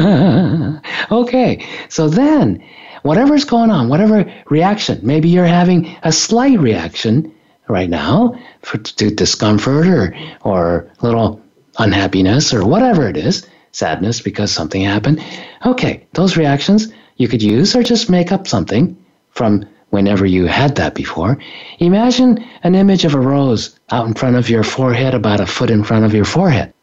okay. 1.12 1.66
So 1.88 2.10
then 2.10 2.62
whatever's 3.04 3.46
going 3.46 3.72
on, 3.72 3.88
whatever 3.88 4.26
reaction, 4.50 5.00
maybe 5.04 5.30
you're 5.30 5.46
having 5.46 5.96
a 6.04 6.12
slight 6.12 6.60
reaction 6.60 7.34
right 7.70 7.90
now 7.90 8.36
for, 8.62 8.78
to 8.78 9.10
discomfort 9.12 9.88
or, 9.88 10.16
or 10.42 10.92
little 11.02 11.42
unhappiness 11.78 12.54
or 12.54 12.66
whatever 12.66 13.08
it 13.08 13.16
is, 13.16 13.48
sadness 13.72 14.22
because 14.22 14.52
something 14.52 14.82
happened. 14.82 15.24
Okay, 15.66 16.06
those 16.14 16.36
reactions 16.36 16.92
you 17.16 17.28
could 17.28 17.44
use 17.44 17.76
or 17.76 17.84
just 17.84 18.10
make 18.10 18.32
up 18.32 18.48
something 18.48 18.98
from 19.32 19.66
whenever 19.92 20.26
you 20.26 20.46
had 20.46 20.76
that 20.76 20.96
before. 20.96 21.38
Imagine 21.80 22.44
an 22.64 22.76
image 22.76 23.06
of 23.06 23.16
a 23.16 23.20
rose 23.20 23.80
out 23.92 24.08
in 24.08 24.14
front 24.14 24.36
of 24.36 24.50
your 24.50 24.64
forehead, 24.64 25.14
about 25.14 25.40
a 25.40 25.46
foot 25.46 25.70
in 25.70 25.84
front 25.84 26.06
of 26.06 26.14
your 26.14 26.26
forehead. 26.26 26.74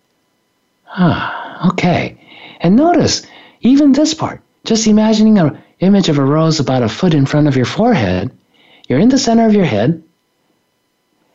Ah, 0.89 1.69
okay. 1.71 2.19
And 2.61 2.77
notice, 2.77 3.27
even 3.61 3.93
this 3.93 4.15
part, 4.15 4.41
just 4.65 4.87
imagining 4.87 5.39
a 5.39 5.63
image 5.81 6.09
of 6.09 6.19
a 6.19 6.25
rose 6.25 6.59
about 6.59 6.83
a 6.83 6.89
foot 6.89 7.15
in 7.15 7.27
front 7.27 7.49
of 7.49 7.57
your 7.57 7.67
forehead. 7.67 8.31
You're 8.89 8.99
in 8.99 9.09
the 9.09 9.19
center 9.19 9.47
of 9.47 9.55
your 9.55 9.65
head, 9.65 10.03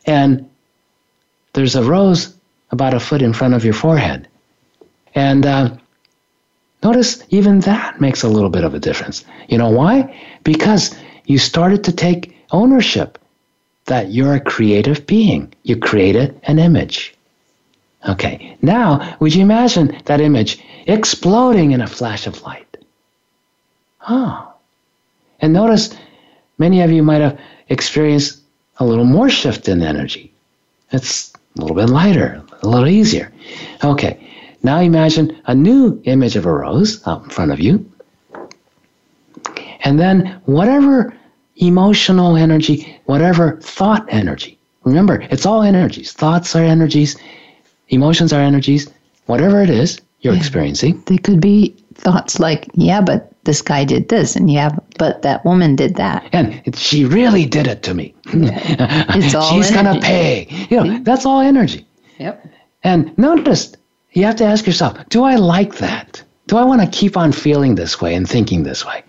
and 0.06 0.48
there's 1.52 1.76
a 1.76 1.82
rose 1.82 2.34
about 2.70 2.94
a 2.94 3.00
foot 3.00 3.22
in 3.22 3.32
front 3.32 3.54
of 3.54 3.64
your 3.64 3.74
forehead. 3.74 4.28
And 5.14 5.44
uh, 5.44 5.76
notice 6.82 7.22
even 7.28 7.60
that 7.60 8.00
makes 8.00 8.22
a 8.22 8.28
little 8.28 8.48
bit 8.50 8.64
of 8.64 8.74
a 8.74 8.78
difference. 8.78 9.24
You 9.48 9.58
know 9.58 9.70
why? 9.70 10.18
Because 10.42 10.94
you 11.26 11.38
started 11.38 11.84
to 11.84 11.92
take 11.92 12.36
ownership 12.50 13.18
that 13.86 14.10
you're 14.12 14.34
a 14.34 14.40
creative 14.40 15.06
being. 15.06 15.52
You 15.62 15.76
created 15.76 16.40
an 16.44 16.58
image. 16.58 17.14
Okay, 18.08 18.56
now 18.62 19.16
would 19.20 19.34
you 19.34 19.42
imagine 19.42 20.00
that 20.06 20.20
image 20.20 20.60
exploding 20.86 21.72
in 21.72 21.80
a 21.80 21.86
flash 21.86 22.26
of 22.26 22.42
light? 22.42 22.76
Oh. 24.08 24.52
And 25.40 25.52
notice 25.52 25.94
many 26.58 26.82
of 26.82 26.90
you 26.90 27.02
might 27.02 27.20
have 27.20 27.38
experienced 27.68 28.41
a 28.78 28.84
little 28.84 29.04
more 29.04 29.30
shift 29.30 29.68
in 29.68 29.82
energy. 29.82 30.32
It's 30.90 31.32
a 31.56 31.60
little 31.60 31.76
bit 31.76 31.88
lighter, 31.88 32.42
a 32.62 32.68
little 32.68 32.88
easier. 32.88 33.32
Okay, 33.84 34.18
now 34.62 34.80
imagine 34.80 35.40
a 35.46 35.54
new 35.54 36.00
image 36.04 36.36
of 36.36 36.46
a 36.46 36.52
rose 36.52 37.06
out 37.06 37.24
in 37.24 37.30
front 37.30 37.52
of 37.52 37.60
you. 37.60 37.88
And 39.84 39.98
then 39.98 40.40
whatever 40.44 41.14
emotional 41.56 42.36
energy, 42.36 42.98
whatever 43.06 43.58
thought 43.60 44.06
energy, 44.08 44.58
remember, 44.84 45.20
it's 45.30 45.46
all 45.46 45.62
energies. 45.62 46.12
Thoughts 46.12 46.54
are 46.54 46.62
energies, 46.62 47.16
emotions 47.88 48.32
are 48.32 48.40
energies, 48.40 48.90
whatever 49.26 49.60
it 49.60 49.70
is 49.70 50.00
you're 50.20 50.34
yeah. 50.34 50.38
experiencing. 50.38 51.02
They 51.06 51.18
could 51.18 51.40
be 51.40 51.76
thoughts 51.94 52.38
like, 52.38 52.68
yeah, 52.74 53.00
but 53.00 53.31
this 53.44 53.62
guy 53.62 53.84
did 53.84 54.08
this, 54.08 54.36
and 54.36 54.50
yeah, 54.50 54.70
but 54.98 55.22
that 55.22 55.44
woman 55.44 55.76
did 55.76 55.96
that. 55.96 56.28
And 56.32 56.76
she 56.76 57.04
really 57.04 57.44
did 57.44 57.66
it 57.66 57.82
to 57.84 57.94
me. 57.94 58.14
it's 58.26 59.34
all 59.34 59.50
She's 59.50 59.70
going 59.70 59.92
to 59.92 60.00
pay. 60.00 60.46
You 60.70 60.84
know, 60.84 60.98
that's 61.02 61.26
all 61.26 61.40
energy. 61.40 61.86
Yep. 62.18 62.46
And 62.84 63.16
notice, 63.18 63.72
you 64.12 64.24
have 64.24 64.36
to 64.36 64.44
ask 64.44 64.66
yourself, 64.66 64.98
do 65.08 65.24
I 65.24 65.36
like 65.36 65.76
that? 65.76 66.22
Do 66.46 66.56
I 66.56 66.64
want 66.64 66.82
to 66.82 66.98
keep 66.98 67.16
on 67.16 67.32
feeling 67.32 67.74
this 67.74 68.00
way 68.00 68.14
and 68.14 68.28
thinking 68.28 68.62
this 68.62 68.84
way? 68.84 69.02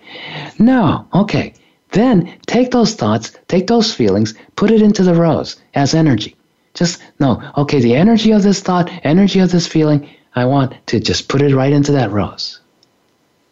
No. 0.60 1.08
Okay. 1.14 1.54
Then 1.92 2.36
take 2.48 2.72
those 2.72 2.96
thoughts, 2.96 3.34
take 3.48 3.68
those 3.68 3.94
feelings, 3.94 4.34
put 4.56 4.72
it 4.72 4.82
into 4.82 5.04
the 5.04 5.14
rose 5.14 5.58
as 5.76 5.94
energy. 5.94 6.36
Just 6.74 7.04
no, 7.20 7.42
okay, 7.56 7.80
the 7.80 7.94
energy 7.96 8.32
of 8.32 8.42
this 8.42 8.62
thought, 8.62 8.90
energy 9.04 9.40
of 9.40 9.52
this 9.52 9.68
feeling, 9.68 10.10
I 10.36 10.46
want 10.46 10.74
to 10.88 11.00
just 11.00 11.30
put 11.30 11.44
it 11.44 11.56
right 11.56 11.72
into 11.72 11.92
that 11.92 12.12
rose. 12.12 12.60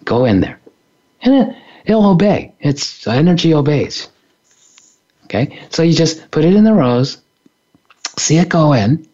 Go 0.05 0.25
in 0.25 0.39
there. 0.41 0.59
And 1.21 1.55
it'll 1.85 2.07
obey. 2.07 2.53
Its 2.59 3.05
energy 3.07 3.53
obeys. 3.53 4.09
Okay, 5.25 5.59
so 5.69 5.83
you 5.83 5.93
just 5.93 6.29
put 6.31 6.43
it 6.43 6.53
in 6.53 6.65
the 6.65 6.73
rose, 6.73 7.21
see 8.17 8.37
it 8.37 8.49
go 8.49 8.73
in, 8.73 9.07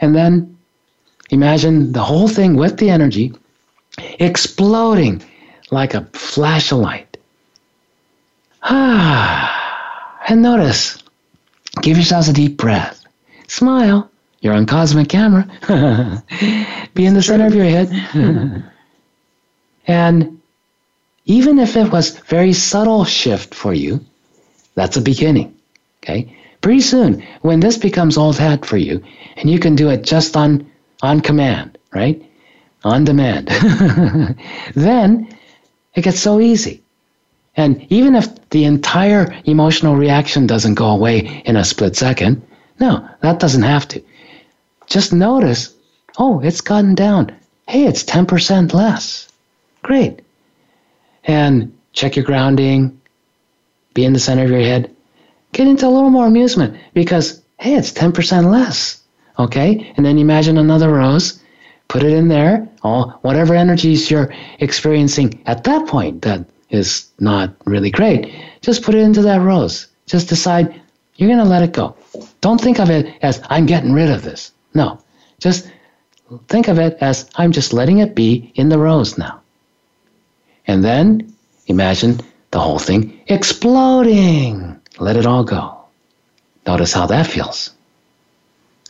and 0.00 0.14
then 0.14 0.58
imagine 1.30 1.92
the 1.92 2.02
whole 2.02 2.26
thing 2.26 2.56
with 2.56 2.76
the 2.78 2.90
energy 2.90 3.32
exploding 4.18 5.22
like 5.70 5.94
a 5.94 6.04
flash 6.12 6.72
of 6.72 6.78
light. 6.78 7.16
Ah, 8.62 10.24
and 10.28 10.42
notice, 10.42 10.98
give 11.82 11.96
yourselves 11.96 12.28
a 12.28 12.32
deep 12.32 12.56
breath. 12.56 13.04
Smile. 13.46 14.10
You're 14.40 14.54
on 14.54 14.66
cosmic 14.66 15.08
camera. 15.08 15.46
Be 16.94 17.06
in 17.06 17.14
the 17.14 17.22
center 17.22 17.46
of 17.46 17.54
your 17.54 17.64
head. 17.64 17.88
and 19.86 20.40
even 21.26 21.58
if 21.58 21.76
it 21.76 21.90
was 21.90 22.18
very 22.18 22.52
subtle 22.52 23.04
shift 23.04 23.54
for 23.54 23.72
you, 23.72 24.04
that's 24.74 24.96
a 24.96 25.00
beginning. 25.00 25.54
Okay? 26.02 26.36
Pretty 26.60 26.80
soon, 26.80 27.22
when 27.42 27.60
this 27.60 27.78
becomes 27.78 28.16
old 28.16 28.38
hat 28.38 28.64
for 28.64 28.76
you, 28.76 29.02
and 29.36 29.50
you 29.50 29.58
can 29.58 29.74
do 29.74 29.90
it 29.90 30.02
just 30.02 30.36
on 30.36 30.70
on 31.02 31.20
command, 31.20 31.76
right? 31.92 32.22
On 32.84 33.04
demand, 33.04 33.48
then 34.74 35.28
it 35.94 36.02
gets 36.02 36.20
so 36.20 36.40
easy. 36.40 36.82
And 37.56 37.86
even 37.90 38.14
if 38.16 38.48
the 38.50 38.64
entire 38.64 39.34
emotional 39.44 39.96
reaction 39.96 40.46
doesn't 40.46 40.74
go 40.74 40.88
away 40.88 41.42
in 41.44 41.56
a 41.56 41.64
split 41.64 41.96
second, 41.96 42.42
no, 42.80 43.08
that 43.20 43.38
doesn't 43.38 43.62
have 43.62 43.86
to. 43.88 44.02
Just 44.86 45.12
notice, 45.12 45.74
oh, 46.18 46.40
it's 46.40 46.60
gotten 46.60 46.94
down. 46.94 47.32
Hey, 47.68 47.84
it's 47.84 48.04
10% 48.04 48.74
less. 48.74 49.28
Great. 49.82 50.20
And 51.24 51.76
check 51.92 52.16
your 52.16 52.24
grounding, 52.24 53.00
be 53.94 54.04
in 54.04 54.12
the 54.12 54.18
center 54.18 54.44
of 54.44 54.50
your 54.50 54.60
head. 54.60 54.94
Get 55.52 55.68
into 55.68 55.86
a 55.86 55.88
little 55.88 56.10
more 56.10 56.26
amusement 56.26 56.76
because, 56.92 57.42
hey, 57.58 57.74
it's 57.74 57.92
10% 57.92 58.50
less. 58.50 59.02
Okay? 59.38 59.92
And 59.96 60.04
then 60.04 60.18
imagine 60.18 60.58
another 60.58 60.90
rose, 60.90 61.40
put 61.88 62.02
it 62.02 62.12
in 62.12 62.28
there, 62.28 62.68
all 62.82 63.18
whatever 63.22 63.54
energies 63.54 64.10
you're 64.10 64.32
experiencing 64.58 65.42
at 65.46 65.64
that 65.64 65.86
point 65.86 66.22
that 66.22 66.44
is 66.70 67.08
not 67.20 67.54
really 67.64 67.90
great, 67.90 68.34
just 68.60 68.82
put 68.82 68.94
it 68.94 69.00
into 69.00 69.22
that 69.22 69.40
rose. 69.40 69.86
Just 70.06 70.28
decide 70.28 70.80
you're 71.16 71.28
going 71.28 71.38
to 71.38 71.48
let 71.48 71.62
it 71.62 71.72
go. 71.72 71.96
Don't 72.40 72.60
think 72.60 72.78
of 72.80 72.90
it 72.90 73.16
as 73.22 73.40
I'm 73.48 73.66
getting 73.66 73.92
rid 73.92 74.10
of 74.10 74.22
this. 74.22 74.52
No. 74.74 75.00
Just 75.38 75.70
think 76.48 76.68
of 76.68 76.78
it 76.78 76.98
as 77.00 77.30
I'm 77.36 77.52
just 77.52 77.72
letting 77.72 77.98
it 77.98 78.14
be 78.14 78.52
in 78.56 78.68
the 78.68 78.78
rose 78.78 79.16
now. 79.16 79.40
And 80.66 80.84
then 80.84 81.34
imagine 81.66 82.20
the 82.50 82.60
whole 82.60 82.78
thing 82.78 83.20
exploding. 83.26 84.80
Let 84.98 85.16
it 85.16 85.26
all 85.26 85.44
go. 85.44 85.78
Notice 86.66 86.92
how 86.92 87.06
that 87.06 87.26
feels. 87.26 87.70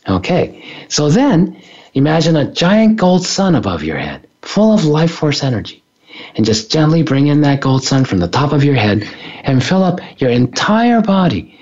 Okay, 0.07 0.63
so 0.87 1.09
then 1.09 1.59
imagine 1.93 2.35
a 2.35 2.51
giant 2.51 2.97
gold 2.97 3.25
sun 3.25 3.55
above 3.55 3.83
your 3.83 3.97
head, 3.97 4.27
full 4.41 4.73
of 4.73 4.85
life 4.85 5.11
force 5.11 5.43
energy. 5.43 5.81
And 6.35 6.45
just 6.45 6.71
gently 6.71 7.03
bring 7.03 7.27
in 7.27 7.41
that 7.41 7.59
gold 7.59 7.83
sun 7.83 8.05
from 8.05 8.19
the 8.19 8.27
top 8.27 8.53
of 8.53 8.63
your 8.63 8.75
head 8.75 9.03
and 9.43 9.63
fill 9.63 9.83
up 9.83 9.99
your 10.21 10.29
entire 10.29 11.01
body 11.01 11.59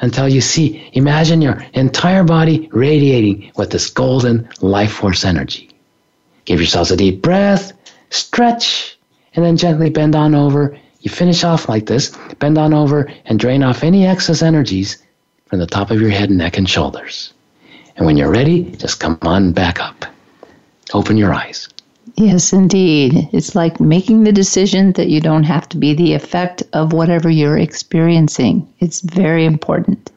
until 0.00 0.28
you 0.28 0.40
see, 0.40 0.88
imagine 0.94 1.42
your 1.42 1.62
entire 1.74 2.24
body 2.24 2.68
radiating 2.72 3.52
with 3.56 3.70
this 3.70 3.90
golden 3.90 4.48
life 4.60 4.92
force 4.92 5.24
energy. 5.24 5.70
Give 6.46 6.60
yourselves 6.60 6.90
a 6.90 6.96
deep 6.96 7.20
breath, 7.20 7.72
stretch, 8.08 8.98
and 9.34 9.44
then 9.44 9.56
gently 9.56 9.90
bend 9.90 10.14
on 10.14 10.34
over. 10.34 10.78
You 11.00 11.10
finish 11.10 11.44
off 11.44 11.68
like 11.68 11.86
this, 11.86 12.16
bend 12.38 12.58
on 12.58 12.74
over 12.74 13.10
and 13.24 13.38
drain 13.38 13.62
off 13.62 13.82
any 13.82 14.06
excess 14.06 14.42
energies 14.42 15.02
from 15.46 15.58
the 15.58 15.66
top 15.66 15.90
of 15.90 16.00
your 16.00 16.10
head, 16.10 16.30
neck, 16.30 16.58
and 16.58 16.68
shoulders. 16.68 17.32
And 17.96 18.06
when 18.06 18.16
you're 18.16 18.30
ready, 18.30 18.64
just 18.76 19.00
come 19.00 19.18
on 19.22 19.52
back 19.52 19.80
up. 19.80 20.04
Open 20.94 21.16
your 21.16 21.34
eyes. 21.34 21.68
Yes, 22.16 22.52
indeed. 22.52 23.28
It's 23.32 23.54
like 23.54 23.80
making 23.80 24.24
the 24.24 24.32
decision 24.32 24.92
that 24.92 25.08
you 25.08 25.20
don't 25.20 25.44
have 25.44 25.68
to 25.70 25.76
be 25.76 25.94
the 25.94 26.14
effect 26.14 26.62
of 26.72 26.92
whatever 26.92 27.30
you're 27.30 27.58
experiencing. 27.58 28.68
It's 28.80 29.00
very 29.00 29.44
important. 29.44 30.10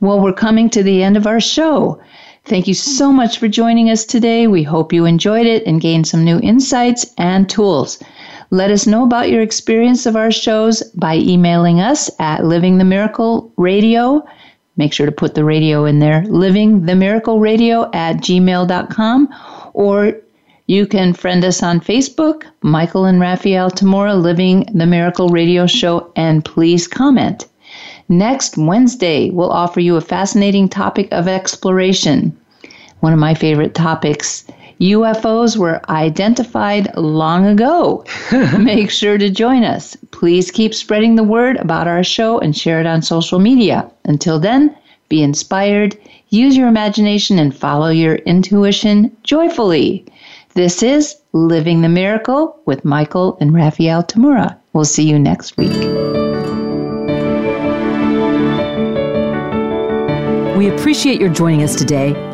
Well, 0.00 0.20
we're 0.20 0.32
coming 0.32 0.70
to 0.70 0.82
the 0.82 1.02
end 1.02 1.16
of 1.16 1.26
our 1.26 1.40
show. 1.40 2.00
Thank 2.46 2.68
you 2.68 2.74
so 2.74 3.10
much 3.12 3.38
for 3.38 3.48
joining 3.48 3.90
us 3.90 4.04
today. 4.04 4.46
We 4.46 4.62
hope 4.62 4.92
you 4.92 5.06
enjoyed 5.06 5.46
it 5.46 5.66
and 5.66 5.80
gained 5.80 6.06
some 6.06 6.24
new 6.24 6.38
insights 6.40 7.06
and 7.16 7.48
tools. 7.48 7.98
Let 8.50 8.70
us 8.70 8.86
know 8.86 9.04
about 9.04 9.30
your 9.30 9.42
experience 9.42 10.06
of 10.06 10.16
our 10.16 10.30
shows 10.30 10.82
by 10.94 11.16
emailing 11.16 11.80
us 11.80 12.10
at 12.18 12.44
Living 12.44 12.78
the 12.78 12.84
Miracle 12.84 13.52
Radio. 13.56 14.24
Make 14.76 14.92
sure 14.92 15.06
to 15.06 15.12
put 15.12 15.34
the 15.34 15.44
radio 15.44 15.84
in 15.84 15.98
there, 15.98 16.24
Living 16.24 16.86
the 16.86 16.94
Miracle 16.94 17.40
Radio 17.40 17.90
at 17.92 18.16
gmail.com, 18.16 19.28
or 19.72 20.20
you 20.66 20.86
can 20.86 21.12
friend 21.12 21.44
us 21.44 21.62
on 21.62 21.80
Facebook, 21.80 22.44
Michael 22.62 23.04
and 23.04 23.20
Raphaelle 23.20 23.70
Tamura, 23.70 24.20
Living 24.20 24.66
the 24.72 24.86
Miracle 24.86 25.28
Radio 25.28 25.66
Show, 25.66 26.12
and 26.16 26.44
please 26.44 26.88
comment. 26.88 27.46
Next 28.08 28.56
Wednesday, 28.56 29.30
we'll 29.30 29.50
offer 29.50 29.80
you 29.80 29.96
a 29.96 30.00
fascinating 30.00 30.68
topic 30.68 31.08
of 31.12 31.28
exploration. 31.28 32.36
One 33.00 33.12
of 33.12 33.18
my 33.18 33.34
favorite 33.34 33.74
topics 33.74 34.44
UFOs 34.84 35.56
were 35.56 35.80
identified 35.88 36.94
long 36.94 37.46
ago. 37.46 38.04
Make 38.58 38.90
sure 38.90 39.16
to 39.16 39.30
join 39.30 39.64
us. 39.64 39.96
Please 40.10 40.50
keep 40.50 40.74
spreading 40.74 41.14
the 41.14 41.22
word 41.22 41.56
about 41.56 41.88
our 41.88 42.04
show 42.04 42.38
and 42.38 42.54
share 42.54 42.80
it 42.80 42.86
on 42.86 43.00
social 43.00 43.38
media. 43.38 43.90
Until 44.04 44.38
then, 44.38 44.76
be 45.08 45.22
inspired, 45.22 45.96
use 46.28 46.54
your 46.54 46.68
imagination, 46.68 47.38
and 47.38 47.56
follow 47.56 47.88
your 47.88 48.16
intuition 48.16 49.16
joyfully. 49.22 50.04
This 50.52 50.82
is 50.82 51.16
Living 51.32 51.80
the 51.80 51.88
Miracle 51.88 52.60
with 52.66 52.84
Michael 52.84 53.38
and 53.40 53.54
Raphaelle 53.54 54.02
Tamura. 54.02 54.54
We'll 54.74 54.84
see 54.84 55.08
you 55.08 55.18
next 55.18 55.56
week. 55.56 55.72
We 60.58 60.68
appreciate 60.68 61.20
your 61.20 61.30
joining 61.30 61.62
us 61.62 61.74
today. 61.74 62.33